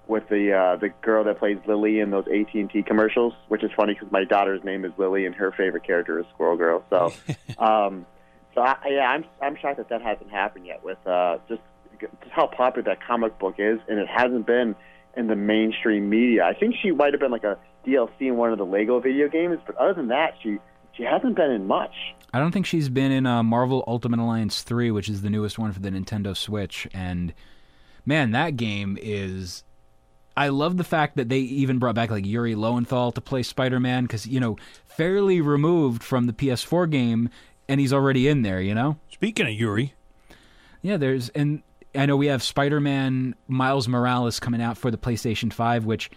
with 0.07 0.27
the 0.29 0.53
uh, 0.53 0.75
the 0.77 0.89
girl 1.01 1.23
that 1.25 1.39
plays 1.39 1.57
Lily 1.67 1.99
in 1.99 2.11
those 2.11 2.25
AT 2.27 2.53
and 2.53 2.69
T 2.69 2.83
commercials, 2.83 3.33
which 3.47 3.63
is 3.63 3.71
funny 3.75 3.93
because 3.93 4.11
my 4.11 4.23
daughter's 4.23 4.63
name 4.63 4.85
is 4.85 4.91
Lily 4.97 5.25
and 5.25 5.35
her 5.35 5.51
favorite 5.51 5.85
character 5.85 6.19
is 6.19 6.25
Squirrel 6.33 6.57
Girl. 6.57 6.83
So, 6.89 7.13
um, 7.57 8.05
so 8.53 8.61
I, 8.61 8.77
yeah, 8.89 9.09
I'm 9.09 9.25
I'm 9.41 9.55
shocked 9.55 9.77
that 9.77 9.89
that 9.89 10.01
hasn't 10.01 10.31
happened 10.31 10.65
yet 10.65 10.83
with 10.83 10.97
uh, 11.05 11.37
just 11.47 11.61
just 11.99 12.31
how 12.31 12.47
popular 12.47 12.83
that 12.83 13.05
comic 13.05 13.37
book 13.39 13.55
is, 13.57 13.79
and 13.87 13.99
it 13.99 14.07
hasn't 14.07 14.45
been 14.45 14.75
in 15.15 15.27
the 15.27 15.35
mainstream 15.35 16.09
media. 16.09 16.45
I 16.45 16.53
think 16.53 16.75
she 16.81 16.91
might 16.91 17.13
have 17.13 17.19
been 17.19 17.31
like 17.31 17.43
a 17.43 17.57
DLC 17.85 18.11
in 18.21 18.37
one 18.37 18.51
of 18.51 18.57
the 18.57 18.65
Lego 18.65 18.99
video 18.99 19.27
games, 19.27 19.59
but 19.65 19.75
other 19.77 19.93
than 19.93 20.07
that, 20.07 20.35
she 20.41 20.57
she 20.95 21.03
hasn't 21.03 21.35
been 21.35 21.51
in 21.51 21.67
much. 21.67 21.93
I 22.33 22.39
don't 22.39 22.51
think 22.51 22.65
she's 22.65 22.89
been 22.89 23.11
in 23.11 23.25
uh, 23.25 23.43
Marvel 23.43 23.83
Ultimate 23.87 24.19
Alliance 24.19 24.61
3, 24.63 24.91
which 24.91 25.07
is 25.07 25.21
the 25.21 25.29
newest 25.29 25.57
one 25.57 25.71
for 25.71 25.79
the 25.79 25.89
Nintendo 25.89 26.35
Switch. 26.35 26.87
And 26.93 27.33
man, 28.05 28.31
that 28.31 28.57
game 28.57 28.97
is. 29.01 29.63
I 30.37 30.49
love 30.49 30.77
the 30.77 30.83
fact 30.83 31.17
that 31.17 31.29
they 31.29 31.39
even 31.39 31.79
brought 31.79 31.95
back 31.95 32.11
like 32.11 32.25
Yuri 32.25 32.53
Lowenthal 32.53 33.11
to 33.11 33.21
play 33.21 33.41
Spider 33.41 33.79
Man 33.79 34.03
because, 34.03 34.27
you 34.27 34.39
know, 34.39 34.55
fairly 34.85 35.41
removed 35.41 36.03
from 36.03 36.27
the 36.27 36.33
PS4 36.33 36.91
game, 36.91 37.29
and 37.67 37.79
he's 37.79 37.91
already 37.91 38.27
in 38.27 38.43
there, 38.43 38.61
you 38.61 38.75
know? 38.75 38.97
Speaking 39.09 39.47
of 39.47 39.53
Yuri, 39.53 39.95
Yeah, 40.83 40.97
there's. 40.97 41.29
And 41.29 41.63
I 41.95 42.05
know 42.05 42.15
we 42.15 42.27
have 42.27 42.43
Spider 42.43 42.79
Man 42.79 43.33
Miles 43.47 43.87
Morales 43.87 44.39
coming 44.39 44.61
out 44.61 44.77
for 44.77 44.91
the 44.91 44.97
PlayStation 44.97 45.51
5, 45.51 45.85
which. 45.85 46.09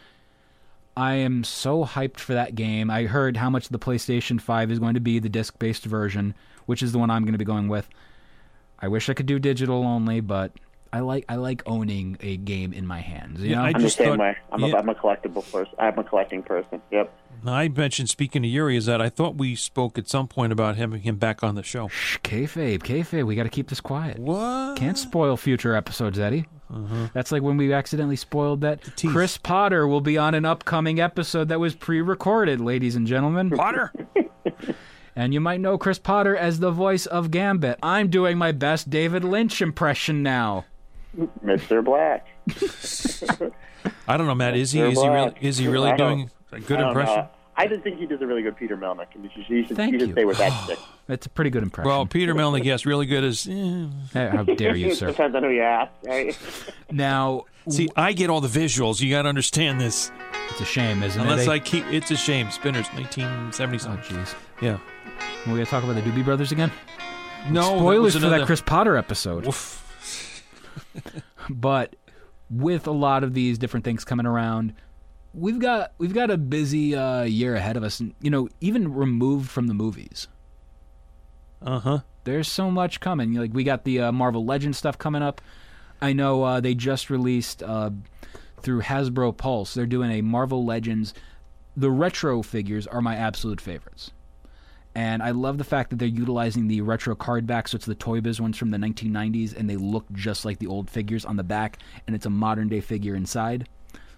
I 0.97 1.15
am 1.15 1.45
so 1.45 1.85
hyped 1.85 2.19
for 2.19 2.35
that 2.35 2.57
game. 2.57 2.91
I 2.91 3.05
heard 3.05 3.37
how 3.37 3.49
much 3.49 3.69
the 3.69 3.79
PlayStation 3.79 4.41
5 4.41 4.73
is 4.73 4.79
going 4.81 4.95
to 4.95 5.01
be 5.01 5.19
the 5.19 5.29
disc 5.29 5.59
based 5.59 5.85
version, 5.85 6.35
which 6.67 6.83
is 6.83 6.93
the 6.93 6.99
one 6.99 7.11
I'm 7.11 7.23
going 7.23 7.33
to 7.33 7.39
be 7.39 7.45
going 7.45 7.69
with. 7.69 7.89
I 8.81 8.89
wish 8.89 9.09
I 9.09 9.15
could 9.15 9.27
do 9.27 9.39
digital 9.39 9.85
only, 9.85 10.21
but 10.21 10.53
I 10.93 11.01
like 11.01 11.25
I 11.29 11.37
like 11.37 11.63
owning 11.67 12.17
a 12.21 12.37
game 12.37 12.73
in 12.73 12.87
my 12.87 13.01
hands. 13.01 13.41
You 13.41 13.51
Yeah, 13.51 13.57
know, 13.57 13.63
I 13.63 13.67
I'm 13.69 13.73
the 13.75 13.79
just 13.81 13.97
same 13.97 14.09
thought- 14.11 14.19
way. 14.19 14.37
I'm, 14.51 14.61
yeah. 14.61 14.75
a, 14.75 14.77
I'm 14.79 14.89
a 14.89 14.95
collectible 14.95 15.51
person. 15.53 15.75
I'm 15.79 15.99
a 15.99 16.05
collecting 16.05 16.43
person. 16.43 16.83
Yep. 16.91 17.13
I 17.47 17.69
mentioned 17.69 18.11
speaking 18.11 18.43
to 18.43 18.49
Yuri 18.49 18.77
is 18.77 18.85
that 18.87 19.01
I 19.01 19.09
thought 19.09 19.37
we 19.37 19.55
spoke 19.55 19.97
at 19.97 20.09
some 20.09 20.29
point 20.29 20.53
about 20.53 20.77
having 20.77 21.01
him 21.01 21.17
back 21.17 21.43
on 21.43 21.55
the 21.55 21.63
show. 21.63 21.89
Shh, 21.89 22.19
kayfabe, 22.19 22.81
kayfabe. 22.83 23.25
We 23.25 23.35
got 23.35 23.45
to 23.45 23.49
keep 23.49 23.69
this 23.69 23.81
quiet. 23.81 24.19
What? 24.19 24.77
Can't 24.77 24.99
spoil 24.99 25.37
future 25.39 25.75
episodes, 25.75 26.19
Eddie. 26.19 26.47
Uh-huh. 26.71 27.09
That's 27.15 27.33
like 27.33 27.43
when 27.43 27.57
we 27.57 27.73
accidentally 27.73 28.17
spoiled 28.17 28.61
that 28.61 28.83
tease. 28.97 29.11
Chris 29.13 29.39
Potter 29.39 29.87
will 29.89 30.03
be 30.03 30.19
on 30.19 30.35
an 30.35 30.45
upcoming 30.45 31.01
episode 31.01 31.49
that 31.49 31.59
was 31.61 31.75
pre-recorded, 31.75 32.61
ladies 32.61 32.95
and 32.95 33.07
gentlemen. 33.07 33.49
Potter? 33.57 33.91
And 35.17 35.35
you 35.35 35.41
might 35.41 35.61
know 35.61 35.77
Chris 35.79 35.99
Potter 35.99 36.37
as 36.37 36.61
the 36.61 36.71
voice 36.71 37.07
of 37.07 37.31
Gambit. 37.31 37.79
I'm 37.83 38.09
doing 38.11 38.39
my 38.39 38.53
best 38.53 38.91
David 38.91 39.25
Lynch 39.25 39.61
impression 39.61 40.23
now. 40.23 40.67
Mr. 41.45 41.85
Black. 41.85 42.27
I 44.09 44.17
don't 44.17 44.27
know, 44.27 44.35
Matt. 44.35 44.57
Is 44.57 44.73
he 44.73 44.81
They're 44.81 44.89
is 44.91 45.01
he 45.01 45.09
really 45.09 45.31
black. 45.31 45.43
is 45.43 45.59
he 45.59 45.69
really 45.69 45.91
I 45.91 45.97
doing 45.97 46.31
a 46.53 46.61
good 46.61 46.79
I 46.79 46.83
don't 46.83 46.95
know. 46.95 47.01
impression? 47.01 47.25
I 47.57 47.67
just 47.67 47.83
think 47.83 47.99
he 47.99 48.07
does 48.07 48.23
a 48.23 48.27
really 48.27 48.41
good 48.43 48.57
Peter 48.57 48.75
Melnick, 48.77 49.09
and 49.15 49.23
you 49.25 49.31
should, 49.35 49.49
you 49.51 49.67
should, 49.67 49.77
Thank 49.77 49.93
you 49.93 49.99
should 49.99 50.09
you. 50.09 50.15
stay 50.15 50.25
with 50.25 50.39
that 50.39 50.51
stick. 50.65 50.79
That's 51.07 51.27
a 51.27 51.29
pretty 51.31 51.51
good 51.51 51.63
impression. 51.63 51.91
Well, 51.91 52.07
Peter 52.07 52.35
Melnick, 52.35 52.65
yes, 52.65 52.87
really 52.87 53.05
good 53.07 53.23
as. 53.23 53.47
eh. 53.47 53.87
How 54.31 54.45
dare 54.45 54.75
you, 54.77 54.95
sir? 54.95 55.09
depends 55.09 55.37
on 55.37 55.43
who 55.43 55.51
you 55.51 55.63
ask. 55.63 55.93
Right? 56.05 56.39
Now, 56.91 57.45
See, 57.69 57.89
I 57.95 58.13
get 58.15 58.31
all 58.31 58.41
the 58.41 58.49
visuals. 58.49 59.01
You 59.01 59.11
got 59.11 59.23
to 59.23 59.29
understand 59.29 59.81
this. 59.81 60.11
it's 60.51 60.61
a 60.61 60.65
shame, 60.65 61.03
isn't 61.03 61.21
Unless 61.21 61.47
it? 61.47 61.49
I 61.51 61.59
keep, 61.59 61.85
it's 61.87 62.11
a 62.11 62.17
shame. 62.17 62.51
Spinners, 62.51 62.87
1970 62.95 63.77
Oh, 63.77 63.79
something. 63.79 64.17
jeez. 64.17 64.35
Yeah. 64.63 64.79
We're 65.47 65.53
going 65.55 65.65
to 65.67 65.71
talk 65.71 65.85
about 65.85 65.95
the 65.97 66.01
Doobie 66.03 66.25
Brothers 66.25 66.51
again? 66.53 66.73
No 67.51 67.61
that 67.61 67.79
Spoilers 67.79 68.15
was 68.15 68.23
for 68.25 68.31
that 68.31 68.47
Chris 68.47 68.61
Potter 68.63 68.97
episode. 68.97 69.47
Oof. 69.47 69.80
But 71.49 71.97
with 72.49 72.87
a 72.87 72.93
lot 72.93 73.25
of 73.25 73.35
these 73.35 73.59
different 73.59 73.85
things 73.85 74.05
coming 74.05 74.27
around, 74.27 74.75
we've 75.35 75.59
got 75.59 75.93
we've 75.99 76.15
got 76.15 76.31
a 76.31 76.37
busy 76.39 76.95
uh, 76.95 77.23
year 77.23 77.55
ahead 77.55 77.77
of 77.77 77.83
us. 77.83 78.01
And, 78.01 78.15
you 78.21 78.31
know, 78.31 78.49
even 78.61 78.95
removed 78.95 79.51
from 79.51 79.67
the 79.67 79.75
movies. 79.75 80.29
Uh 81.63 81.79
huh. 81.79 81.99
there's 82.25 82.49
so 82.49 82.71
much 82.71 83.01
coming. 83.01 83.35
Like 83.35 83.53
we 83.53 83.65
got 83.65 83.85
the 83.85 84.01
uh, 84.01 84.13
Marvel 84.13 84.45
Legends 84.45 84.79
stuff 84.79 84.97
coming 84.97 85.23
up. 85.23 85.41
I 86.01 86.13
know 86.15 86.43
uh, 86.43 86.61
they 86.61 86.75
just 86.75 87.11
released 87.11 87.63
uh, 87.63 87.91
through 88.63 88.83
Hasbro 88.83 89.37
Pulse. 89.37 89.75
They're 89.75 89.87
doing 89.87 90.11
a 90.11 90.23
Marvel 90.23 90.65
Legends. 90.65 91.13
The 91.77 91.91
retro 91.91 92.43
figures 92.43 92.87
are 92.87 93.03
my 93.03 93.15
absolute 93.15 93.61
favorites, 93.61 94.11
and 94.95 95.23
I 95.23 95.31
love 95.31 95.59
the 95.59 95.65
fact 95.65 95.91
that 95.91 95.97
they're 95.99 96.09
utilizing 96.09 96.69
the 96.69 96.81
retro 96.81 97.15
card 97.15 97.47
back. 97.47 97.69
So 97.69 97.77
it's 97.77 97.87
the 97.87 97.95
Toy 97.95 98.21
Biz 98.21 98.41
ones 98.41 98.57
from 98.57 98.71
the 98.71 98.79
1990s, 98.79 99.57
and 99.57 99.69
they 99.71 99.77
look 99.77 100.05
just 100.13 100.45
like 100.45 100.59
the 100.59 100.67
old 100.67 100.91
figures 100.91 101.25
on 101.25 101.37
the 101.37 101.45
back, 101.45 101.79
and 102.07 102.17
it's 102.17 102.27
a 102.27 102.31
modern 102.31 102.69
day 102.69 102.81
figure 102.81 103.15
inside. 103.15 103.69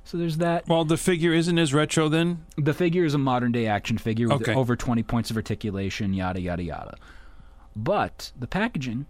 So 0.04 0.18
there's 0.18 0.38
that. 0.38 0.66
Well, 0.66 0.84
the 0.84 0.96
figure 0.96 1.32
isn't 1.32 1.58
as 1.58 1.72
retro 1.72 2.08
then. 2.08 2.44
The 2.56 2.74
figure 2.74 3.04
is 3.04 3.14
a 3.14 3.18
modern 3.18 3.52
day 3.52 3.66
action 3.66 3.98
figure 3.98 4.28
with 4.28 4.42
Okay. 4.42 4.54
over 4.54 4.74
20 4.74 5.02
points 5.04 5.30
of 5.30 5.36
articulation, 5.36 6.12
yada, 6.12 6.40
yada, 6.40 6.62
yada. 6.62 6.96
But 7.76 8.32
the 8.38 8.46
packaging 8.48 9.06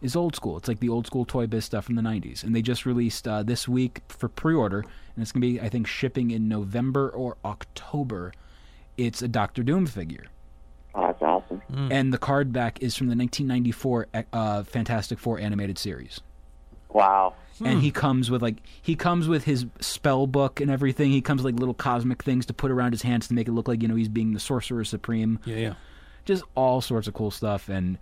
is 0.00 0.16
old 0.16 0.34
school. 0.34 0.56
It's 0.56 0.66
like 0.66 0.80
the 0.80 0.88
old 0.88 1.06
school 1.06 1.24
Toy 1.24 1.46
Biz 1.46 1.64
stuff 1.64 1.84
from 1.84 1.94
the 1.94 2.02
90s. 2.02 2.42
And 2.42 2.56
they 2.56 2.62
just 2.62 2.84
released 2.84 3.28
uh, 3.28 3.42
this 3.44 3.68
week 3.68 4.00
for 4.08 4.28
pre 4.28 4.54
order, 4.54 4.80
and 4.80 5.22
it's 5.22 5.30
going 5.30 5.42
to 5.42 5.46
be, 5.46 5.60
I 5.60 5.68
think, 5.68 5.86
shipping 5.86 6.30
in 6.32 6.48
November 6.48 7.08
or 7.08 7.36
October. 7.44 8.32
It's 8.96 9.22
a 9.22 9.28
Doctor 9.28 9.62
Doom 9.62 9.86
figure. 9.86 10.24
That's 11.58 11.72
awesome. 11.72 11.92
And 11.92 12.12
the 12.12 12.18
card 12.18 12.52
back 12.52 12.82
is 12.82 12.96
from 12.96 13.08
the 13.08 13.16
1994 13.16 14.06
uh, 14.32 14.62
Fantastic 14.64 15.18
Four 15.18 15.38
animated 15.38 15.78
series. 15.78 16.20
Wow. 16.90 17.34
and 17.64 17.80
he 17.80 17.90
comes 17.90 18.30
with 18.30 18.42
like 18.42 18.56
he 18.82 18.96
comes 18.96 19.26
with 19.28 19.44
his 19.44 19.64
spell 19.80 20.26
book 20.26 20.60
and 20.60 20.70
everything. 20.70 21.10
He 21.10 21.20
comes 21.22 21.42
with 21.42 21.54
like 21.54 21.58
little 21.60 21.74
cosmic 21.74 22.22
things 22.22 22.44
to 22.46 22.52
put 22.52 22.70
around 22.70 22.92
his 22.92 23.02
hands 23.02 23.28
to 23.28 23.34
make 23.34 23.48
it 23.48 23.52
look 23.52 23.66
like 23.68 23.80
you 23.82 23.88
know 23.88 23.94
he's 23.94 24.08
being 24.08 24.32
the 24.34 24.40
sorcerer 24.40 24.84
supreme. 24.84 25.38
Yeah, 25.44 25.56
yeah. 25.56 25.74
Just 26.24 26.44
all 26.54 26.80
sorts 26.80 27.08
of 27.08 27.14
cool 27.14 27.30
stuff. 27.30 27.68
And 27.68 27.98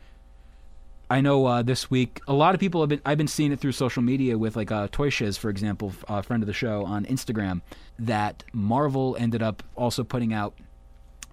I 1.08 1.20
know 1.20 1.44
uh, 1.46 1.62
this 1.62 1.90
week 1.90 2.20
a 2.28 2.32
lot 2.32 2.54
of 2.54 2.60
people 2.60 2.80
have 2.80 2.88
been 2.88 3.00
I've 3.04 3.18
been 3.18 3.28
seeing 3.28 3.52
it 3.52 3.60
through 3.60 3.72
social 3.72 4.02
media 4.02 4.36
with 4.38 4.56
like 4.56 4.70
uh, 4.72 4.88
Toy 4.90 5.08
Shiz, 5.10 5.36
for 5.36 5.50
example, 5.50 5.90
f- 5.90 6.04
a 6.08 6.22
friend 6.22 6.42
of 6.42 6.46
the 6.46 6.52
show 6.52 6.84
on 6.84 7.04
Instagram, 7.06 7.60
that 7.98 8.44
Marvel 8.52 9.16
ended 9.18 9.42
up 9.42 9.62
also 9.76 10.02
putting 10.04 10.32
out 10.32 10.54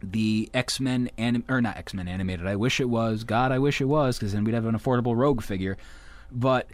the 0.01 0.49
X 0.53 0.79
Men 0.79 1.09
anim- 1.17 1.45
or 1.49 1.61
not 1.61 1.77
X 1.77 1.93
Men 1.93 2.07
animated. 2.07 2.45
I 2.47 2.55
wish 2.55 2.79
it 2.79 2.89
was. 2.89 3.23
God, 3.23 3.51
I 3.51 3.59
wish 3.59 3.81
it 3.81 3.85
was 3.85 4.17
because 4.17 4.33
then 4.33 4.43
we'd 4.43 4.53
have 4.55 4.65
an 4.65 4.77
affordable 4.77 5.15
Rogue 5.15 5.41
figure. 5.41 5.77
But 6.31 6.67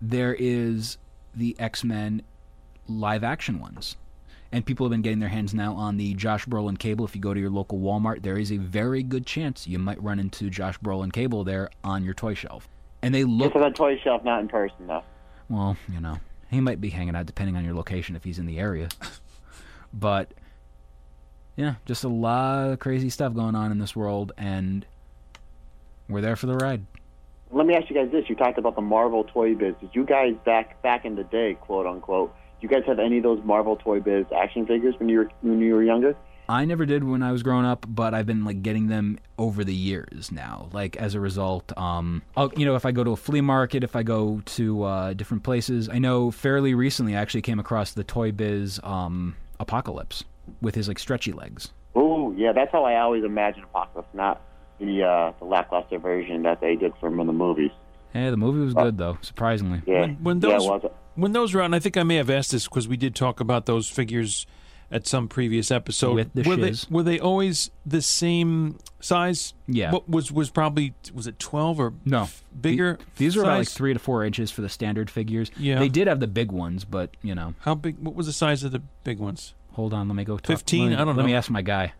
there 0.00 0.34
is 0.38 0.98
the 1.34 1.56
X 1.58 1.84
Men 1.84 2.22
live 2.86 3.24
action 3.24 3.60
ones. 3.60 3.96
And 4.50 4.64
people 4.64 4.86
have 4.86 4.90
been 4.90 5.02
getting 5.02 5.18
their 5.18 5.28
hands 5.28 5.52
now 5.52 5.74
on 5.74 5.98
the 5.98 6.14
Josh 6.14 6.46
Brolin 6.46 6.78
cable. 6.78 7.04
If 7.04 7.14
you 7.14 7.20
go 7.20 7.34
to 7.34 7.40
your 7.40 7.50
local 7.50 7.78
Walmart, 7.80 8.22
there 8.22 8.38
is 8.38 8.50
a 8.50 8.56
very 8.56 9.02
good 9.02 9.26
chance 9.26 9.66
you 9.66 9.78
might 9.78 10.02
run 10.02 10.18
into 10.18 10.48
Josh 10.48 10.78
Brolin 10.80 11.12
cable 11.12 11.44
there 11.44 11.68
on 11.84 12.02
your 12.02 12.14
toy 12.14 12.32
shelf. 12.32 12.66
And 13.02 13.14
they 13.14 13.24
look 13.24 13.52
Just 13.52 13.62
on 13.62 13.70
the 13.70 13.76
toy 13.76 13.98
shelf, 14.02 14.24
not 14.24 14.40
in 14.40 14.48
person, 14.48 14.86
though. 14.86 15.04
well, 15.50 15.76
you 15.92 16.00
know, 16.00 16.18
he 16.50 16.62
might 16.62 16.80
be 16.80 16.88
hanging 16.88 17.14
out 17.14 17.26
depending 17.26 17.56
on 17.56 17.64
your 17.64 17.74
location 17.74 18.16
if 18.16 18.24
he's 18.24 18.38
in 18.38 18.46
the 18.46 18.58
area. 18.58 18.88
but 19.92 20.32
yeah, 21.58 21.74
just 21.86 22.04
a 22.04 22.08
lot 22.08 22.70
of 22.70 22.78
crazy 22.78 23.10
stuff 23.10 23.34
going 23.34 23.56
on 23.56 23.72
in 23.72 23.78
this 23.78 23.96
world, 23.96 24.30
and 24.38 24.86
we're 26.08 26.20
there 26.20 26.36
for 26.36 26.46
the 26.46 26.54
ride. 26.54 26.86
Let 27.50 27.66
me 27.66 27.74
ask 27.74 27.90
you 27.90 27.96
guys 27.96 28.12
this: 28.12 28.28
You 28.28 28.36
talked 28.36 28.58
about 28.58 28.76
the 28.76 28.80
Marvel 28.80 29.24
toy 29.24 29.56
biz. 29.56 29.74
Did 29.80 29.90
you 29.92 30.04
guys 30.04 30.34
back 30.46 30.80
back 30.82 31.04
in 31.04 31.16
the 31.16 31.24
day, 31.24 31.58
quote 31.60 31.84
unquote, 31.84 32.32
Do 32.60 32.66
you 32.66 32.68
guys 32.68 32.84
have 32.86 33.00
any 33.00 33.16
of 33.16 33.24
those 33.24 33.42
Marvel 33.44 33.74
Toy 33.74 33.98
Biz 33.98 34.26
action 34.34 34.66
figures 34.66 34.94
when 35.00 35.08
you 35.08 35.18
were 35.18 35.30
when 35.42 35.58
you 35.60 35.74
were 35.74 35.82
younger? 35.82 36.14
I 36.48 36.64
never 36.64 36.86
did 36.86 37.02
when 37.02 37.24
I 37.24 37.32
was 37.32 37.42
growing 37.42 37.66
up, 37.66 37.84
but 37.88 38.14
I've 38.14 38.24
been 38.24 38.44
like 38.44 38.62
getting 38.62 38.86
them 38.86 39.18
over 39.36 39.64
the 39.64 39.74
years 39.74 40.30
now. 40.30 40.68
Like 40.72 40.96
as 40.96 41.14
a 41.14 41.20
result, 41.20 41.76
um, 41.76 42.22
I'll, 42.36 42.52
you 42.56 42.66
know, 42.66 42.76
if 42.76 42.86
I 42.86 42.92
go 42.92 43.02
to 43.02 43.10
a 43.10 43.16
flea 43.16 43.40
market, 43.40 43.82
if 43.82 43.96
I 43.96 44.04
go 44.04 44.42
to 44.44 44.82
uh, 44.84 45.12
different 45.12 45.42
places, 45.42 45.88
I 45.88 45.98
know 45.98 46.30
fairly 46.30 46.72
recently 46.72 47.16
I 47.16 47.20
actually 47.20 47.42
came 47.42 47.58
across 47.58 47.92
the 47.92 48.04
Toy 48.04 48.30
Biz 48.30 48.80
um, 48.84 49.34
Apocalypse 49.58 50.24
with 50.60 50.74
his 50.74 50.88
like 50.88 50.98
stretchy 50.98 51.32
legs. 51.32 51.72
Oh, 51.94 52.32
yeah, 52.36 52.52
that's 52.52 52.70
how 52.72 52.84
I 52.84 53.00
always 53.00 53.24
imagine 53.24 53.64
Apocalypse, 53.64 54.08
not 54.14 54.40
the 54.78 55.02
uh, 55.04 55.32
the 55.38 55.44
lackluster 55.44 55.98
version 55.98 56.42
that 56.42 56.60
they 56.60 56.76
did 56.76 56.92
for 56.94 57.10
from 57.10 57.20
in 57.20 57.26
the 57.26 57.32
movies. 57.32 57.70
Yeah, 58.14 58.30
the 58.30 58.36
movie 58.36 58.60
was 58.60 58.74
good 58.74 58.96
though, 58.98 59.18
surprisingly. 59.22 59.82
Yeah, 59.86 60.02
When, 60.02 60.16
when 60.22 60.40
those 60.40 60.64
it 60.64 60.68
was. 60.68 60.90
when 61.14 61.32
those 61.32 61.52
were 61.54 61.62
out, 61.62 61.74
I 61.74 61.78
think 61.78 61.96
I 61.96 62.02
may 62.04 62.16
have 62.16 62.30
asked 62.30 62.52
this 62.52 62.64
because 62.64 62.88
we 62.88 62.96
did 62.96 63.14
talk 63.14 63.40
about 63.40 63.66
those 63.66 63.88
figures 63.88 64.46
at 64.90 65.06
some 65.06 65.28
previous 65.28 65.70
episode. 65.70 66.14
With 66.14 66.32
the 66.32 66.42
were 66.48 66.56
they 66.56 66.72
were 66.90 67.02
they 67.02 67.18
always 67.20 67.70
the 67.84 68.00
same 68.00 68.78
size? 69.00 69.52
Yeah. 69.66 69.90
What 69.92 70.08
was 70.08 70.32
was 70.32 70.48
probably 70.50 70.94
was 71.12 71.26
it 71.26 71.38
twelve 71.38 71.78
or 71.80 71.92
No. 72.06 72.22
f- 72.22 72.42
bigger? 72.58 72.96
The- 72.96 73.04
these 73.16 73.36
were 73.36 73.42
about 73.42 73.58
like 73.58 73.68
three 73.68 73.92
to 73.92 73.98
four 73.98 74.24
inches 74.24 74.50
for 74.50 74.62
the 74.62 74.68
standard 74.70 75.10
figures. 75.10 75.50
Yeah. 75.58 75.78
They 75.78 75.88
did 75.90 76.06
have 76.06 76.20
the 76.20 76.26
big 76.28 76.50
ones, 76.52 76.84
but 76.86 77.10
you 77.22 77.34
know, 77.34 77.54
How 77.60 77.74
big? 77.74 77.98
What 77.98 78.14
was 78.14 78.26
the 78.26 78.32
size 78.32 78.62
of 78.64 78.72
the 78.72 78.82
big 79.04 79.18
ones? 79.18 79.54
Hold 79.72 79.92
on, 79.94 80.08
let 80.08 80.14
me 80.14 80.24
go. 80.24 80.36
Talk. 80.36 80.46
15? 80.46 80.80
Let 80.82 80.88
me- 80.88 80.94
I 80.96 81.04
don't 81.04 81.16
Let 81.16 81.26
me 81.26 81.34
ask 81.34 81.50
my 81.50 81.62
guy. 81.62 81.92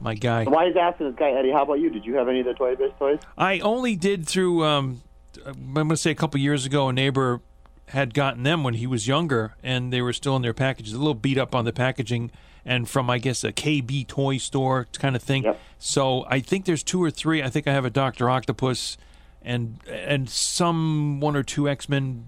My 0.00 0.14
guy. 0.14 0.44
Why 0.44 0.66
is 0.66 0.76
asking 0.76 1.08
this 1.10 1.16
guy 1.18 1.30
Eddie? 1.30 1.50
How 1.50 1.62
about 1.62 1.74
you? 1.74 1.90
Did 1.90 2.06
you 2.06 2.14
have 2.14 2.26
any 2.28 2.40
of 2.40 2.46
the 2.46 2.54
Toy 2.54 2.74
Biz 2.74 2.92
toys? 2.98 3.18
I 3.36 3.58
only 3.60 3.96
did 3.96 4.26
through. 4.26 4.64
Um, 4.64 5.02
I'm 5.44 5.74
going 5.74 5.88
to 5.90 5.96
say 5.96 6.10
a 6.10 6.14
couple 6.14 6.40
years 6.40 6.64
ago, 6.64 6.88
a 6.88 6.92
neighbor 6.92 7.40
had 7.88 8.14
gotten 8.14 8.42
them 8.44 8.64
when 8.64 8.74
he 8.74 8.86
was 8.86 9.06
younger, 9.06 9.54
and 9.62 9.92
they 9.92 10.00
were 10.00 10.12
still 10.14 10.36
in 10.36 10.42
their 10.42 10.54
packages. 10.54 10.94
A 10.94 10.98
little 10.98 11.14
beat 11.14 11.36
up 11.36 11.54
on 11.54 11.66
the 11.66 11.72
packaging, 11.72 12.30
and 12.64 12.88
from 12.88 13.10
I 13.10 13.18
guess 13.18 13.44
a 13.44 13.52
KB 13.52 14.06
toy 14.06 14.38
store 14.38 14.86
kind 14.98 15.14
of 15.14 15.22
thing. 15.22 15.42
Yep. 15.44 15.60
So 15.78 16.24
I 16.28 16.40
think 16.40 16.64
there's 16.64 16.82
two 16.82 17.02
or 17.02 17.10
three. 17.10 17.42
I 17.42 17.50
think 17.50 17.66
I 17.68 17.72
have 17.72 17.84
a 17.84 17.90
Doctor 17.90 18.30
Octopus, 18.30 18.96
and 19.42 19.80
and 19.86 20.30
some 20.30 21.20
one 21.20 21.36
or 21.36 21.42
two 21.42 21.68
X 21.68 21.88
Men 21.90 22.24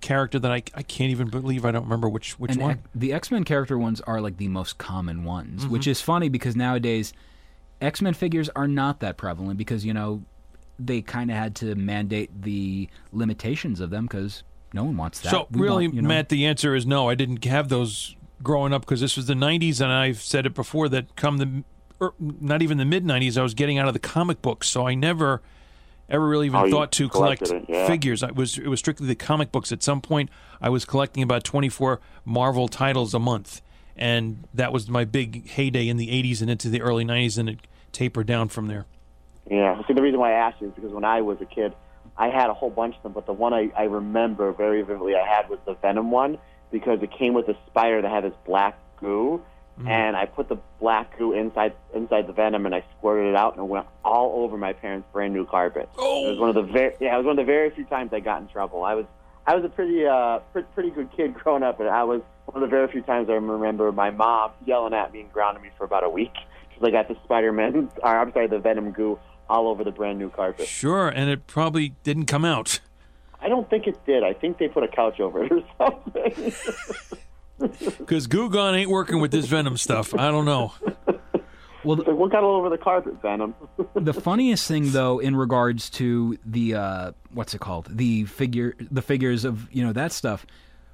character 0.00 0.38
that 0.38 0.50
I 0.52 0.62
I 0.74 0.82
can't 0.82 1.10
even 1.10 1.28
believe 1.28 1.64
I 1.64 1.70
don't 1.70 1.84
remember 1.84 2.08
which 2.08 2.38
which 2.38 2.52
And 2.52 2.60
one. 2.62 2.82
The 2.94 3.12
X 3.12 3.30
Men 3.30 3.44
character 3.44 3.76
ones 3.78 4.00
are 4.02 4.20
like 4.20 4.36
the 4.36 4.48
most 4.48 4.78
common 4.78 5.24
ones, 5.24 5.62
Mm-hmm. 5.62 5.72
which 5.72 5.86
is 5.86 6.00
funny 6.00 6.28
because 6.28 6.54
nowadays 6.56 7.12
X 7.80 8.00
Men 8.02 8.14
figures 8.14 8.48
are 8.56 8.68
not 8.68 9.00
that 9.00 9.16
prevalent 9.16 9.58
because 9.58 9.84
you 9.84 9.92
know 9.94 10.22
they 10.78 11.02
kind 11.02 11.30
of 11.30 11.36
had 11.36 11.56
to 11.56 11.74
mandate 11.74 12.42
the 12.42 12.88
limitations 13.12 13.80
of 13.80 13.90
them 13.90 14.04
because 14.06 14.44
no 14.72 14.84
one 14.84 14.96
wants 14.96 15.20
that. 15.20 15.30
So 15.30 15.48
We 15.50 15.62
really, 15.62 15.86
want, 15.86 15.94
you 15.96 16.02
know- 16.02 16.08
Matt, 16.08 16.28
the 16.28 16.46
answer 16.46 16.74
is 16.74 16.86
no. 16.86 17.08
I 17.08 17.14
didn't 17.14 17.44
have 17.44 17.68
those 17.68 18.14
growing 18.42 18.72
up 18.72 18.82
because 18.82 19.00
this 19.00 19.16
was 19.16 19.26
the 19.26 19.34
'90s, 19.34 19.80
and 19.80 19.90
I've 19.92 20.20
said 20.20 20.46
it 20.46 20.54
before 20.54 20.88
that 20.90 21.16
come 21.16 21.38
the 21.38 21.64
er, 22.00 22.12
not 22.20 22.62
even 22.62 22.78
the 22.78 22.84
mid 22.84 23.04
'90s, 23.04 23.36
I 23.36 23.42
was 23.42 23.54
getting 23.54 23.78
out 23.78 23.88
of 23.88 23.94
the 23.94 23.98
comic 24.00 24.40
books, 24.42 24.68
so 24.68 24.86
I 24.86 24.94
never 24.94 25.42
ever 26.08 26.26
really 26.26 26.46
even 26.46 26.60
Oh, 26.60 26.70
thought 26.70 26.92
to 26.92 27.08
collect 27.08 27.42
it, 27.42 27.64
yeah. 27.68 27.86
figures. 27.86 28.22
I 28.22 28.30
was 28.30 28.58
it 28.58 28.68
was 28.68 28.78
strictly 28.78 29.06
the 29.06 29.14
comic 29.14 29.52
books. 29.52 29.72
At 29.72 29.82
some 29.82 30.00
point, 30.00 30.30
I 30.60 30.68
was 30.68 30.84
collecting 30.84 31.22
about 31.22 31.44
24 31.44 32.00
Marvel 32.24 32.68
titles 32.68 33.14
a 33.14 33.18
month, 33.18 33.60
and 33.96 34.44
that 34.54 34.72
was 34.72 34.88
my 34.88 35.04
big 35.04 35.48
heyday 35.48 35.88
in 35.88 35.96
the 35.96 36.08
'80s 36.08 36.40
and 36.40 36.50
into 36.50 36.68
the 36.68 36.80
early 36.82 37.04
'90s, 37.04 37.38
and 37.38 37.48
it 37.48 37.58
tapered 37.92 38.26
down 38.26 38.48
from 38.48 38.66
there. 38.68 38.86
Yeah. 39.50 39.80
See, 39.86 39.94
the 39.94 40.02
reason 40.02 40.20
why 40.20 40.32
I 40.32 40.48
asked 40.48 40.60
you 40.60 40.68
is 40.68 40.74
because 40.74 40.92
when 40.92 41.04
I 41.04 41.20
was 41.22 41.38
a 41.40 41.46
kid, 41.46 41.74
I 42.16 42.28
had 42.28 42.50
a 42.50 42.54
whole 42.54 42.70
bunch 42.70 42.96
of 42.96 43.02
them, 43.02 43.12
but 43.12 43.26
the 43.26 43.32
one 43.32 43.54
I, 43.54 43.70
I 43.76 43.84
remember 43.84 44.52
very 44.52 44.82
vividly 44.82 45.14
I 45.14 45.26
had 45.26 45.48
was 45.48 45.58
the 45.66 45.74
Venom 45.74 46.10
one 46.10 46.38
because 46.70 47.02
it 47.02 47.10
came 47.18 47.32
with 47.32 47.48
a 47.48 47.56
spider 47.66 48.02
that 48.02 48.10
had 48.10 48.24
this 48.24 48.34
black 48.44 48.78
goo, 49.00 49.40
and 49.86 50.16
I 50.16 50.26
put 50.26 50.48
the 50.48 50.56
black 50.80 51.18
goo 51.18 51.32
inside 51.32 51.74
inside 51.94 52.26
the 52.26 52.32
Venom 52.32 52.66
and 52.66 52.74
I 52.74 52.84
squirted 52.96 53.28
it 53.28 53.36
out 53.36 53.54
and 53.54 53.64
it 53.64 53.68
went 53.68 53.86
all 54.04 54.42
over 54.42 54.56
my 54.56 54.72
parents' 54.72 55.06
brand 55.12 55.34
new 55.34 55.46
carpet. 55.46 55.88
Oh. 55.96 56.26
It 56.26 56.30
was 56.30 56.38
one 56.38 56.48
of 56.48 56.54
the 56.54 56.72
very 56.72 56.94
yeah, 57.00 57.14
it 57.14 57.18
was 57.18 57.26
one 57.26 57.38
of 57.38 57.44
the 57.44 57.50
very 57.50 57.70
few 57.70 57.84
times 57.84 58.12
I 58.12 58.20
got 58.20 58.40
in 58.40 58.48
trouble. 58.48 58.84
I 58.84 58.94
was 58.94 59.06
I 59.46 59.54
was 59.54 59.64
a 59.64 59.68
pretty 59.68 60.06
uh 60.06 60.40
pretty, 60.52 60.68
pretty 60.74 60.90
good 60.90 61.10
kid 61.16 61.34
growing 61.42 61.62
up, 61.62 61.80
and 61.80 61.88
I 61.88 62.04
was 62.04 62.22
one 62.46 62.62
of 62.62 62.68
the 62.68 62.74
very 62.74 62.90
few 62.90 63.02
times 63.02 63.28
I 63.28 63.34
remember 63.34 63.92
my 63.92 64.10
mom 64.10 64.52
yelling 64.66 64.94
at 64.94 65.12
me 65.12 65.20
and 65.20 65.32
grounding 65.32 65.62
me 65.62 65.70
for 65.76 65.84
about 65.84 66.04
a 66.04 66.10
week 66.10 66.34
because 66.68 66.86
I 66.86 66.90
got 66.90 67.08
the 67.08 67.16
Spider-Man, 67.24 67.90
or 68.02 68.18
I'm 68.18 68.32
sorry, 68.32 68.46
the 68.46 68.58
Venom 68.58 68.92
goo 68.92 69.18
all 69.48 69.68
over 69.68 69.84
the 69.84 69.90
brand 69.90 70.18
new 70.18 70.30
carpet. 70.30 70.66
Sure, 70.66 71.08
and 71.08 71.30
it 71.30 71.46
probably 71.46 71.94
didn't 72.02 72.26
come 72.26 72.44
out. 72.44 72.80
I 73.40 73.48
don't 73.48 73.68
think 73.70 73.86
it 73.86 74.04
did. 74.04 74.24
I 74.24 74.32
think 74.32 74.58
they 74.58 74.68
put 74.68 74.82
a 74.82 74.88
couch 74.88 75.20
over 75.20 75.44
it 75.44 75.52
or 75.52 75.62
something. 75.78 76.52
Because 77.58 78.26
Goo 78.26 78.48
Gone 78.50 78.74
ain't 78.74 78.90
working 78.90 79.20
with 79.20 79.30
this 79.30 79.46
Venom 79.46 79.76
stuff. 79.76 80.14
I 80.14 80.30
don't 80.30 80.44
know. 80.44 80.72
well, 81.84 81.96
Like, 81.96 82.08
what 82.08 82.30
got 82.30 82.44
all 82.44 82.56
over 82.56 82.68
the 82.68 82.78
carpet, 82.78 83.20
Venom? 83.20 83.54
the 83.94 84.14
funniest 84.14 84.68
thing 84.68 84.92
though 84.92 85.18
in 85.18 85.36
regards 85.36 85.90
to 85.90 86.38
the 86.44 86.74
uh, 86.74 87.12
what's 87.32 87.54
it 87.54 87.60
called 87.60 87.88
the 87.90 88.24
figure 88.24 88.74
the 88.78 89.02
figures 89.02 89.44
of 89.44 89.72
you 89.72 89.84
know 89.84 89.92
that 89.92 90.12
stuff 90.12 90.46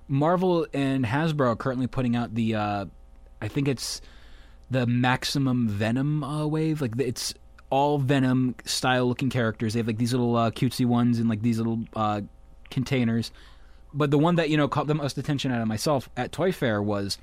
marvel 0.09 0.67
and 0.75 1.05
hasbro 1.05 1.49
are 1.49 1.57
currently 1.57 1.87
putting 1.87 2.15
out 2.15 2.35
the 2.35 2.55
uh, 2.55 2.85
i 3.41 3.49
think 3.49 3.69
it's 3.69 4.01
the 4.71 4.87
maximum 4.87 5.69
venom 5.69 6.23
uh, 6.23 6.47
wave 6.47 6.81
like 6.81 6.93
it's 6.99 7.35
all 7.71 7.99
venom 7.99 8.55
style 8.65 9.07
looking 9.07 9.31
characters 9.31 9.73
they 9.73 9.79
have 9.81 9.87
like 9.87 9.99
these 9.99 10.13
little 10.13 10.37
uh, 10.37 10.51
cutesy 10.51 10.85
ones 10.85 11.19
in 11.19 11.29
like 11.29 11.41
these 11.43 11.59
little 11.59 11.81
uh, 11.97 12.21
containers 12.71 13.31
but 13.95 14.11
the 14.11 14.19
one 14.19 14.35
that 14.35 14.51
you 14.51 14.57
know 14.57 14.69
caught 14.69 14.87
the 14.87 14.95
most 14.95 15.17
attention 15.17 15.53
out 15.53 15.63
of 15.63 15.69
myself 15.69 16.11
at 16.17 16.33
toy 16.33 16.53
fair 16.53 16.83
was 16.83 17.17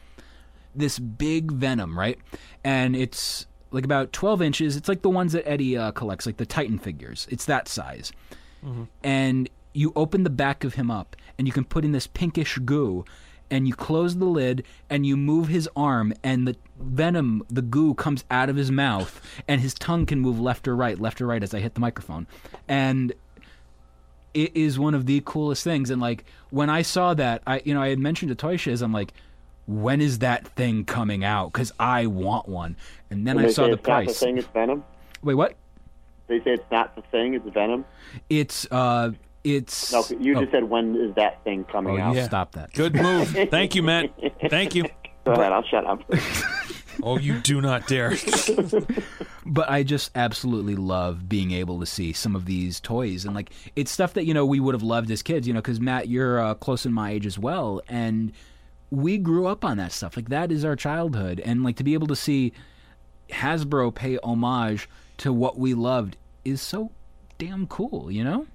this 0.74 0.98
big 1.00 1.52
venom, 1.52 2.00
right? 2.00 2.18
And 2.64 2.96
it's 2.96 3.46
like 3.72 3.84
about 3.84 4.14
12 4.14 4.42
inches. 4.42 4.76
It's 4.76 4.90
like 4.90 5.02
the 5.02 5.10
ones 5.10 5.34
that 5.34 5.48
Eddie 5.48 5.78
uh, 5.78 5.92
collects, 5.92 6.26
like 6.26 6.38
the 6.38 6.46
Titan 6.46 6.78
figures. 6.80 7.28
It's 7.30 7.46
that 7.46 7.68
size. 7.68 8.12
And 9.04 9.50
you 9.74 9.92
open 9.96 10.24
the 10.24 10.30
back 10.30 10.64
of 10.64 10.76
him 10.76 10.92
up, 10.92 11.16
and 11.38 11.48
you 11.48 11.54
can 11.54 11.66
put 11.66 11.84
in 11.86 11.92
this 11.92 12.08
pinkish 12.08 12.58
goo, 12.60 13.06
and 13.50 13.68
you 13.68 13.74
close 13.74 14.18
the 14.18 14.26
lid, 14.26 14.64
and 14.90 15.06
you 15.06 15.18
move 15.18 15.48
his 15.48 15.68
arm, 15.76 16.14
and 16.24 16.48
the 16.48 16.56
venom, 16.80 17.44
the 17.50 17.62
goo 17.62 17.94
comes 17.94 18.24
out 18.30 18.50
of 18.50 18.56
his 18.56 18.72
mouth, 18.72 19.22
and 19.48 19.62
his 19.62 19.74
tongue 19.74 20.06
can 20.06 20.20
move 20.20 20.40
left 20.40 20.68
or 20.68 20.76
right, 20.76 21.00
left 21.00 21.22
or 21.22 21.28
right 21.28 21.44
as 21.44 21.54
I 21.54 21.60
hit 21.60 21.74
the 21.74 21.80
microphone. 21.82 22.28
And 22.68 23.14
it 24.34 24.56
is 24.56 24.80
one 24.80 24.94
of 24.94 25.06
the 25.06 25.22
coolest 25.26 25.64
things. 25.64 25.90
And 25.90 26.02
like 26.02 26.26
when 26.50 26.70
I 26.70 26.82
saw 26.82 27.14
that, 27.16 27.42
I 27.48 27.62
you 27.66 27.74
know 27.74 27.82
I 27.82 27.90
had 27.90 28.00
mentioned 28.00 28.30
to 28.30 28.36
Toy 28.36 28.58
Shiz, 28.58 28.82
I'm 28.82 28.94
like, 28.94 29.14
when 29.68 30.02
is 30.02 30.20
that 30.20 30.48
thing 30.48 30.86
coming 30.86 31.24
out? 31.24 31.52
Because 31.54 31.72
I 31.80 32.06
want 32.08 32.48
one. 32.48 32.76
And 33.10 33.26
then 33.28 33.38
And 33.38 33.48
I 33.48 33.50
saw 33.50 33.64
say 33.64 33.72
the 33.72 33.74
it's 33.78 33.88
not 33.88 34.00
the 34.00 34.06
price. 34.06 34.20
thing, 34.20 34.38
it's 34.38 34.48
Venom. 34.48 34.84
Wait, 35.24 35.36
what? 35.36 35.56
They 36.28 36.40
say 36.40 36.52
it's 36.52 36.72
not 36.72 36.96
the 36.96 37.02
thing, 37.04 37.34
it's 37.34 37.48
Venom. 37.50 37.86
It's 38.30 38.66
uh, 38.72 39.12
it's. 39.44 39.92
No, 39.92 40.04
you 40.20 40.38
oh, 40.38 40.42
just 40.42 40.52
said 40.52 40.64
when 40.70 40.96
is 40.96 41.14
that 41.16 41.44
thing 41.44 41.64
coming 41.66 42.00
oh, 42.00 42.04
out? 42.04 42.12
you 42.14 42.20
Yeah. 42.20 42.26
stop 42.26 42.54
that. 42.54 42.74
Good 42.74 42.96
move. 42.96 43.30
Thank 43.50 43.76
you, 43.76 43.84
Matt. 43.84 44.12
Thank 44.50 44.76
you. 44.76 44.84
Go 45.26 45.34
ahead, 45.34 45.52
I'll 45.52 45.64
shut 45.64 45.86
up. 45.86 46.02
Oh, 47.04 47.18
you 47.18 47.40
do 47.40 47.62
not 47.62 47.88
dare. 47.88 48.16
But 49.46 49.70
I 49.70 49.82
just 49.82 50.12
absolutely 50.16 50.76
love 50.76 51.28
being 51.28 51.52
able 51.52 51.80
to 51.80 51.86
see 51.86 52.14
some 52.14 52.36
of 52.36 52.46
these 52.46 52.80
toys, 52.80 53.26
and 53.26 53.34
like 53.34 53.52
it's 53.76 53.90
stuff 53.90 54.14
that 54.14 54.26
you 54.26 54.34
know 54.36 54.46
we 54.46 54.60
would 54.60 54.76
have 54.76 54.84
loved 54.84 55.10
as 55.10 55.24
kids, 55.24 55.48
you 55.48 55.54
know, 55.54 55.60
because 55.60 55.80
Matt, 55.82 56.08
you're 56.08 56.40
uh, 56.40 56.54
close 56.54 56.86
in 56.86 56.94
my 56.94 57.10
age 57.12 57.26
as 57.26 57.40
well, 57.40 57.82
and 57.90 58.34
we 58.92 59.18
grew 59.18 59.48
up 59.48 59.66
on 59.66 59.78
that 59.78 59.92
stuff. 59.92 60.16
Like 60.16 60.30
that 60.30 60.52
is 60.52 60.64
our 60.64 60.76
childhood, 60.76 61.42
and 61.44 61.64
like 61.64 61.76
to 61.78 61.84
be 61.84 61.96
able 61.96 62.08
to 62.08 62.16
see 62.16 62.54
Hasbro 63.32 63.96
pay 63.96 64.20
homage 64.24 64.88
to 65.18 65.34
what 65.34 65.58
we 65.58 65.74
loved 65.74 66.18
is 66.46 66.62
so 66.62 66.92
damn 67.40 67.66
cool, 67.66 68.12
you 68.12 68.24
know. 68.24 68.46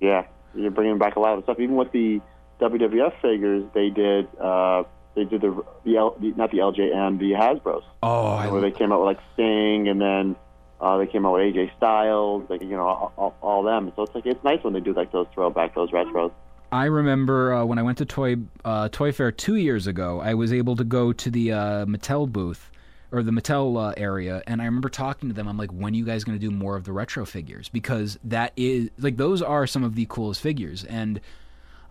yeah, 0.00 0.26
you're 0.54 0.72
bringing 0.72 0.98
back 0.98 1.14
a 1.14 1.20
lot 1.20 1.38
of 1.38 1.44
stuff. 1.44 1.60
Even 1.60 1.76
with 1.76 1.92
the 1.92 2.20
WWF 2.60 3.20
figures, 3.22 3.64
they 3.72 3.90
did. 3.90 4.26
Uh, 4.36 4.82
they 5.18 5.24
did 5.24 5.40
the 5.40 5.64
the, 5.84 5.96
L, 5.96 6.16
the 6.18 6.32
not 6.32 6.50
the 6.50 6.58
LJN, 6.58 7.18
the 7.18 7.32
Hasbro's, 7.32 7.84
Oh, 8.02 8.26
I 8.26 8.50
where 8.50 8.60
they 8.60 8.70
came 8.70 8.92
out 8.92 9.00
with 9.00 9.16
like 9.16 9.20
Sting, 9.34 9.88
and 9.88 10.00
then 10.00 10.36
uh, 10.80 10.98
they 10.98 11.06
came 11.06 11.26
out 11.26 11.34
with 11.34 11.42
AJ 11.42 11.76
Styles, 11.76 12.48
like 12.48 12.62
you 12.62 12.68
know, 12.68 12.86
all, 12.86 13.12
all, 13.16 13.36
all 13.40 13.62
them. 13.62 13.92
So 13.96 14.02
it's 14.02 14.14
like 14.14 14.26
it's 14.26 14.42
nice 14.44 14.62
when 14.62 14.72
they 14.72 14.80
do 14.80 14.92
like 14.92 15.12
those 15.12 15.26
throwback, 15.34 15.74
those 15.74 15.90
retros. 15.90 16.32
I 16.70 16.84
remember 16.84 17.54
uh, 17.54 17.64
when 17.64 17.78
I 17.78 17.82
went 17.82 17.98
to 17.98 18.04
Toy 18.04 18.36
uh, 18.64 18.88
Toy 18.90 19.12
Fair 19.12 19.32
two 19.32 19.56
years 19.56 19.86
ago. 19.86 20.20
I 20.20 20.34
was 20.34 20.52
able 20.52 20.76
to 20.76 20.84
go 20.84 21.12
to 21.12 21.30
the 21.30 21.52
uh, 21.52 21.86
Mattel 21.86 22.30
booth 22.30 22.70
or 23.10 23.22
the 23.22 23.32
Mattel 23.32 23.76
uh, 23.76 23.94
area, 23.96 24.42
and 24.46 24.62
I 24.62 24.66
remember 24.66 24.88
talking 24.88 25.28
to 25.30 25.34
them. 25.34 25.48
I'm 25.48 25.56
like, 25.56 25.70
"When 25.70 25.94
are 25.94 25.96
you 25.96 26.04
guys 26.04 26.24
going 26.24 26.38
to 26.38 26.46
do 26.46 26.50
more 26.50 26.76
of 26.76 26.84
the 26.84 26.92
retro 26.92 27.24
figures? 27.24 27.68
Because 27.68 28.18
that 28.24 28.52
is 28.56 28.90
like 28.98 29.16
those 29.16 29.42
are 29.42 29.66
some 29.66 29.82
of 29.82 29.96
the 29.96 30.06
coolest 30.08 30.40
figures, 30.40 30.84
and 30.84 31.20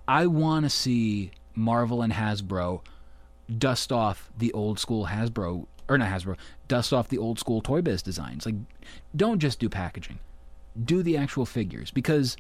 I 0.07 0.27
want 0.27 0.65
to 0.65 0.69
see 0.69 1.31
Marvel 1.55 2.01
and 2.01 2.13
Hasbro 2.13 2.81
dust 3.55 3.91
off 3.91 4.29
the 4.37 4.51
old 4.53 4.79
school 4.79 5.07
Hasbro 5.07 5.65
or 5.89 5.97
not 5.97 6.09
Hasbro, 6.09 6.35
dust 6.67 6.91
off 6.93 7.07
the 7.07 7.17
old 7.17 7.39
school 7.39 7.61
Toy 7.61 7.81
Biz 7.81 8.01
designs. 8.01 8.45
Like, 8.45 8.55
don't 9.15 9.39
just 9.39 9.59
do 9.59 9.69
packaging, 9.69 10.19
do 10.83 11.03
the 11.03 11.17
actual 11.17 11.45
figures 11.45 11.91
because." 11.91 12.37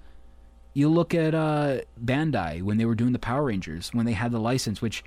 You 0.73 0.89
look 0.89 1.15
at 1.15 1.33
uh, 1.33 1.79
Bandai 2.05 2.61
when 2.61 2.77
they 2.77 2.85
were 2.85 2.93
doing 2.93 3.11
the 3.11 3.17
Power 3.17 3.45
Rangers, 3.45 3.89
when 3.93 4.05
they 4.05 4.11
had 4.11 4.31
the 4.31 4.39
license, 4.39 4.79
which 4.79 5.03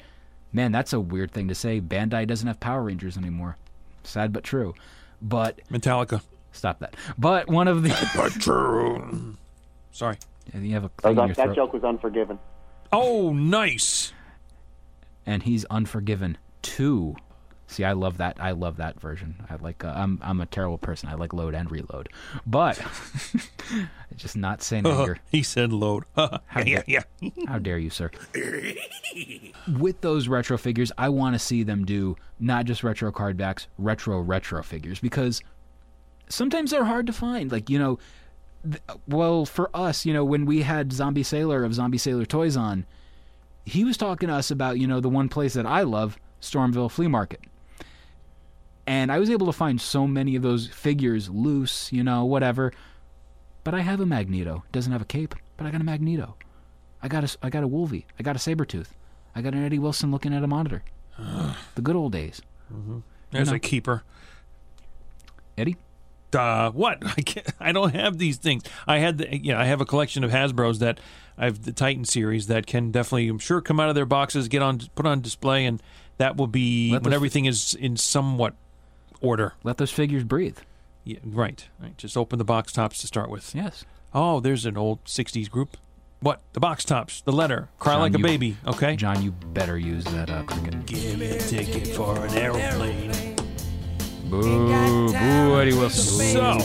Man, 0.52 0.72
that's 0.72 0.92
a 0.92 1.00
weird 1.00 1.30
thing 1.30 1.48
to 1.48 1.54
say. 1.54 1.80
Bandai 1.80 2.26
doesn't 2.26 2.46
have 2.46 2.58
Power 2.58 2.82
Rangers 2.82 3.16
anymore. 3.16 3.56
Sad 4.02 4.32
but 4.32 4.42
true. 4.42 4.74
But 5.22 5.60
Metallica. 5.70 6.22
stop 6.52 6.80
that. 6.80 6.96
But 7.16 7.48
one 7.48 7.68
of 7.68 7.82
the 7.82 8.10
But 8.16 8.32
true. 8.32 9.36
Sorry. 9.92 10.16
you 10.52 10.72
have 10.74 10.84
a 10.84 10.90
That, 11.02 11.02
thing 11.02 11.16
that, 11.16 11.36
that 11.36 11.54
joke 11.54 11.72
was 11.72 11.84
unforgiven. 11.84 12.38
Oh, 12.92 13.32
nice. 13.32 14.12
And 15.30 15.44
he's 15.44 15.64
Unforgiven 15.66 16.36
two. 16.60 17.14
See, 17.68 17.84
I 17.84 17.92
love 17.92 18.16
that. 18.16 18.36
I 18.40 18.50
love 18.50 18.78
that 18.78 19.00
version. 19.00 19.46
I 19.48 19.54
like. 19.54 19.84
Uh, 19.84 19.92
I'm 19.94 20.18
I'm 20.22 20.40
a 20.40 20.46
terrible 20.46 20.76
person. 20.76 21.08
I 21.08 21.14
like 21.14 21.32
load 21.32 21.54
and 21.54 21.70
reload, 21.70 22.08
but 22.44 22.82
just 24.16 24.36
not 24.36 24.60
saying 24.60 24.88
anger. 24.88 25.18
he 25.30 25.44
said 25.44 25.72
load. 25.72 26.02
yeah, 26.18 26.82
yeah, 26.88 27.02
yeah. 27.20 27.30
How 27.46 27.60
dare 27.60 27.78
you, 27.78 27.90
sir? 27.90 28.10
With 29.78 30.00
those 30.00 30.26
retro 30.26 30.58
figures, 30.58 30.90
I 30.98 31.10
want 31.10 31.36
to 31.36 31.38
see 31.38 31.62
them 31.62 31.84
do 31.84 32.16
not 32.40 32.64
just 32.64 32.82
retro 32.82 33.12
card 33.12 33.36
backs, 33.36 33.68
retro 33.78 34.18
retro 34.18 34.64
figures 34.64 34.98
because 34.98 35.40
sometimes 36.28 36.72
they're 36.72 36.84
hard 36.84 37.06
to 37.06 37.12
find. 37.12 37.52
Like 37.52 37.70
you 37.70 37.78
know, 37.78 38.00
th- 38.64 38.82
well 39.06 39.46
for 39.46 39.70
us, 39.72 40.04
you 40.04 40.12
know, 40.12 40.24
when 40.24 40.44
we 40.44 40.62
had 40.62 40.92
Zombie 40.92 41.22
Sailor 41.22 41.62
of 41.62 41.72
Zombie 41.74 41.98
Sailor 41.98 42.26
Toys 42.26 42.56
on, 42.56 42.84
he 43.64 43.84
was 43.84 43.96
talking 43.96 44.28
to 44.28 44.34
us 44.34 44.50
about 44.50 44.78
you 44.78 44.86
know 44.86 45.00
the 45.00 45.08
one 45.08 45.28
place 45.28 45.54
that 45.54 45.66
I 45.66 45.82
love, 45.82 46.18
Stormville 46.40 46.90
Flea 46.90 47.08
Market. 47.08 47.40
And 48.86 49.12
I 49.12 49.18
was 49.18 49.30
able 49.30 49.46
to 49.46 49.52
find 49.52 49.80
so 49.80 50.06
many 50.06 50.34
of 50.34 50.42
those 50.42 50.66
figures 50.66 51.28
loose, 51.28 51.92
you 51.92 52.02
know, 52.02 52.24
whatever. 52.24 52.72
But 53.62 53.74
I 53.74 53.80
have 53.80 54.00
a 54.00 54.06
Magneto. 54.06 54.64
Doesn't 54.72 54.90
have 54.90 55.02
a 55.02 55.06
cape, 55.06 55.34
but 55.56 55.66
I 55.66 55.70
got 55.70 55.80
a 55.80 55.84
Magneto. 55.84 56.36
I 57.02 57.08
got 57.08 57.22
a, 57.22 57.38
I 57.42 57.50
got 57.50 57.62
a 57.62 57.68
Wolvie. 57.68 58.06
I 58.18 58.22
got 58.22 58.36
a 58.36 58.38
Sabretooth. 58.38 58.88
I 59.34 59.42
got 59.42 59.54
an 59.54 59.64
Eddie 59.64 59.78
Wilson 59.78 60.10
looking 60.10 60.34
at 60.34 60.42
a 60.42 60.46
monitor. 60.46 60.82
the 61.74 61.82
good 61.82 61.96
old 61.96 62.12
days. 62.12 62.42
There's 63.30 63.50
know. 63.50 63.56
a 63.56 63.58
keeper. 63.58 64.02
Eddie? 65.56 65.76
Uh, 66.32 66.70
what? 66.70 66.98
I 67.16 67.20
can't, 67.22 67.46
I 67.60 67.72
don't 67.72 67.94
have 67.94 68.18
these 68.18 68.38
things. 68.38 68.64
I 68.86 68.98
had 68.98 69.18
the, 69.18 69.36
you 69.36 69.52
know, 69.52 69.58
I 69.58 69.66
have 69.66 69.80
a 69.80 69.86
collection 69.86 70.24
of 70.24 70.30
Hasbro's 70.30 70.78
that 70.80 71.00
I've 71.40 71.62
the 71.64 71.72
Titan 71.72 72.04
series 72.04 72.46
that 72.48 72.66
can 72.66 72.90
definitely, 72.90 73.26
I'm 73.28 73.38
sure, 73.38 73.60
come 73.62 73.80
out 73.80 73.88
of 73.88 73.94
their 73.94 74.04
boxes, 74.06 74.46
get 74.48 74.60
on, 74.62 74.78
put 74.94 75.06
on 75.06 75.20
display, 75.22 75.64
and 75.64 75.82
that 76.18 76.36
will 76.36 76.46
be 76.46 76.90
Let 76.92 77.02
when 77.02 77.10
those- 77.10 77.16
everything 77.16 77.46
is 77.46 77.74
in 77.74 77.96
somewhat 77.96 78.54
order. 79.22 79.54
Let 79.64 79.78
those 79.78 79.90
figures 79.90 80.22
breathe. 80.22 80.58
Yeah, 81.02 81.18
right, 81.24 81.66
right. 81.82 81.96
Just 81.96 82.16
open 82.16 82.38
the 82.38 82.44
box 82.44 82.72
tops 82.72 83.00
to 83.00 83.06
start 83.06 83.30
with. 83.30 83.54
Yes. 83.54 83.84
Oh, 84.14 84.38
there's 84.40 84.66
an 84.66 84.76
old 84.76 85.02
'60s 85.06 85.48
group. 85.50 85.78
What? 86.20 86.42
The 86.52 86.60
box 86.60 86.84
tops, 86.84 87.22
the 87.22 87.32
letter, 87.32 87.70
cry 87.78 87.94
John, 87.94 88.00
like 88.02 88.14
a 88.14 88.18
you- 88.18 88.22
baby. 88.24 88.56
Okay. 88.66 88.96
John, 88.96 89.22
you 89.22 89.30
better 89.30 89.78
use 89.78 90.04
that 90.04 90.28
uh, 90.28 90.42
cricket. 90.42 90.84
Give 90.84 91.18
me 91.18 91.30
a 91.30 91.38
ticket 91.38 91.88
for 91.96 92.22
an 92.26 92.34
airplane. 92.34 93.34
Boo, 94.28 95.08
boo, 95.08 95.58
Eddie 95.58 95.72
Wilson. 95.72 96.26
So, 96.34 96.58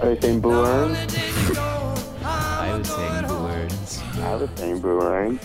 Are 0.00 0.14
they 0.14 0.20
saying 0.20 0.40
boo 0.40 0.52
earn? 0.52 0.92
I 2.24 2.74
was 2.78 2.88
saying 2.88 3.15
the 4.26 4.38
words. 4.38 4.42
I 4.42 4.46
was 4.46 4.58
saying 4.58 4.80
boo 4.80 5.02
earn. 5.02 5.40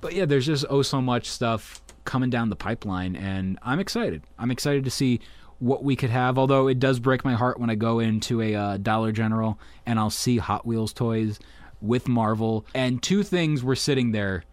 But 0.00 0.14
yeah, 0.14 0.24
there's 0.26 0.46
just 0.46 0.64
oh 0.68 0.82
so 0.82 1.00
much 1.00 1.28
stuff 1.28 1.80
coming 2.04 2.30
down 2.30 2.50
the 2.50 2.56
pipeline, 2.56 3.16
and 3.16 3.58
I'm 3.62 3.80
excited. 3.80 4.22
I'm 4.38 4.50
excited 4.50 4.84
to 4.84 4.90
see 4.90 5.20
what 5.58 5.82
we 5.82 5.96
could 5.96 6.10
have. 6.10 6.38
Although 6.38 6.68
it 6.68 6.78
does 6.78 7.00
break 7.00 7.24
my 7.24 7.34
heart 7.34 7.58
when 7.58 7.70
I 7.70 7.74
go 7.74 8.00
into 8.00 8.42
a 8.42 8.54
uh, 8.54 8.76
Dollar 8.76 9.12
General 9.12 9.58
and 9.86 9.98
I'll 9.98 10.10
see 10.10 10.38
Hot 10.38 10.66
Wheels 10.66 10.92
toys 10.92 11.38
with 11.80 12.08
Marvel, 12.08 12.66
and 12.74 13.02
two 13.02 13.22
things 13.22 13.62
were 13.62 13.76
sitting 13.76 14.12
there: 14.12 14.44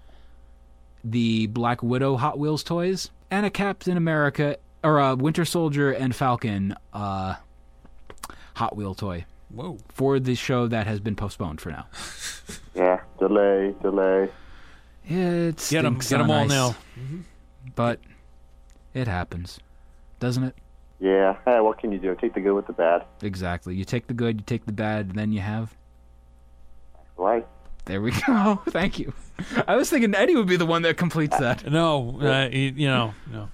the 1.04 1.48
Black 1.48 1.84
Widow 1.84 2.18
Hot 2.18 2.40
Wheels 2.40 2.64
toys 2.64 3.10
and 3.30 3.46
a 3.46 3.50
Captain 3.50 3.98
America 3.98 4.58
or 4.84 5.00
a 5.00 5.16
Winter 5.16 5.46
Soldier 5.46 5.92
and 5.92 6.16
Falcon 6.16 6.76
uh, 6.94 7.36
Hot 8.56 8.76
Wheel 8.76 8.96
toy 8.96 9.26
whoa. 9.50 9.78
for 9.90 10.20
the 10.20 10.36
show 10.36 10.68
that 10.68 10.88
has 10.88 11.00
been 11.00 11.16
postponed 11.16 11.62
for 11.62 11.72
now. 11.72 11.86
Yeah, 12.74 12.91
delay, 13.22 13.74
delay. 13.82 14.30
It 15.06 15.58
Get 15.70 15.86
'em. 15.86 16.02
stinks 16.02 16.10
Get 16.10 16.20
'em 16.20 16.30
on 16.32 16.38
all 16.38 16.44
ice, 16.44 16.50
now. 16.50 16.76
But 17.76 18.00
it 18.94 19.08
happens, 19.08 19.60
doesn't 20.20 20.44
it? 20.44 20.56
Yeah, 21.00 21.36
hey, 21.46 21.60
what 21.68 21.78
can 21.80 21.92
you 21.92 22.00
do? 22.00 22.16
Take 22.20 22.34
the 22.34 22.42
good 22.42 22.54
with 22.54 22.68
the 22.68 22.74
bad. 22.74 23.04
Exactly. 23.22 23.76
You 23.76 23.86
take 23.86 24.08
the 24.08 24.14
good, 24.14 24.38
you 24.42 24.44
take 24.46 24.66
the 24.66 24.72
bad, 24.74 25.08
and 25.08 25.16
then 25.16 25.32
you 25.32 25.40
have. 25.42 25.76
Right? 27.18 27.46
There 27.86 28.02
we 28.02 28.12
go. 28.28 28.62
Thank 28.70 29.00
you. 29.00 29.14
I 29.68 29.76
was 29.76 29.90
thinking 29.90 30.14
Eddie 30.16 30.36
would 30.36 30.48
be 30.48 30.58
the 30.58 30.66
one 30.66 30.82
that 30.84 30.98
completes 30.98 31.38
that. 31.40 31.64
No, 31.72 32.20
uh, 32.22 32.48
you 32.52 32.74
you 32.76 32.88
know, 32.88 33.14
no. 33.32 33.50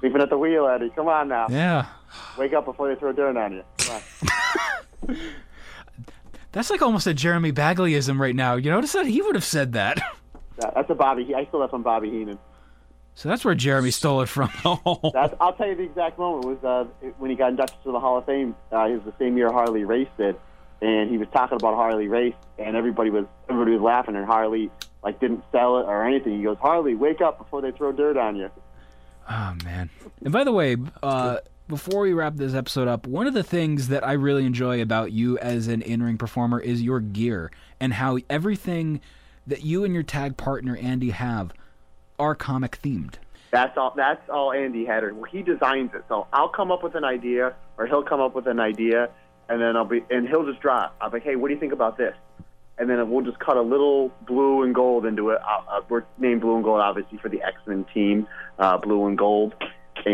Sleeping 0.00 0.22
at 0.22 0.30
the 0.30 0.38
wheel, 0.38 0.66
Eddie. 0.68 0.90
Come 0.94 1.08
on 1.08 1.28
now. 1.28 1.46
Yeah. 1.50 1.86
Wake 2.38 2.52
up 2.54 2.64
before 2.66 2.88
they 2.88 2.98
throw 2.98 3.12
dirt 3.12 3.36
on 3.36 3.52
you. 3.52 3.64
Come 3.78 3.96
on. 5.08 5.16
That's 6.58 6.70
like 6.70 6.82
almost 6.82 7.06
a 7.06 7.14
Jeremy 7.14 7.52
Bagleyism 7.52 8.18
right 8.18 8.34
now. 8.34 8.56
You 8.56 8.68
notice 8.72 8.92
that? 8.94 9.06
He 9.06 9.22
would 9.22 9.36
have 9.36 9.44
said 9.44 9.74
that. 9.74 9.98
That- 10.58 10.74
That's 10.74 10.90
a 10.90 10.94
Bobby. 10.96 11.32
I 11.36 11.44
stole 11.46 11.60
that 11.60 11.70
from 11.70 11.84
Bobby 11.84 12.10
Heenan. 12.10 12.36
So 13.14 13.28
that's 13.28 13.44
where 13.44 13.54
Jeremy 13.54 13.92
stole 13.92 14.22
it 14.22 14.28
from. 14.28 14.50
That's, 15.14 15.34
I'll 15.40 15.52
tell 15.52 15.68
you 15.68 15.76
the 15.76 15.84
exact 15.84 16.18
moment 16.18 16.46
was 16.46 16.64
uh, 16.64 17.06
when 17.18 17.30
he 17.30 17.36
got 17.36 17.50
inducted 17.50 17.80
to 17.84 17.92
the 17.92 18.00
Hall 18.00 18.18
of 18.18 18.26
Fame. 18.26 18.56
Uh, 18.72 18.86
it 18.86 18.94
was 18.94 19.02
the 19.04 19.14
same 19.20 19.36
year 19.36 19.52
Harley 19.52 19.84
Race 19.84 20.08
did, 20.18 20.34
and 20.82 21.08
he 21.10 21.16
was 21.16 21.28
talking 21.32 21.54
about 21.54 21.76
Harley 21.76 22.08
Race, 22.08 22.34
and 22.58 22.76
everybody 22.76 23.10
was 23.10 23.24
everybody 23.48 23.76
was 23.76 23.82
laughing, 23.82 24.16
and 24.16 24.26
Harley 24.26 24.68
like 25.04 25.20
didn't 25.20 25.44
sell 25.52 25.78
it 25.78 25.84
or 25.84 26.04
anything. 26.04 26.38
He 26.38 26.42
goes, 26.42 26.58
"Harley, 26.60 26.96
wake 26.96 27.20
up 27.20 27.38
before 27.38 27.62
they 27.62 27.70
throw 27.70 27.92
dirt 27.92 28.16
on 28.16 28.34
you." 28.34 28.50
Oh 29.30 29.54
man! 29.64 29.90
And 30.24 30.32
by 30.32 30.42
the 30.42 30.52
way, 30.52 30.76
uh, 31.04 31.38
before 31.68 32.00
we 32.00 32.14
wrap 32.14 32.36
this 32.36 32.54
episode 32.54 32.88
up, 32.88 33.06
one 33.06 33.26
of 33.26 33.34
the 33.34 33.42
things 33.42 33.88
that 33.88 34.04
I 34.04 34.14
really 34.14 34.46
enjoy 34.46 34.80
about 34.80 35.12
you 35.12 35.38
as 35.38 35.68
an 35.68 35.82
in-ring 35.82 36.16
performer 36.16 36.58
is 36.58 36.82
your 36.82 36.98
gear 36.98 37.50
and 37.78 37.92
how 37.92 38.18
everything 38.30 39.00
that 39.46 39.62
you 39.62 39.84
and 39.84 39.92
your 39.92 40.02
tag 40.02 40.38
partner 40.38 40.76
Andy 40.76 41.10
have 41.10 41.52
are 42.18 42.34
comic 42.34 42.80
themed. 42.82 43.14
That's 43.50 43.76
all. 43.76 43.92
That's 43.96 44.28
all 44.28 44.52
Andy. 44.52 44.86
Well, 44.86 45.24
he 45.24 45.42
designs 45.42 45.90
it, 45.94 46.04
so 46.08 46.26
I'll 46.32 46.48
come 46.48 46.72
up 46.72 46.82
with 46.82 46.94
an 46.94 47.04
idea, 47.04 47.54
or 47.76 47.86
he'll 47.86 48.02
come 48.02 48.20
up 48.20 48.34
with 48.34 48.46
an 48.46 48.60
idea, 48.60 49.10
and 49.48 49.60
then 49.60 49.76
I'll 49.76 49.86
be, 49.86 50.04
and 50.10 50.28
he'll 50.28 50.44
just 50.44 50.60
draw. 50.60 50.90
I'll 51.00 51.10
be 51.10 51.20
"Hey, 51.20 51.36
what 51.36 51.48
do 51.48 51.54
you 51.54 51.60
think 51.60 51.72
about 51.72 51.96
this?" 51.96 52.14
And 52.76 52.90
then 52.90 53.10
we'll 53.10 53.24
just 53.24 53.38
cut 53.38 53.56
a 53.56 53.62
little 53.62 54.12
blue 54.26 54.62
and 54.62 54.74
gold 54.74 55.06
into 55.06 55.30
it. 55.30 55.40
Uh, 55.42 55.80
we're 55.88 56.04
named 56.18 56.42
blue 56.42 56.56
and 56.56 56.64
gold, 56.64 56.80
obviously, 56.80 57.18
for 57.18 57.28
the 57.28 57.42
X 57.42 57.56
Men 57.66 57.86
team, 57.94 58.26
uh, 58.58 58.76
blue 58.76 59.06
and 59.06 59.16
gold. 59.16 59.54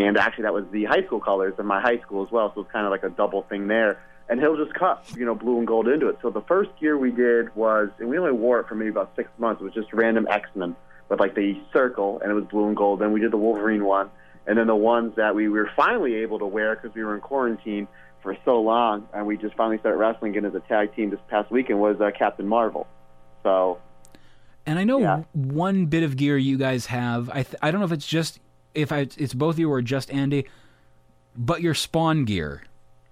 And 0.03 0.17
actually, 0.17 0.43
that 0.43 0.53
was 0.53 0.65
the 0.71 0.85
high 0.85 1.03
school 1.05 1.19
colors 1.19 1.53
in 1.57 1.65
my 1.65 1.81
high 1.81 1.99
school 1.99 2.25
as 2.25 2.31
well. 2.31 2.51
So 2.53 2.61
it's 2.61 2.71
kind 2.71 2.85
of 2.85 2.91
like 2.91 3.03
a 3.03 3.09
double 3.09 3.43
thing 3.43 3.67
there. 3.67 4.01
And 4.27 4.39
he'll 4.39 4.57
just 4.57 4.73
cut, 4.73 5.03
you 5.15 5.23
know, 5.25 5.35
blue 5.35 5.59
and 5.59 5.67
gold 5.67 5.87
into 5.87 6.07
it. 6.09 6.17
So 6.21 6.31
the 6.31 6.41
first 6.41 6.71
gear 6.79 6.97
we 6.97 7.11
did 7.11 7.55
was, 7.55 7.89
and 7.99 8.09
we 8.09 8.17
only 8.17 8.31
wore 8.31 8.59
it 8.59 8.67
for 8.67 8.73
maybe 8.73 8.89
about 8.89 9.11
six 9.15 9.29
months. 9.37 9.61
It 9.61 9.65
was 9.65 9.73
just 9.73 9.93
random 9.93 10.27
X 10.29 10.49
Men 10.55 10.75
with 11.09 11.19
like 11.19 11.35
the 11.35 11.61
circle, 11.71 12.19
and 12.21 12.31
it 12.31 12.33
was 12.33 12.45
blue 12.45 12.67
and 12.67 12.75
gold. 12.75 12.99
Then 13.01 13.11
we 13.11 13.19
did 13.19 13.31
the 13.31 13.37
Wolverine 13.37 13.85
one, 13.85 14.09
and 14.47 14.57
then 14.57 14.65
the 14.65 14.75
ones 14.75 15.13
that 15.17 15.35
we 15.35 15.47
were 15.47 15.69
finally 15.75 16.15
able 16.15 16.39
to 16.39 16.47
wear 16.47 16.75
because 16.75 16.95
we 16.95 17.03
were 17.03 17.13
in 17.13 17.21
quarantine 17.21 17.87
for 18.23 18.35
so 18.43 18.59
long, 18.61 19.07
and 19.13 19.27
we 19.27 19.37
just 19.37 19.53
finally 19.55 19.77
started 19.77 19.99
wrestling 19.99 20.31
again 20.35 20.45
as 20.45 20.55
a 20.55 20.59
tag 20.61 20.95
team 20.95 21.11
this 21.11 21.19
past 21.29 21.51
weekend 21.51 21.79
was 21.79 22.01
uh, 22.01 22.09
Captain 22.17 22.47
Marvel. 22.47 22.87
So 23.43 23.77
And 24.65 24.79
I 24.79 24.83
know 24.83 24.97
Yeah. 24.99 25.21
one 25.33 25.85
bit 25.85 26.01
of 26.01 26.17
gear 26.17 26.35
you 26.35 26.57
guys 26.57 26.87
have. 26.87 27.29
I 27.29 27.43
th- 27.43 27.55
I 27.61 27.69
don't 27.69 27.79
know 27.81 27.85
if 27.85 27.91
it's 27.91 28.07
just 28.07 28.39
if 28.75 28.91
I, 28.91 29.07
it's 29.17 29.33
both 29.33 29.55
of 29.55 29.59
you 29.59 29.71
or 29.71 29.81
just 29.81 30.11
Andy, 30.11 30.45
but 31.35 31.61
your 31.61 31.73
spawn 31.73 32.25
gear. 32.25 32.63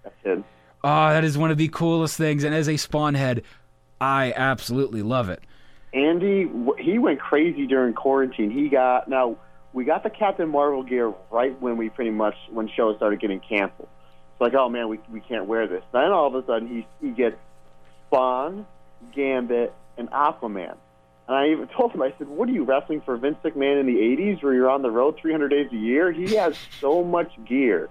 that's 0.03 0.15
it. 0.23 0.43
Oh, 0.85 0.89
ah, 0.89 1.13
that 1.13 1.23
is 1.23 1.37
one 1.37 1.49
of 1.49 1.57
the 1.57 1.69
coolest 1.69 2.17
things. 2.17 2.43
And 2.43 2.53
as 2.53 2.67
a 2.67 2.77
spawn 2.77 3.15
head, 3.15 3.43
I 4.01 4.33
absolutely 4.35 5.01
love 5.01 5.29
it. 5.29 5.41
Andy, 5.93 6.49
he 6.79 6.97
went 6.97 7.19
crazy 7.19 7.67
during 7.67 7.93
quarantine. 7.93 8.51
He 8.51 8.67
got 8.67 9.07
now 9.07 9.37
we 9.73 9.85
got 9.85 10.03
the 10.03 10.09
Captain 10.09 10.49
Marvel 10.49 10.83
gear 10.83 11.13
right 11.31 11.59
when 11.61 11.77
we 11.77 11.89
pretty 11.89 12.11
much 12.11 12.35
when 12.51 12.67
shows 12.67 12.97
started 12.97 13.19
getting 13.19 13.39
canceled. 13.39 13.89
It's 14.31 14.41
like, 14.41 14.53
oh 14.55 14.69
man, 14.69 14.89
we 14.89 14.99
we 15.11 15.19
can't 15.19 15.45
wear 15.45 15.67
this. 15.67 15.83
Then 15.91 16.11
all 16.11 16.27
of 16.27 16.35
a 16.35 16.45
sudden 16.45 16.67
he 16.67 16.87
he 16.99 17.13
gets 17.13 17.37
Spawn, 18.07 18.65
Gambit, 19.15 19.73
and 19.97 20.09
Aquaman. 20.09 20.75
And 21.27 21.37
I 21.37 21.49
even 21.49 21.67
told 21.67 21.91
him, 21.93 22.01
I 22.01 22.13
said, 22.17 22.27
"What 22.27 22.49
are 22.49 22.51
you 22.51 22.63
wrestling 22.63 23.01
for 23.01 23.15
Vince 23.17 23.37
McMahon 23.43 23.79
in 23.79 23.85
the 23.85 23.95
'80s, 23.95 24.43
where 24.43 24.53
you're 24.53 24.69
on 24.69 24.81
the 24.81 24.91
road 24.91 25.17
300 25.21 25.49
days 25.49 25.67
a 25.71 25.75
year? 25.75 26.11
He 26.11 26.35
has 26.35 26.57
so 26.81 27.03
much 27.03 27.31
gear, 27.45 27.89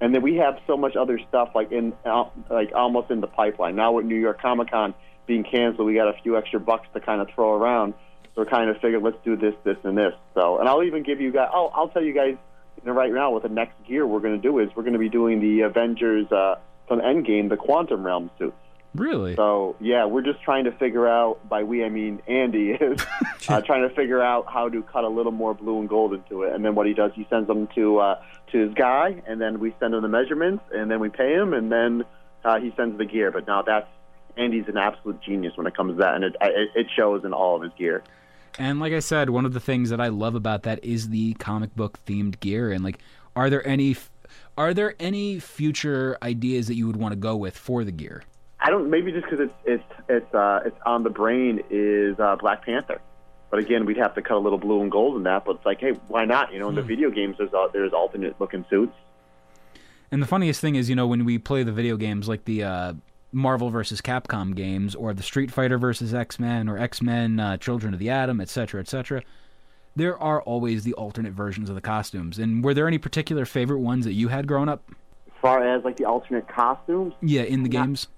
and 0.00 0.14
then 0.14 0.22
we 0.22 0.36
have 0.36 0.58
so 0.66 0.76
much 0.76 0.96
other 0.96 1.18
stuff 1.28 1.50
like 1.54 1.72
in 1.72 1.94
uh, 2.04 2.24
like 2.50 2.72
almost 2.74 3.10
in 3.10 3.20
the 3.20 3.26
pipeline. 3.26 3.76
Now 3.76 3.92
with 3.92 4.04
New 4.06 4.18
York 4.18 4.40
Comic 4.40 4.70
Con 4.70 4.94
being 5.26 5.44
canceled, 5.44 5.86
we 5.86 5.94
got 5.94 6.08
a 6.08 6.20
few 6.22 6.36
extra 6.36 6.60
bucks 6.60 6.86
to 6.92 7.00
kind 7.00 7.20
of 7.20 7.28
throw 7.34 7.54
around. 7.54 7.94
So 8.34 8.42
we're 8.42 8.46
kind 8.46 8.68
of 8.68 8.76
figured, 8.80 9.02
let's 9.02 9.16
do 9.24 9.36
this, 9.36 9.54
this, 9.62 9.76
and 9.84 9.96
this. 9.96 10.12
So, 10.34 10.58
and 10.58 10.68
I'll 10.68 10.82
even 10.82 11.04
give 11.04 11.20
you 11.20 11.32
guys. 11.32 11.48
Oh, 11.54 11.70
I'll 11.72 11.88
tell 11.88 12.02
you 12.02 12.12
guys 12.12 12.36
you 12.76 12.90
know, 12.90 12.92
right 12.92 13.12
now 13.12 13.30
what 13.30 13.42
the 13.42 13.48
next 13.48 13.74
gear 13.86 14.06
we're 14.06 14.20
going 14.20 14.40
to 14.40 14.42
do 14.42 14.58
is 14.58 14.68
we're 14.76 14.82
going 14.82 14.94
to 14.94 14.98
be 14.98 15.08
doing 15.08 15.40
the 15.40 15.62
Avengers 15.62 16.30
uh, 16.30 16.56
from 16.88 17.00
Endgame, 17.00 17.48
the 17.48 17.56
Quantum 17.56 18.04
Realm 18.04 18.30
suits. 18.38 18.56
Really? 18.94 19.34
So 19.34 19.76
yeah, 19.80 20.06
we're 20.06 20.22
just 20.22 20.40
trying 20.42 20.64
to 20.64 20.72
figure 20.72 21.08
out. 21.08 21.48
By 21.48 21.64
we, 21.64 21.84
I 21.84 21.88
mean 21.88 22.22
Andy 22.28 22.70
is 22.70 23.04
uh, 23.48 23.60
trying 23.66 23.88
to 23.88 23.94
figure 23.94 24.22
out 24.22 24.46
how 24.48 24.68
to 24.68 24.82
cut 24.82 25.04
a 25.04 25.08
little 25.08 25.32
more 25.32 25.54
blue 25.54 25.80
and 25.80 25.88
gold 25.88 26.14
into 26.14 26.42
it. 26.42 26.54
And 26.54 26.64
then 26.64 26.74
what 26.74 26.86
he 26.86 26.94
does, 26.94 27.10
he 27.14 27.26
sends 27.28 27.48
them 27.48 27.68
to 27.74 27.98
uh, 27.98 28.20
to 28.52 28.58
his 28.58 28.74
guy, 28.74 29.22
and 29.26 29.40
then 29.40 29.58
we 29.58 29.74
send 29.80 29.94
him 29.94 30.02
the 30.02 30.08
measurements, 30.08 30.64
and 30.72 30.90
then 30.90 31.00
we 31.00 31.08
pay 31.08 31.34
him, 31.34 31.54
and 31.54 31.72
then 31.72 32.04
uh, 32.44 32.60
he 32.60 32.72
sends 32.76 32.96
the 32.96 33.04
gear. 33.04 33.30
But 33.30 33.46
now 33.46 33.62
that's 33.62 33.88
Andy's 34.36 34.68
an 34.68 34.76
absolute 34.76 35.20
genius 35.20 35.56
when 35.56 35.66
it 35.66 35.76
comes 35.76 35.94
to 35.94 35.98
that, 35.98 36.14
and 36.14 36.24
it 36.24 36.36
it, 36.40 36.70
it 36.74 36.86
shows 36.94 37.24
in 37.24 37.32
all 37.32 37.56
of 37.56 37.62
his 37.62 37.72
gear. 37.76 38.02
And 38.58 38.78
like 38.78 38.92
I 38.92 39.00
said, 39.00 39.30
one 39.30 39.44
of 39.44 39.52
the 39.52 39.60
things 39.60 39.90
that 39.90 40.00
I 40.00 40.08
love 40.08 40.36
about 40.36 40.62
that 40.62 40.84
is 40.84 41.08
the 41.08 41.34
comic 41.34 41.74
book 41.74 41.98
themed 42.06 42.38
gear. 42.38 42.70
And 42.70 42.84
like, 42.84 43.00
are 43.34 43.50
there 43.50 43.66
any 43.66 43.96
are 44.56 44.72
there 44.72 44.94
any 45.00 45.40
future 45.40 46.16
ideas 46.22 46.68
that 46.68 46.76
you 46.76 46.86
would 46.86 46.96
want 46.96 47.12
to 47.12 47.16
go 47.16 47.36
with 47.36 47.56
for 47.56 47.82
the 47.82 47.90
gear? 47.90 48.22
I 48.64 48.70
don't. 48.70 48.88
Maybe 48.88 49.12
just 49.12 49.26
because 49.28 49.40
it's 49.40 49.54
it's 49.64 50.00
it's 50.08 50.34
uh, 50.34 50.60
it's 50.64 50.76
on 50.86 51.02
the 51.02 51.10
brain 51.10 51.62
is 51.68 52.18
uh, 52.18 52.36
Black 52.36 52.64
Panther. 52.64 53.00
But 53.50 53.60
again, 53.60 53.84
we'd 53.84 53.98
have 53.98 54.14
to 54.14 54.22
cut 54.22 54.36
a 54.36 54.38
little 54.38 54.58
blue 54.58 54.80
and 54.80 54.90
gold 54.90 55.16
in 55.16 55.24
that. 55.24 55.44
But 55.44 55.56
it's 55.56 55.66
like, 55.66 55.80
hey, 55.80 55.92
why 56.08 56.24
not? 56.24 56.52
You 56.52 56.58
know, 56.58 56.70
in 56.70 56.74
the 56.74 56.82
video 56.82 57.10
games, 57.10 57.36
there's 57.38 57.52
uh, 57.52 57.68
there's 57.74 57.92
alternate 57.92 58.40
looking 58.40 58.64
suits. 58.70 58.94
And 60.10 60.22
the 60.22 60.26
funniest 60.26 60.62
thing 60.62 60.76
is, 60.76 60.88
you 60.88 60.96
know, 60.96 61.06
when 61.06 61.26
we 61.26 61.36
play 61.36 61.62
the 61.62 61.72
video 61.72 61.98
games 61.98 62.26
like 62.26 62.46
the 62.46 62.64
uh, 62.64 62.92
Marvel 63.32 63.68
versus 63.68 64.00
Capcom 64.00 64.54
games, 64.54 64.94
or 64.94 65.12
the 65.12 65.22
Street 65.22 65.50
Fighter 65.50 65.76
versus 65.76 66.14
X 66.14 66.40
Men, 66.40 66.66
or 66.66 66.78
X 66.78 67.02
Men 67.02 67.38
uh, 67.38 67.58
Children 67.58 67.92
of 67.92 68.00
the 68.00 68.08
Atom, 68.08 68.40
etc., 68.40 68.80
etc., 68.80 69.22
there 69.94 70.18
are 70.18 70.40
always 70.42 70.84
the 70.84 70.94
alternate 70.94 71.34
versions 71.34 71.68
of 71.68 71.74
the 71.74 71.80
costumes. 71.82 72.38
And 72.38 72.64
were 72.64 72.72
there 72.72 72.88
any 72.88 72.98
particular 72.98 73.44
favorite 73.44 73.80
ones 73.80 74.06
that 74.06 74.14
you 74.14 74.28
had 74.28 74.46
growing 74.46 74.70
up? 74.70 74.82
As 75.26 75.32
far 75.42 75.62
as 75.76 75.84
like 75.84 75.96
the 75.98 76.06
alternate 76.06 76.48
costumes, 76.48 77.12
Yeah, 77.20 77.42
in 77.42 77.62
the 77.62 77.68
Not- 77.68 77.86
games. 77.86 78.08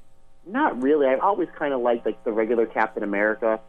Not 0.46 0.80
really. 0.80 1.08
I've 1.08 1.20
always 1.20 1.48
kind 1.58 1.74
of 1.74 1.80
liked 1.80 2.06
like 2.06 2.22
the 2.22 2.32
regular 2.32 2.66
Captain 2.66 3.02
America, 3.02 3.60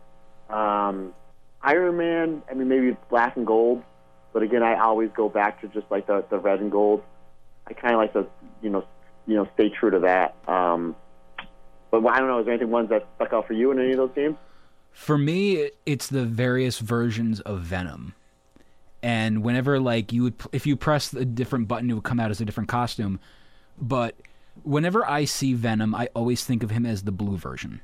um, 0.50 1.14
Iron 1.62 1.98
Man. 1.98 2.44
I 2.50 2.54
mean, 2.54 2.68
maybe 2.68 2.90
it's 2.90 3.04
black 3.10 3.36
and 3.36 3.48
gold, 3.48 3.84
but 4.32 4.44
again, 4.44 4.62
I 4.62 4.80
always 4.80 5.10
go 5.16 5.28
back 5.28 5.62
to 5.62 5.68
just 5.68 5.90
like 5.90 6.06
the 6.06 6.24
the 6.30 6.38
red 6.38 6.60
and 6.60 6.72
gold. 6.72 7.04
I 7.66 7.74
kind 7.74 7.96
of 7.96 8.00
like 8.00 8.14
to 8.14 8.28
you 8.62 8.70
know 8.70 8.86
you 9.26 9.36
know 9.36 9.48
stay 9.56 9.70
true 9.70 9.90
to 9.90 10.00
that. 10.02 10.36
Um, 10.48 10.96
but 11.90 12.06
I 12.06 12.20
don't 12.20 12.28
know. 12.28 12.40
Is 12.40 12.46
there 12.46 12.54
anything 12.54 12.72
ones 12.72 12.90
that 12.90 13.08
stuck 13.16 13.34
out 13.34 13.48
for 13.48 13.54
you 13.54 13.72
in 13.72 13.80
any 13.80 13.92
of 13.92 13.98
those 13.98 14.12
games? 14.14 14.38
For 14.92 15.18
me, 15.18 15.72
it's 15.86 16.08
the 16.08 16.26
various 16.26 16.80
versions 16.80 17.40
of 17.42 17.62
Venom. 17.62 18.14
And 19.04 19.44
whenever 19.44 19.80
like 19.80 20.12
you 20.12 20.24
would, 20.24 20.36
if 20.52 20.66
you 20.66 20.76
press 20.76 21.14
a 21.14 21.24
different 21.24 21.68
button, 21.68 21.90
it 21.90 21.94
would 21.94 22.04
come 22.04 22.20
out 22.20 22.32
as 22.32 22.42
a 22.42 22.46
different 22.46 22.70
costume. 22.70 23.20
But 23.80 24.16
whenever 24.64 25.08
I 25.10 25.26
see 25.26 25.54
Venom, 25.54 25.94
I 25.96 26.10
always 26.14 26.44
think 26.44 26.64
of 26.64 26.70
him 26.70 26.86
as 26.86 27.04
the 27.04 27.12
blue 27.12 27.38
version. 27.38 27.82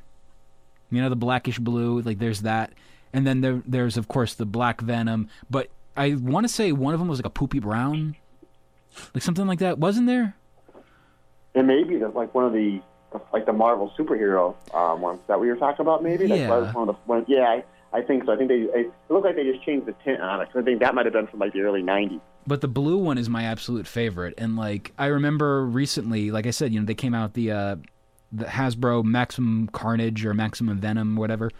You 0.91 1.01
know, 1.01 1.09
the 1.09 1.15
blackish 1.15 1.59
blue. 1.59 2.01
Like 2.01 2.19
there's 2.19 2.41
that, 2.41 2.74
and 3.13 3.26
then 3.26 3.41
there, 3.41 3.61
there's 3.65 3.97
of 3.97 4.07
course 4.07 4.34
the 4.36 4.45
black 4.45 4.82
Venom. 4.82 5.30
But 5.49 5.69
I 5.97 6.15
want 6.15 6.45
to 6.47 6.53
say 6.53 6.71
one 6.71 6.93
of 6.93 6.99
them 6.99 7.07
was 7.09 7.19
like 7.19 7.26
a 7.26 7.30
poopy 7.32 7.59
brown, 7.59 8.15
like 9.13 9.24
something 9.24 9.47
like 9.47 9.59
that. 9.59 9.80
Wasn't 9.80 10.07
there? 10.07 10.36
And 11.55 11.67
maybe 11.67 11.97
the, 11.97 12.09
like 12.09 12.34
one 12.34 12.45
of 12.45 12.53
the 12.53 12.82
like 13.32 13.45
the 13.45 13.53
Marvel 13.53 13.91
superhero 13.97 14.55
um, 14.74 15.01
ones 15.01 15.19
that 15.28 15.39
we 15.39 15.47
were 15.47 15.55
talking 15.55 15.82
about. 15.82 16.03
Maybe 16.03 16.28
Yeah. 16.28 16.47
that 16.47 16.61
was 16.61 16.74
one 16.74 16.89
of 16.89 16.95
the 16.95 17.01
one, 17.05 17.26
yeah. 17.28 17.43
I, 17.43 17.63
I 17.93 18.01
think 18.01 18.25
so. 18.25 18.33
I 18.33 18.37
think 18.37 18.49
they 18.49 18.55
it 18.55 18.91
looked 19.09 19.25
like 19.25 19.35
they 19.35 19.43
just 19.43 19.63
changed 19.63 19.85
the 19.85 19.93
tint 20.03 20.19
on 20.19 20.41
it. 20.41 20.49
I 20.55 20.61
think 20.63 20.79
that 20.79 20.95
might 20.95 21.05
have 21.05 21.13
been 21.13 21.27
from 21.27 21.39
like 21.39 21.53
the 21.53 21.61
early 21.61 21.83
'90s. 21.83 22.19
But 22.47 22.61
the 22.61 22.67
blue 22.67 22.97
one 22.97 23.17
is 23.17 23.29
my 23.29 23.43
absolute 23.43 23.87
favorite, 23.87 24.33
and 24.37 24.55
like 24.55 24.93
I 24.97 25.07
remember 25.07 25.65
recently, 25.65 26.31
like 26.31 26.47
I 26.47 26.51
said, 26.51 26.73
you 26.73 26.79
know, 26.79 26.85
they 26.85 26.95
came 26.95 27.13
out 27.13 27.33
the 27.33 27.51
uh, 27.51 27.75
the 28.31 28.45
Hasbro 28.45 29.03
Maximum 29.03 29.67
Carnage 29.67 30.25
or 30.25 30.33
Maximum 30.33 30.79
Venom, 30.79 31.15
whatever, 31.15 31.51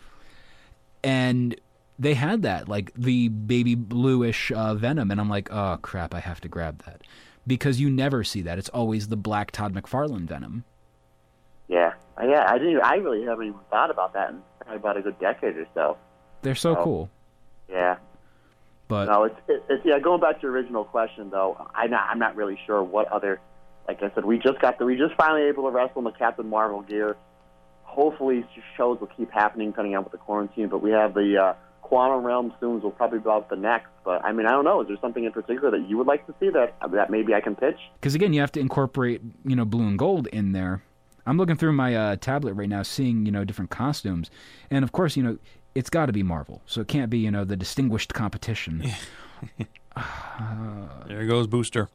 and 1.04 1.56
they 2.00 2.16
had 2.16 2.42
that 2.42 2.68
like 2.68 2.92
the 2.96 3.28
baby 3.28 3.76
bluish 3.76 4.52
uh, 4.52 4.74
Venom, 4.74 5.12
and 5.12 5.22
I'm 5.22 5.30
like, 5.30 5.52
oh 5.52 5.78
crap, 5.84 6.16
I 6.16 6.20
have 6.20 6.42
to 6.42 6.48
grab 6.48 6.84
that 6.86 7.04
because 7.46 7.80
you 7.80 7.92
never 7.92 8.24
see 8.24 8.42
that. 8.42 8.58
It's 8.58 8.70
always 8.70 9.08
the 9.08 9.18
black 9.18 9.52
Todd 9.52 9.74
McFarlane 9.76 10.26
Venom. 10.26 10.66
Yeah, 11.68 11.94
yeah. 12.22 12.46
I 12.48 12.58
didn't. 12.58 12.82
I 12.82 12.96
really 12.96 13.24
haven't 13.24 13.48
even 13.48 13.60
thought 13.70 13.92
about 13.92 14.14
that 14.14 14.32
in 14.32 14.42
probably 14.60 14.78
about 14.78 14.98
a 14.98 15.02
good 15.02 15.20
decade 15.20 15.58
or 15.58 15.68
so. 15.76 15.98
They're 16.44 16.56
so 16.56 16.78
Oh. 16.78 16.84
cool, 16.84 17.10
Yeah. 17.70 17.98
but 18.88 19.06
No, 19.06 19.24
it's, 19.24 19.36
it, 19.48 19.64
it's 19.70 19.86
yeah. 19.86 19.98
Going 20.00 20.22
back 20.22 20.36
to 20.38 20.42
your 20.44 20.52
original 20.52 20.84
question 20.84 21.30
though, 21.32 21.58
I'm 21.74 21.90
not. 21.90 22.08
I'm 22.10 22.20
not 22.20 22.36
really 22.36 22.60
sure 22.66 22.84
what 22.84 23.12
other. 23.12 23.40
Like 23.88 24.02
I 24.04 24.12
said, 24.16 24.24
we 24.26 24.38
just 24.38 24.60
got 24.62 24.78
the. 24.80 24.86
We 24.86 24.96
just 24.98 25.16
finally 25.16 25.44
able 25.50 25.64
to 25.64 25.70
wrestle 25.72 26.00
in 26.00 26.04
the 26.06 26.12
Captain 26.12 26.48
Marvel 26.50 26.82
gear. 26.82 27.18
Hopefully, 27.84 28.46
shows 28.78 29.00
will 29.00 29.08
keep 29.18 29.32
happening, 29.32 29.70
depending 29.72 29.96
on 29.96 30.04
with 30.04 30.12
the 30.12 30.18
quarantine. 30.18 30.68
But 30.70 30.82
we 30.82 30.92
have 30.92 31.14
the 31.14 31.38
uh, 31.38 31.54
Quantum 31.82 32.24
Realm 32.26 32.54
soon. 32.60 32.82
Will 32.82 32.92
probably 32.92 33.20
be 33.20 33.24
about 33.24 33.50
the 33.50 33.56
next. 33.56 33.88
But 34.06 34.24
I 34.26 34.32
mean, 34.32 34.46
I 34.46 34.52
don't 34.52 34.64
know. 34.66 34.82
Is 34.82 34.88
there 34.88 34.98
something 35.02 35.24
in 35.24 35.32
particular 35.32 35.72
that 35.72 35.88
you 35.90 35.98
would 35.98 36.08
like 36.08 36.26
to 36.28 36.34
see 36.40 36.50
that 36.50 36.76
that 36.92 37.10
maybe 37.10 37.34
I 37.34 37.42
can 37.42 37.56
pitch? 37.56 37.78
because 38.00 38.16
again, 38.16 38.34
you 38.34 38.40
have 38.42 38.52
to 38.54 38.60
incorporate 38.60 39.22
you 39.46 39.56
know 39.56 39.66
blue 39.66 39.88
and 39.88 39.98
gold 40.00 40.28
in 40.28 40.52
there. 40.54 40.82
I'm 41.26 41.38
looking 41.38 41.56
through 41.56 41.72
my 41.74 41.96
uh, 41.96 42.16
tablet 42.18 42.54
right 42.56 42.68
now, 42.68 42.84
seeing 42.84 43.26
you 43.26 43.32
know 43.32 43.44
different 43.46 43.70
costumes, 43.72 44.30
and 44.72 44.84
of 44.84 44.92
course, 44.92 45.16
you 45.16 45.24
know 45.24 45.38
it's 45.76 45.90
got 45.90 46.06
to 46.08 46.14
be 46.14 46.24
Marvel, 46.24 46.62
so 46.66 46.82
it 46.82 46.88
can't 46.88 47.10
be 47.10 47.20
you 47.20 47.32
know 47.32 47.44
the 47.46 47.56
distinguished 47.58 48.14
competition. 48.14 48.84
There 51.08 51.26
goes 51.28 51.46
Booster. 51.48 51.90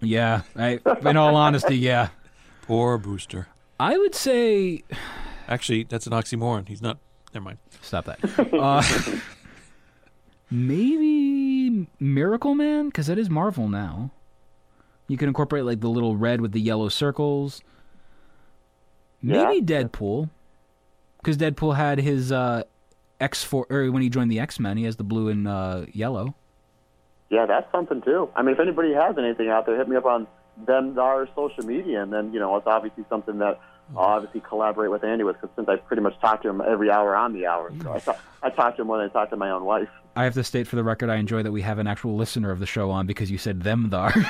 yeah, 0.00 0.42
I, 0.56 0.80
in 1.04 1.16
all 1.16 1.36
honesty, 1.36 1.76
yeah, 1.76 2.08
Poor 2.62 2.98
Booster. 2.98 3.46
I 3.78 3.96
would 3.96 4.14
say 4.14 4.82
Actually, 5.48 5.84
that's 5.84 6.06
an 6.06 6.12
oxymoron. 6.12 6.66
He's 6.68 6.82
not. 6.82 6.98
Never 7.32 7.44
mind. 7.44 7.58
stop 7.82 8.06
that. 8.06 8.18
Uh, 8.52 8.82
maybe 10.50 11.86
Miracleman, 12.00 12.86
because 12.86 13.06
that 13.06 13.18
is 13.18 13.28
Marvel 13.30 13.68
now. 13.68 14.10
You 15.08 15.16
can 15.16 15.28
incorporate 15.28 15.64
like 15.64 15.80
the 15.80 15.88
little 15.88 16.16
red 16.16 16.40
with 16.40 16.52
the 16.52 16.60
yellow 16.60 16.88
circles. 16.88 17.62
Maybe 19.22 19.60
Deadpool, 19.62 20.30
because 21.18 21.36
Deadpool 21.36 21.76
had 21.76 21.98
his 22.00 22.30
uh, 22.30 22.62
X 23.20 23.42
four 23.42 23.66
or 23.70 23.90
when 23.90 24.02
he 24.02 24.08
joined 24.08 24.30
the 24.30 24.40
X 24.40 24.60
Men, 24.60 24.76
he 24.76 24.84
has 24.84 24.96
the 24.96 25.04
blue 25.04 25.28
and 25.28 25.46
uh, 25.48 25.86
yellow. 25.92 26.34
Yeah, 27.30 27.46
that's 27.46 27.70
something 27.72 28.02
too. 28.02 28.30
I 28.36 28.42
mean, 28.42 28.54
if 28.54 28.60
anybody 28.60 28.92
has 28.92 29.16
anything 29.18 29.48
out 29.48 29.66
there, 29.66 29.76
hit 29.76 29.88
me 29.88 29.96
up 29.96 30.04
on 30.04 30.26
them 30.64 30.98
our 30.98 31.28
social 31.34 31.64
media, 31.64 32.02
and 32.02 32.12
then 32.12 32.32
you 32.32 32.38
know 32.38 32.56
it's 32.56 32.66
obviously 32.66 33.04
something 33.08 33.38
that 33.38 33.60
I'll 33.96 34.04
obviously 34.04 34.40
collaborate 34.40 34.90
with 34.90 35.04
Andy 35.04 35.24
with, 35.24 35.40
because 35.40 35.54
since 35.56 35.68
I 35.68 35.76
pretty 35.76 36.02
much 36.02 36.18
talk 36.20 36.42
to 36.42 36.48
him 36.48 36.60
every 36.60 36.90
hour 36.90 37.14
on 37.14 37.32
the 37.32 37.46
hour, 37.46 37.72
so 37.82 37.92
I 37.92 37.98
talk, 37.98 38.20
I 38.42 38.50
talk 38.50 38.76
to 38.76 38.82
him 38.82 38.88
more 38.88 38.98
than 38.98 39.10
I 39.10 39.12
talk 39.12 39.30
to 39.30 39.36
my 39.36 39.50
own 39.50 39.64
wife. 39.64 39.88
I 40.14 40.24
have 40.24 40.34
to 40.34 40.44
state 40.44 40.66
for 40.66 40.76
the 40.76 40.84
record, 40.84 41.10
I 41.10 41.16
enjoy 41.16 41.42
that 41.42 41.52
we 41.52 41.62
have 41.62 41.78
an 41.78 41.86
actual 41.86 42.16
listener 42.16 42.50
of 42.50 42.58
the 42.58 42.66
show 42.66 42.90
on 42.90 43.06
because 43.06 43.30
you 43.30 43.38
said 43.38 43.62
them 43.62 43.90
thar. 43.90 44.14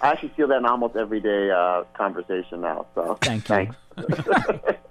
I 0.00 0.08
actually 0.10 0.30
feel 0.30 0.48
that 0.48 0.58
in 0.58 0.66
almost 0.66 0.96
everyday 0.96 1.50
uh, 1.50 1.84
conversation 1.94 2.60
now. 2.60 2.86
So 2.94 3.16
Thank 3.20 3.48
you. 3.48 3.54
Thanks. 3.54 3.76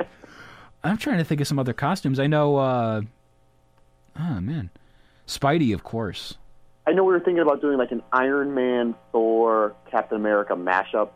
I'm 0.84 0.98
trying 0.98 1.18
to 1.20 1.24
think 1.24 1.42
of 1.42 1.48
some 1.48 1.60
other 1.60 1.74
costumes. 1.74 2.20
I 2.20 2.28
know. 2.28 2.58
uh 2.58 3.02
Oh 4.20 4.40
man, 4.42 4.70
Spidey, 5.28 5.74
of 5.74 5.84
course. 5.84 6.36
I 6.86 6.92
know 6.92 7.04
we 7.04 7.14
were 7.14 7.20
thinking 7.20 7.42
about 7.42 7.62
doing 7.62 7.78
like 7.78 7.92
an 7.92 8.04
Iron 8.12 8.54
Man, 8.54 8.94
Thor, 9.12 9.74
Captain 9.90 10.18
America 10.18 10.54
mashup, 10.54 11.10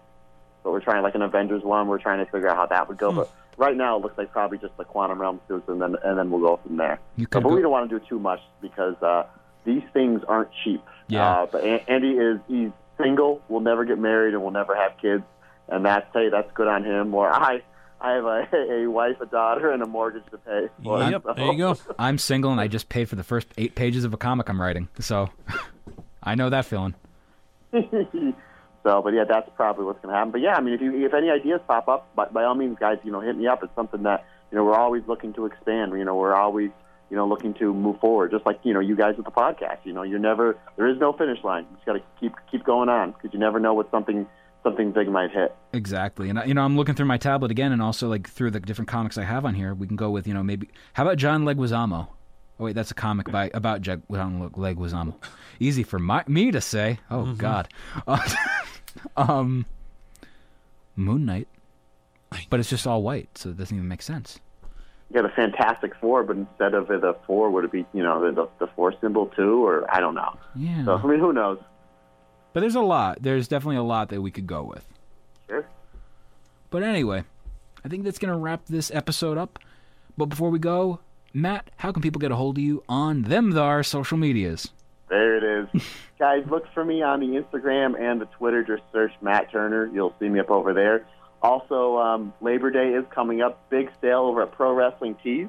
but 0.64 0.72
we're 0.72 0.80
trying 0.80 1.04
like 1.04 1.14
an 1.16 1.22
Avengers 1.22 1.62
one. 1.64 1.88
We're 1.88 2.00
trying 2.00 2.26
to 2.26 2.32
figure 2.32 2.48
out 2.48 2.56
how 2.56 2.66
that 2.68 2.88
would 2.88 2.98
go. 2.98 3.12
But 3.12 3.32
right 3.58 3.76
now, 3.76 3.98
it 3.98 4.02
looks 4.02 4.18
like 4.18 4.32
probably 4.32 4.58
just 4.58 4.76
the 4.78 4.86
Quantum 4.86 5.20
Realm 5.22 5.40
suits, 5.48 5.68
and 5.68 5.82
then 5.82 5.96
and 6.04 6.18
then 6.18 6.32
we'll 6.32 6.42
go 6.42 6.60
from 6.66 6.78
there. 6.78 7.00
You 7.18 7.28
could 7.28 7.44
but 7.44 7.50
go- 7.50 7.56
we 7.56 7.62
don't 7.62 7.72
want 7.72 7.90
to 7.90 8.00
do 8.00 8.04
too 8.08 8.18
much 8.20 8.40
because 8.62 8.96
uh, 9.04 9.26
these 9.66 9.84
things 9.94 10.24
aren't 10.28 10.50
cheap. 10.64 10.82
Yeah. 11.10 11.42
Uh, 11.42 11.46
but 11.52 11.64
A- 11.64 11.88
Andy 11.90 12.12
is 12.14 12.40
he's 12.48 12.72
single, 12.98 13.42
will 13.50 13.60
never 13.60 13.86
get 13.86 14.00
married, 14.00 14.34
and 14.34 14.42
we'll 14.42 14.52
never 14.52 14.76
have 14.76 14.94
kids, 15.00 15.24
and 15.68 15.86
that's 15.86 16.08
hey, 16.14 16.30
that's 16.30 16.52
good 16.54 16.68
on 16.68 16.84
him. 16.84 17.14
Or 17.14 17.30
I, 17.32 17.62
I 18.00 18.12
have 18.14 18.26
a, 18.26 18.48
a 18.84 18.88
wife, 18.88 19.20
a 19.22 19.26
daughter, 19.26 19.72
and 19.72 19.82
a 19.82 19.88
mortgage 19.88 20.24
to 20.32 20.38
pay. 20.38 20.68
for, 20.84 21.02
Yep. 21.10 21.24
so- 21.24 21.34
There 21.34 21.52
you 21.52 21.58
go. 21.58 21.76
I'm 22.00 22.18
single 22.18 22.52
and 22.52 22.62
I 22.62 22.68
just 22.68 22.90
paid 22.90 23.10
for 23.10 23.16
the 23.16 23.24
first 23.24 23.48
eight 23.58 23.76
pages 23.76 24.04
of 24.04 24.14
a 24.14 24.18
comic 24.18 24.50
I'm 24.50 24.62
writing, 24.62 24.88
so 25.00 25.30
I 26.24 26.36
know 26.36 26.50
that 26.50 26.66
feeling. 26.66 26.96
So, 28.84 29.02
but 29.02 29.14
yeah, 29.14 29.26
that's 29.28 29.50
probably 29.58 29.84
what's 29.84 30.00
going 30.02 30.14
to 30.14 30.18
happen. 30.18 30.32
But 30.32 30.40
yeah, 30.40 30.56
I 30.56 30.62
mean, 30.62 30.74
if 30.74 30.80
you 30.82 31.06
if 31.06 31.14
any 31.14 31.30
ideas 31.30 31.60
pop 31.68 31.90
up, 31.90 32.16
by, 32.16 32.26
by 32.30 32.46
all 32.46 32.56
means, 32.56 32.78
guys, 32.80 33.00
you 33.04 33.12
know, 33.12 33.20
hit 33.20 33.36
me 33.36 33.46
up. 33.46 33.62
It's 33.62 33.76
something 33.76 34.04
that 34.04 34.24
you 34.50 34.58
know 34.58 34.64
we're 34.64 34.76
always 34.78 35.04
looking 35.08 35.34
to 35.34 35.46
expand. 35.46 35.92
You 35.98 36.06
know, 36.06 36.16
we're 36.16 36.34
always 36.36 36.70
you 37.10 37.18
know 37.18 37.28
looking 37.28 37.54
to 37.56 37.74
move 37.74 38.00
forward. 38.00 38.32
Just 38.32 38.46
like 38.46 38.60
you 38.64 38.74
know, 38.74 38.80
you 38.80 38.96
guys 38.96 39.18
with 39.18 39.26
the 39.26 39.32
podcast. 39.32 39.80
You 39.84 39.92
know, 39.92 40.04
you're 40.04 40.20
never 40.20 40.58
there 40.78 40.88
is 40.88 40.98
no 41.00 41.12
finish 41.12 41.44
line. 41.44 41.66
You 41.70 41.76
just 41.76 41.86
got 41.86 41.94
to 41.94 42.02
keep 42.22 42.34
keep 42.50 42.64
going 42.64 42.88
on 42.88 43.12
because 43.12 43.34
you 43.34 43.40
never 43.40 43.60
know 43.60 43.74
what 43.74 43.92
something 43.92 44.26
something 44.68 44.92
big 44.92 45.08
might 45.08 45.32
hit. 45.32 45.56
Exactly, 45.74 46.30
and 46.30 46.42
you 46.46 46.54
know 46.54 46.64
I'm 46.64 46.76
looking 46.76 46.96
through 46.96 47.06
my 47.06 47.18
tablet 47.18 47.52
again, 47.52 47.72
and 47.72 47.82
also 47.82 48.08
like 48.08 48.30
through 48.30 48.52
the 48.52 48.60
different 48.60 48.90
comics 48.90 49.18
I 49.18 49.24
have 49.24 49.46
on 49.46 49.56
here. 49.56 49.74
We 49.74 49.88
can 49.88 49.96
go 49.96 50.10
with 50.10 50.28
you 50.28 50.34
know 50.34 50.44
maybe 50.44 50.70
how 50.94 51.04
about 51.04 51.18
John 51.18 51.46
Leguizamo? 51.46 52.08
Oh 52.60 52.64
wait, 52.64 52.76
that's 52.76 52.92
a 52.92 52.96
comic 52.96 53.32
by 53.32 53.50
about 53.54 53.82
Jag- 53.82 54.04
John 54.12 54.50
Leguizamo. 54.52 55.16
Easy 55.60 55.84
for 55.84 56.00
my, 56.00 56.24
me 56.28 56.52
to 56.52 56.62
say. 56.62 57.00
Oh 57.10 57.34
God, 57.34 57.70
uh, 58.08 58.20
um, 59.16 59.66
Moon 60.96 61.26
Knight. 61.26 61.48
But 62.50 62.60
it's 62.60 62.70
just 62.70 62.86
all 62.86 63.04
white, 63.04 63.30
so 63.38 63.50
it 63.50 63.58
doesn't 63.58 63.76
even 63.76 63.88
make 63.88 64.02
sense. 64.02 64.40
You 65.10 65.22
got 65.22 65.32
a 65.32 65.34
Fantastic 65.34 65.94
Four, 66.02 66.24
but 66.24 66.36
instead 66.36 66.74
of 66.74 66.88
the 66.88 67.16
four, 67.26 67.50
would 67.50 67.64
it 67.64 67.72
be 67.72 67.86
you 67.94 68.04
know 68.04 68.20
the 68.20 68.50
the 68.60 68.68
four 68.76 68.94
symbol 69.00 69.28
too, 69.28 69.66
or 69.66 69.86
I 69.94 70.02
don't 70.02 70.16
know. 70.16 70.38
Yeah. 70.56 70.84
So 70.84 70.98
I 70.98 71.06
mean, 71.06 71.20
who 71.20 71.32
knows? 71.32 71.60
But 72.54 72.62
there's 72.62 72.76
a 72.76 72.82
lot. 72.82 73.22
There's 73.22 73.48
definitely 73.48 73.78
a 73.78 73.84
lot 73.84 74.10
that 74.10 74.22
we 74.22 74.32
could 74.32 74.48
go 74.48 74.64
with. 74.64 74.86
Sure. 75.48 75.66
But 76.70 76.84
anyway, 76.84 77.24
I 77.86 77.88
think 77.88 78.04
that's 78.04 78.20
going 78.20 78.34
to 78.34 78.38
wrap 78.38 78.66
this 78.66 78.92
episode 78.92 79.38
up. 79.38 79.60
But 80.18 80.26
before 80.26 80.50
we 80.50 80.60
go, 80.60 81.00
Matt, 81.34 81.70
how 81.78 81.92
can 81.92 82.02
people 82.02 82.20
get 82.20 82.32
a 82.32 82.36
hold 82.36 82.58
of 82.58 82.64
you 82.64 82.84
on 82.90 83.24
them 83.24 83.54
thar 83.54 83.84
social 83.84 84.18
medias? 84.18 84.70
There 85.10 85.38
it 85.38 85.70
is. 85.74 85.82
Guys, 86.20 86.44
look 86.50 86.66
for 86.74 86.84
me 86.84 87.02
on 87.04 87.20
the 87.20 87.28
Instagram 87.28 88.00
and 88.00 88.20
the 88.20 88.26
Twitter. 88.26 88.64
Just 88.64 88.84
search 88.92 89.12
Matt 89.22 89.52
Turner. 89.52 89.86
You'll 89.94 90.16
see 90.20 90.28
me 90.28 90.40
up 90.40 90.50
over 90.50 90.74
there. 90.74 91.06
Also, 91.42 91.98
um, 91.98 92.34
Labor 92.42 92.72
Day 92.72 92.90
is 92.90 93.06
coming 93.14 93.42
up. 93.42 93.70
Big 93.70 93.92
sale 94.02 94.22
over 94.22 94.42
at 94.42 94.52
Pro 94.52 94.74
Wrestling 94.74 95.16
Tees. 95.24 95.48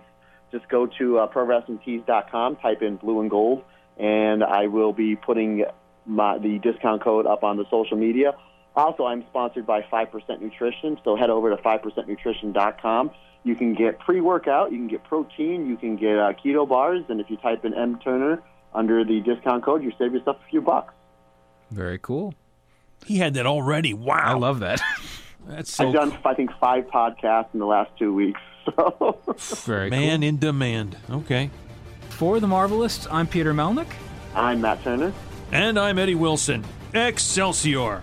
Just 0.52 0.68
go 0.68 0.86
to 0.98 1.18
uh, 1.18 1.28
ProWrestlingTees.com, 1.28 2.56
type 2.56 2.82
in 2.82 2.96
blue 2.96 3.20
and 3.20 3.30
gold, 3.30 3.64
and 3.98 4.42
I 4.42 4.66
will 4.66 4.92
be 4.92 5.16
putting 5.16 5.64
my, 6.08 6.38
the 6.38 6.58
discount 6.58 7.02
code 7.02 7.26
up 7.26 7.44
on 7.44 7.56
the 7.56 7.64
social 7.70 7.96
media. 7.96 8.34
Also, 8.74 9.04
I'm 9.04 9.24
sponsored 9.28 9.66
by 9.66 9.82
5% 9.82 10.40
Nutrition, 10.40 10.98
so 11.04 11.16
head 11.16 11.30
over 11.30 11.50
to 11.50 11.56
5percentnutrition.com. 11.56 13.10
You 13.44 13.54
can 13.54 13.74
get 13.74 13.98
pre-workout, 14.00 14.72
you 14.72 14.78
can 14.78 14.88
get 14.88 15.04
protein, 15.04 15.66
you 15.66 15.76
can 15.76 15.96
get 15.96 16.18
uh, 16.18 16.32
keto 16.32 16.68
bars, 16.68 17.04
and 17.08 17.20
if 17.20 17.30
you 17.30 17.36
type 17.36 17.64
in 17.64 17.74
M 17.74 17.98
Turner 17.98 18.42
under 18.74 19.04
the 19.04 19.20
discount 19.20 19.64
code, 19.64 19.82
you 19.82 19.92
save 19.98 20.12
yourself 20.12 20.38
a 20.44 20.50
few 20.50 20.60
bucks. 20.60 20.92
Very 21.70 21.98
cool. 21.98 22.34
He 23.06 23.18
had 23.18 23.34
that 23.34 23.46
already. 23.46 23.94
Wow. 23.94 24.16
I 24.16 24.34
love 24.34 24.60
that. 24.60 24.80
That's 25.46 25.72
so 25.72 25.88
I've 25.88 25.94
done, 25.94 26.18
I 26.24 26.34
think, 26.34 26.50
five 26.60 26.86
podcasts 26.86 27.48
in 27.54 27.60
the 27.60 27.66
last 27.66 27.90
two 27.98 28.14
weeks. 28.14 28.40
So, 28.76 29.18
Very 29.64 29.88
man 29.88 30.22
in 30.22 30.36
demand. 30.36 30.98
Okay. 31.08 31.48
For 32.10 32.38
the 32.38 32.46
Marvelists, 32.46 33.06
I'm 33.10 33.26
Peter 33.26 33.54
Melnick. 33.54 33.86
I'm 34.34 34.60
Matt 34.60 34.82
Turner. 34.84 35.10
And 35.52 35.78
I'm 35.78 35.98
Eddie 35.98 36.14
Wilson. 36.14 36.64
Excelsior. 36.94 38.02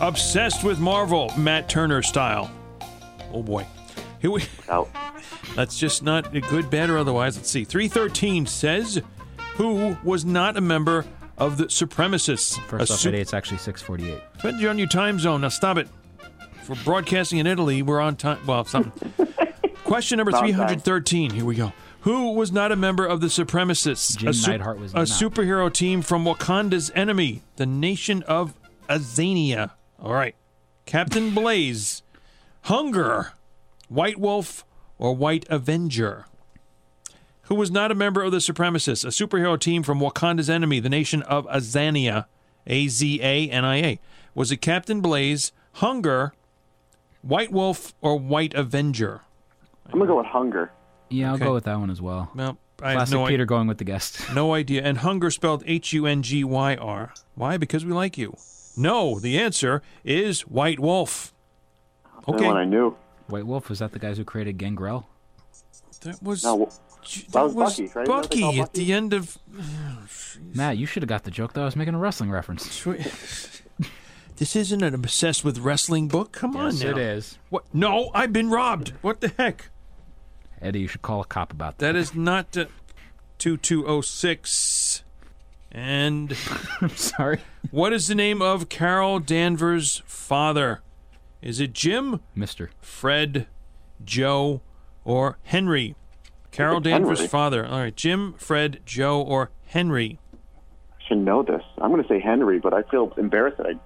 Obsessed 0.00 0.62
with 0.64 0.78
Marvel, 0.78 1.32
Matt 1.38 1.68
Turner 1.68 2.02
style. 2.02 2.50
Oh 3.32 3.42
boy. 3.42 3.66
Here 4.20 4.30
we 4.30 4.44
Out. 4.68 4.88
That's 5.54 5.78
just 5.78 6.02
not 6.02 6.34
a 6.34 6.40
good, 6.40 6.68
bad, 6.68 6.90
or 6.90 6.98
otherwise. 6.98 7.36
Let's 7.36 7.50
see. 7.50 7.64
313 7.64 8.46
says, 8.46 9.00
Who 9.54 9.96
was 10.04 10.24
not 10.24 10.56
a 10.56 10.60
member 10.60 11.04
of 11.38 11.56
the 11.56 11.64
supremacists? 11.66 12.60
First 12.66 12.90
A 12.90 12.92
off, 12.94 13.00
sup- 13.00 13.08
Eddie, 13.08 13.20
it's 13.20 13.32
actually 13.34 13.58
648. 13.58 14.20
Depends 14.36 14.64
on 14.64 14.78
your 14.78 14.88
time 14.88 15.18
zone. 15.18 15.40
Now 15.40 15.48
stop 15.48 15.78
it. 15.78 15.88
For 16.64 16.76
broadcasting 16.84 17.38
in 17.38 17.46
Italy, 17.46 17.80
we're 17.82 18.00
on 18.00 18.16
time. 18.16 18.44
Well, 18.46 18.64
something. 18.64 18.92
Question 19.84 20.18
number 20.18 20.32
313. 20.32 21.30
Here 21.30 21.44
we 21.44 21.54
go. 21.54 21.72
Who 22.06 22.34
was 22.34 22.52
not 22.52 22.70
a 22.70 22.76
member 22.76 23.04
of 23.04 23.20
the 23.20 23.26
supremacists? 23.26 24.16
Jim 24.16 24.28
a, 24.28 24.32
sup- 24.32 24.52
Neidhart 24.52 24.78
was 24.78 24.94
a 24.94 24.98
superhero 24.98 25.72
team 25.72 26.02
from 26.02 26.24
Wakanda's 26.24 26.92
enemy, 26.94 27.42
the 27.56 27.66
nation 27.66 28.22
of 28.22 28.54
Azania. 28.88 29.72
All 30.00 30.14
right. 30.14 30.36
Captain 30.84 31.34
Blaze, 31.34 32.04
Hunger, 32.62 33.32
White 33.88 34.20
Wolf, 34.20 34.64
or 34.98 35.16
White 35.16 35.46
Avenger? 35.50 36.26
Who 37.42 37.56
was 37.56 37.72
not 37.72 37.90
a 37.90 37.94
member 37.96 38.22
of 38.22 38.30
the 38.30 38.38
supremacists? 38.38 39.04
A 39.04 39.08
superhero 39.08 39.58
team 39.58 39.82
from 39.82 39.98
Wakanda's 39.98 40.48
enemy, 40.48 40.78
the 40.78 40.88
nation 40.88 41.22
of 41.22 41.44
Azania. 41.48 42.26
A 42.68 42.86
Z 42.86 43.20
A 43.20 43.50
N 43.50 43.64
I 43.64 43.82
A. 43.82 44.00
Was 44.32 44.52
it 44.52 44.58
Captain 44.58 45.00
Blaze, 45.00 45.50
Hunger, 45.72 46.34
White 47.22 47.50
Wolf, 47.50 47.94
or 48.00 48.16
White 48.16 48.54
Avenger? 48.54 49.22
I'm 49.86 49.98
going 49.98 50.02
to 50.02 50.06
go 50.06 50.18
with 50.18 50.26
hunger. 50.26 50.70
Yeah, 51.08 51.28
I'll 51.30 51.34
Okay. 51.36 51.44
go 51.44 51.54
with 51.54 51.64
that 51.64 51.78
one 51.78 51.90
as 51.90 52.00
well. 52.02 52.30
Well, 52.34 52.58
I 52.82 52.94
Classic 52.94 53.14
no, 53.14 53.24
i- 53.26 53.28
Peter 53.30 53.44
going 53.46 53.66
with 53.68 53.78
the 53.78 53.84
guest. 53.84 54.20
no 54.34 54.54
idea. 54.54 54.82
And 54.82 54.98
Hunger 54.98 55.30
spelled 55.30 55.62
H 55.66 55.92
U 55.92 56.06
N 56.06 56.22
G 56.22 56.44
Y 56.44 56.74
R. 56.76 57.12
Why? 57.34 57.56
Because 57.56 57.84
we 57.84 57.92
like 57.92 58.18
you. 58.18 58.36
No, 58.76 59.18
the 59.18 59.38
answer 59.38 59.82
is 60.04 60.42
White 60.42 60.78
Wolf. 60.80 61.32
The 62.26 62.32
Okay. 62.34 62.46
one 62.46 62.56
I 62.56 62.64
knew. 62.64 62.96
White 63.28 63.46
Wolf, 63.46 63.68
was 63.68 63.78
that 63.78 63.92
the 63.92 63.98
guys 63.98 64.18
who 64.18 64.24
created 64.24 64.58
Gangrel? 64.58 65.08
That 66.02 66.22
was 66.22 66.44
No, 66.44 66.68
that, 67.32 67.44
was 67.54 67.54
Bucky, 67.54 67.90
right? 67.94 68.02
Isn't 68.02 68.04
that 68.04 68.08
what 68.08 68.30
they 68.30 68.40
Bucky 68.42 68.60
at 68.60 68.74
the 68.74 68.92
end 68.92 69.12
of. 69.14 69.38
Matt, 70.54 70.76
you 70.76 70.86
should 70.86 71.02
have 71.02 71.08
got 71.08 71.24
the 71.24 71.30
joke 71.30 71.54
that 71.54 71.62
I 71.62 71.64
was 71.64 71.76
making 71.76 71.94
a 71.94 71.98
wrestling 71.98 72.30
reference. 72.30 72.84
This 74.36 74.54
isn't 74.54 74.82
an 74.82 74.92
obsessed 74.94 75.46
with 75.46 75.60
wrestling 75.60 76.08
book. 76.08 76.32
Come 76.32 76.56
on 76.58 76.78
now. 76.78 76.94
is. 76.98 77.38
What? 77.48 77.64
No, 77.72 78.10
I've 78.12 78.34
been 78.34 78.50
robbed. 78.50 78.90
What 79.00 79.22
the 79.22 79.28
heck? 79.28 79.70
Eddie, 80.60 80.80
you 80.80 80.88
should 80.88 81.02
call 81.02 81.20
a 81.20 81.24
cop 81.24 81.52
about 81.52 81.78
that. 81.78 81.92
That 81.92 81.96
is 81.96 82.14
not 82.14 82.56
uh, 82.56 82.66
2206. 83.38 85.02
And 85.72 86.36
I'm 86.80 86.88
sorry. 86.90 87.40
what 87.70 87.92
is 87.92 88.08
the 88.08 88.14
name 88.14 88.40
of 88.40 88.68
Carol 88.68 89.18
Danvers' 89.18 90.02
father? 90.06 90.80
Is 91.42 91.60
it 91.60 91.72
Jim, 91.72 92.20
Mister. 92.34 92.70
Fred, 92.80 93.46
Joe, 94.04 94.62
or 95.04 95.38
Henry? 95.44 95.94
Carol 96.50 96.80
Danvers' 96.80 97.18
Henry. 97.18 97.28
father. 97.28 97.66
All 97.66 97.80
right, 97.80 97.94
Jim, 97.94 98.34
Fred, 98.38 98.80
Joe, 98.86 99.20
or 99.20 99.50
Henry? 99.66 100.18
I 100.98 101.02
should 101.08 101.18
know 101.18 101.42
this. 101.42 101.62
I'm 101.78 101.90
going 101.90 102.02
to 102.02 102.08
say 102.08 102.20
Henry, 102.20 102.58
but 102.58 102.72
I 102.72 102.82
feel 102.84 103.12
embarrassed 103.18 103.58
that 103.58 103.66
I'm 103.66 103.80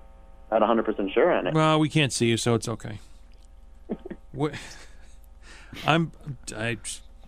not 0.60 0.62
100% 0.62 1.12
sure 1.12 1.32
on 1.32 1.48
it. 1.48 1.54
Well, 1.54 1.80
we 1.80 1.88
can't 1.88 2.12
see 2.12 2.26
you, 2.28 2.36
so 2.36 2.54
it's 2.54 2.68
okay. 2.68 2.98
Wh- 4.38 4.54
I'm, 5.86 6.12
I, 6.56 6.78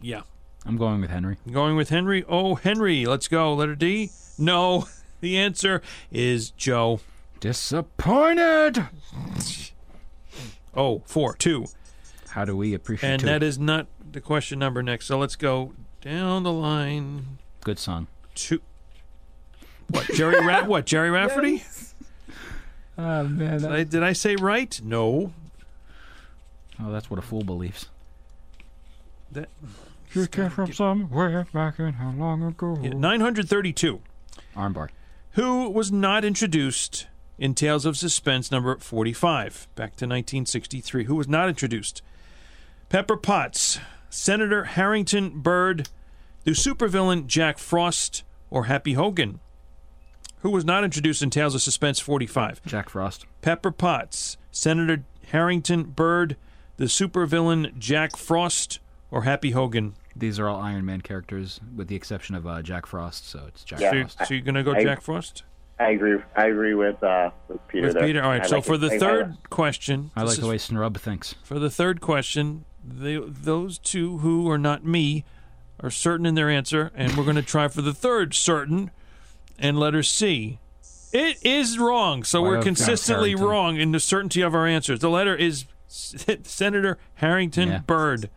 yeah. 0.00 0.22
I'm 0.64 0.76
going 0.76 1.00
with 1.00 1.10
Henry. 1.10 1.36
Going 1.50 1.76
with 1.76 1.88
Henry. 1.88 2.24
Oh, 2.28 2.54
Henry. 2.54 3.04
Let's 3.06 3.28
go. 3.28 3.54
Letter 3.54 3.74
D. 3.74 4.10
No. 4.38 4.86
The 5.20 5.38
answer 5.38 5.80
is 6.10 6.50
Joe. 6.50 6.98
Disappointed. 7.38 8.88
Oh, 10.74 11.02
four, 11.06 11.36
two. 11.36 11.66
How 12.30 12.44
do 12.44 12.56
we 12.56 12.74
appreciate 12.74 13.08
And 13.08 13.20
two? 13.20 13.26
that 13.26 13.40
is 13.40 13.56
not 13.56 13.86
the 14.10 14.20
question 14.20 14.58
number 14.58 14.82
next. 14.82 15.06
So 15.06 15.20
let's 15.20 15.36
go 15.36 15.74
down 16.00 16.42
the 16.42 16.52
line. 16.52 17.38
Good 17.62 17.78
song. 17.78 18.08
Two. 18.34 18.62
What, 19.90 20.06
Jerry 20.14 20.44
Rat? 20.44 20.66
What, 20.66 20.86
Gerry 20.86 21.10
Rafferty? 21.10 21.62
Oh 22.98 23.22
man. 23.22 23.60
Did 23.60 23.70
I, 23.70 23.84
did 23.84 24.02
I 24.02 24.12
say 24.14 24.34
right? 24.34 24.80
No. 24.82 25.32
Oh, 26.82 26.90
that's 26.90 27.08
what 27.08 27.20
a 27.20 27.22
fool 27.22 27.44
believes. 27.44 27.86
That, 29.32 29.48
You 30.12 30.26
came 30.26 30.50
from 30.50 30.72
somewhere 30.72 31.46
back 31.52 31.78
in 31.78 31.94
how 31.94 32.10
long 32.10 32.42
ago? 32.42 32.78
yeah, 32.82 32.90
932. 32.90 34.00
Armbar. 34.56 34.88
Who 35.32 35.70
was 35.70 35.90
not 35.90 36.24
introduced 36.24 37.06
in 37.38 37.54
Tales 37.54 37.86
of 37.86 37.96
Suspense 37.96 38.50
number 38.50 38.76
45, 38.76 39.68
back 39.74 39.90
to 39.96 40.04
1963? 40.04 41.04
Who 41.04 41.14
was 41.14 41.28
not 41.28 41.48
introduced? 41.48 42.02
Pepper 42.90 43.16
Potts, 43.16 43.78
Senator 44.10 44.64
Harrington 44.64 45.40
Byrd, 45.40 45.88
the 46.44 46.50
supervillain 46.50 47.26
Jack 47.26 47.58
Frost, 47.58 48.22
or 48.50 48.64
Happy 48.64 48.92
Hogan? 48.92 49.40
Who 50.40 50.50
was 50.50 50.64
not 50.64 50.84
introduced 50.84 51.22
in 51.22 51.30
Tales 51.30 51.54
of 51.54 51.62
Suspense 51.62 51.98
45? 52.00 52.60
Jack 52.66 52.90
Frost. 52.90 53.24
Pepper 53.40 53.70
Potts, 53.70 54.36
Senator 54.50 55.04
Harrington 55.28 55.84
Byrd, 55.84 56.36
the 56.76 56.84
supervillain 56.86 57.78
Jack 57.78 58.16
Frost, 58.16 58.80
or 59.12 59.22
Happy 59.22 59.52
Hogan? 59.52 59.94
These 60.16 60.40
are 60.40 60.48
all 60.48 60.60
Iron 60.60 60.84
Man 60.84 61.00
characters, 61.02 61.60
with 61.76 61.86
the 61.86 61.94
exception 61.94 62.34
of 62.34 62.46
uh, 62.46 62.62
Jack 62.62 62.86
Frost. 62.86 63.28
So 63.28 63.44
it's 63.46 63.62
Jack 63.62 63.78
Yeah. 63.80 63.90
Frost. 63.92 64.18
so 64.26 64.34
you're 64.34 64.42
going 64.42 64.56
to 64.56 64.64
go 64.64 64.72
I- 64.74 64.82
Jack 64.82 65.00
Frost? 65.00 65.44
I 65.78 65.90
agree. 65.90 66.18
I 66.36 66.46
agree 66.46 66.74
with 66.74 67.02
uh, 67.02 67.30
with 67.48 67.66
Peter. 67.68 67.88
With. 67.88 67.98
Peter. 68.00 68.22
All 68.22 68.28
right. 68.30 68.42
I 68.42 68.46
so 68.46 68.56
like 68.56 68.64
for 68.64 68.74
it. 68.74 68.78
the 68.78 68.90
I- 68.90 68.94
I- 68.94 68.98
third 68.98 69.36
question, 69.50 70.10
I 70.14 70.22
like 70.22 70.32
is 70.32 70.38
the 70.38 70.46
way 70.46 70.58
Snrub 70.58 70.96
thinks. 70.98 71.34
For 71.42 71.58
the 71.58 71.70
third 71.70 72.00
question, 72.00 72.64
they, 72.84 73.16
those 73.16 73.78
two 73.78 74.18
who 74.18 74.48
are 74.50 74.58
not 74.58 74.84
me 74.84 75.24
are 75.80 75.90
certain 75.90 76.26
in 76.26 76.34
their 76.36 76.50
answer, 76.50 76.92
and 76.94 77.16
we're 77.16 77.24
going 77.24 77.36
to 77.36 77.42
try 77.42 77.66
for 77.68 77.82
the 77.82 77.94
third 77.94 78.32
certain 78.34 78.90
and 79.58 79.78
letter 79.78 80.02
C. 80.04 80.58
It 81.12 81.38
is 81.44 81.78
wrong, 81.78 82.22
so 82.22 82.40
Why 82.42 82.48
we're 82.48 82.62
consistently 82.62 83.34
wrong 83.34 83.76
in 83.76 83.90
the 83.92 84.00
certainty 84.00 84.40
of 84.42 84.54
our 84.54 84.66
answers. 84.66 85.00
The 85.00 85.10
letter 85.10 85.34
is 85.34 85.64
S- 85.88 86.14
Senator 86.44 86.98
Harrington 87.14 87.68
Yeah. 87.70 87.78
Byrd. 87.78 88.30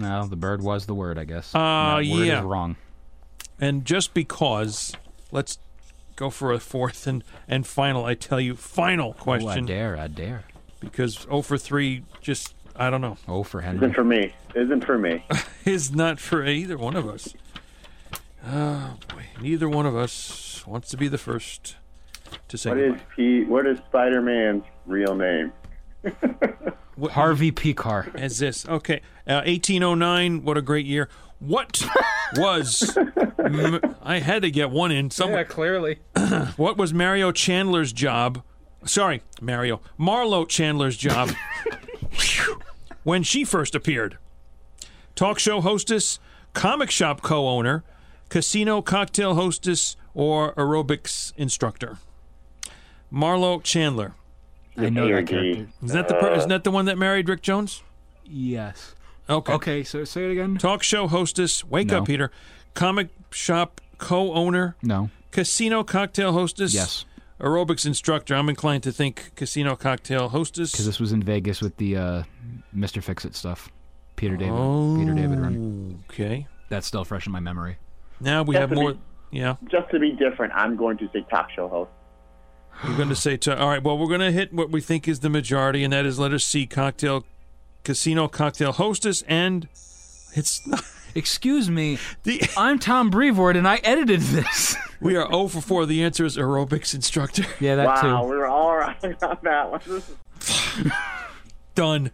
No, 0.00 0.26
the 0.26 0.36
bird 0.36 0.62
was 0.62 0.86
the 0.86 0.94
word, 0.94 1.18
I 1.18 1.24
guess. 1.24 1.54
Uh, 1.54 1.58
And 1.58 2.06
that 2.06 2.12
word 2.14 2.26
yeah. 2.26 2.38
is 2.40 2.44
wrong. 2.44 2.76
And 3.60 3.84
just 3.84 4.14
because, 4.14 4.94
let's 5.30 5.58
go 6.16 6.30
for 6.30 6.52
a 6.52 6.58
fourth 6.58 7.06
and, 7.06 7.22
and 7.46 7.66
final, 7.66 8.04
I 8.04 8.14
tell 8.14 8.40
you, 8.40 8.56
final 8.56 9.10
Oh, 9.18 9.20
I 9.20 9.22
question. 9.38 9.66
dare, 9.66 9.98
I 9.98 10.08
dare. 10.08 10.44
because 10.80 11.18
0 11.22 11.42
for 11.42 11.58
3 11.58 12.02
just, 12.22 12.54
I 12.74 12.88
don't 12.90 13.00
know. 13.02 13.18
Oh, 13.28 13.42
for 13.42 13.60
Henry. 13.60 13.78
Isn't 13.84 13.94
for 13.94 14.04
me. 14.04 14.32
Isn't 14.54 14.84
for 14.84 14.98
me. 14.98 15.24
is 15.66 15.94
not 15.94 16.18
for 16.18 16.44
either 16.46 16.78
one 16.78 16.96
of 16.96 17.06
us. 17.06 17.34
Oh 18.46 18.96
boy, 19.08 19.24
neither 19.42 19.68
one 19.68 19.84
of 19.84 19.94
us 19.94 20.66
wants 20.66 20.88
to 20.90 20.96
be 20.96 21.08
the 21.08 21.18
first 21.18 21.76
to 22.48 22.56
say 22.56 22.70
What 22.70 22.78
is 22.78 22.90
goodbye. 22.92 23.04
P? 23.16 23.44
What 23.44 23.66
is 23.66 23.78
Spider-Man's 23.88 24.64
real 24.86 25.14
name. 25.14 25.52
What- 27.00 27.12
Harvey 27.12 27.50
Picar. 27.52 28.14
as 28.14 28.38
this. 28.38 28.66
Okay, 28.68 29.00
uh, 29.26 29.42
1809. 29.46 30.44
What 30.44 30.56
a 30.56 30.62
great 30.62 30.86
year. 30.86 31.08
What 31.38 31.82
was? 32.36 32.96
M- 33.38 33.80
I 34.02 34.18
had 34.18 34.42
to 34.42 34.50
get 34.50 34.70
one 34.70 34.90
in. 34.92 35.10
Some, 35.10 35.30
yeah, 35.32 35.42
clearly. 35.44 35.98
What 36.56 36.76
was 36.76 36.92
Mario 36.94 37.32
Chandler's 37.32 37.92
job? 37.92 38.42
Sorry, 38.84 39.22
Mario. 39.40 39.80
Marlo 39.98 40.46
Chandler's 40.48 40.96
job 40.96 41.30
when 43.02 43.22
she 43.22 43.44
first 43.44 43.74
appeared. 43.74 44.18
Talk 45.14 45.38
show 45.38 45.60
hostess, 45.60 46.18
comic 46.54 46.90
shop 46.90 47.20
co 47.22 47.48
owner, 47.48 47.84
casino 48.28 48.80
cocktail 48.82 49.34
hostess, 49.34 49.96
or 50.14 50.54
aerobics 50.54 51.32
instructor? 51.36 51.98
Marlo 53.12 53.62
Chandler. 53.62 54.14
I 54.76 54.88
know 54.88 55.06
that 55.08 55.14
ARD. 55.14 55.28
character. 55.28 55.66
Is 55.82 55.92
that 55.92 56.08
the 56.08 56.14
per- 56.14 56.32
isn't 56.34 56.48
that 56.48 56.64
the 56.64 56.70
one 56.70 56.84
that 56.86 56.96
married 56.98 57.28
Rick 57.28 57.42
Jones? 57.42 57.82
Yes. 58.24 58.94
Okay. 59.28 59.52
Okay, 59.52 59.84
so 59.84 60.04
say 60.04 60.24
it 60.24 60.32
again. 60.32 60.56
Talk 60.58 60.82
show 60.82 61.06
hostess. 61.06 61.64
Wake 61.64 61.88
No. 61.88 61.98
up, 61.98 62.06
Peter. 62.06 62.30
Comic 62.74 63.08
shop 63.30 63.80
co 63.98 64.32
owner. 64.32 64.76
No. 64.82 65.10
Casino 65.30 65.84
cocktail 65.84 66.32
hostess. 66.32 66.74
Yes. 66.74 67.04
Aerobics 67.40 67.86
instructor. 67.86 68.34
I'm 68.34 68.48
inclined 68.48 68.82
to 68.82 68.92
think 68.92 69.32
casino 69.36 69.74
cocktail 69.76 70.28
hostess. 70.28 70.72
Because 70.72 70.86
this 70.86 71.00
was 71.00 71.12
in 71.12 71.22
Vegas 71.22 71.60
with 71.62 71.76
the 71.78 71.96
uh, 71.96 72.22
Mr. 72.76 73.02
Fix 73.02 73.24
It 73.24 73.34
stuff. 73.34 73.68
Peter 74.16 74.36
David. 74.36 74.54
Peter 74.98 75.14
David 75.14 75.38
run. 75.40 76.04
Okay. 76.10 76.46
That's 76.68 76.86
still 76.86 77.04
fresh 77.04 77.26
in 77.26 77.32
my 77.32 77.40
memory. 77.40 77.76
Now 78.20 78.42
we 78.42 78.54
That's 78.54 78.62
have 78.64 78.72
a 78.72 78.74
more. 78.74 78.92
big- 78.92 79.00
Yeah. 79.30 79.56
Just 79.70 79.90
to 79.92 79.98
be 79.98 80.12
different, 80.12 80.52
I'm 80.54 80.76
going 80.76 80.98
to 80.98 81.08
say 81.12 81.24
talk 81.30 81.50
show 81.54 81.68
host. 81.68 81.90
You're 82.86 82.96
going 82.96 83.08
to 83.10 83.16
say 83.16 83.36
to. 83.38 83.58
All 83.58 83.68
right. 83.68 83.82
Well, 83.82 83.98
we're 83.98 84.08
going 84.08 84.20
to 84.20 84.32
hit 84.32 84.52
what 84.52 84.70
we 84.70 84.80
think 84.80 85.06
is 85.06 85.20
the 85.20 85.28
majority, 85.30 85.84
and 85.84 85.92
that 85.92 86.06
is 86.06 86.18
letter 86.18 86.38
C, 86.38 86.66
cocktail, 86.66 87.24
casino 87.84 88.26
cocktail 88.28 88.72
hostess, 88.72 89.22
and 89.22 89.68
it's 90.34 90.66
not. 90.66 90.82
Excuse 91.14 91.68
me. 91.68 91.98
The, 92.22 92.40
I'm 92.56 92.78
Tom 92.78 93.10
Brevoort, 93.10 93.56
and 93.56 93.66
I 93.66 93.76
edited 93.82 94.20
this. 94.20 94.76
we 95.00 95.16
are 95.16 95.26
0 95.28 95.48
for 95.48 95.60
4. 95.60 95.86
The 95.86 96.04
answer 96.04 96.24
is 96.24 96.36
aerobics 96.36 96.94
instructor. 96.94 97.44
yeah, 97.58 97.74
that 97.76 97.86
Wow, 97.86 98.22
too. 98.22 98.30
we 98.30 98.36
were 98.36 98.46
all 98.46 98.76
right 98.76 98.96
on 99.22 99.38
that 99.42 99.70
one. 99.70 100.02
Done. 101.74 102.12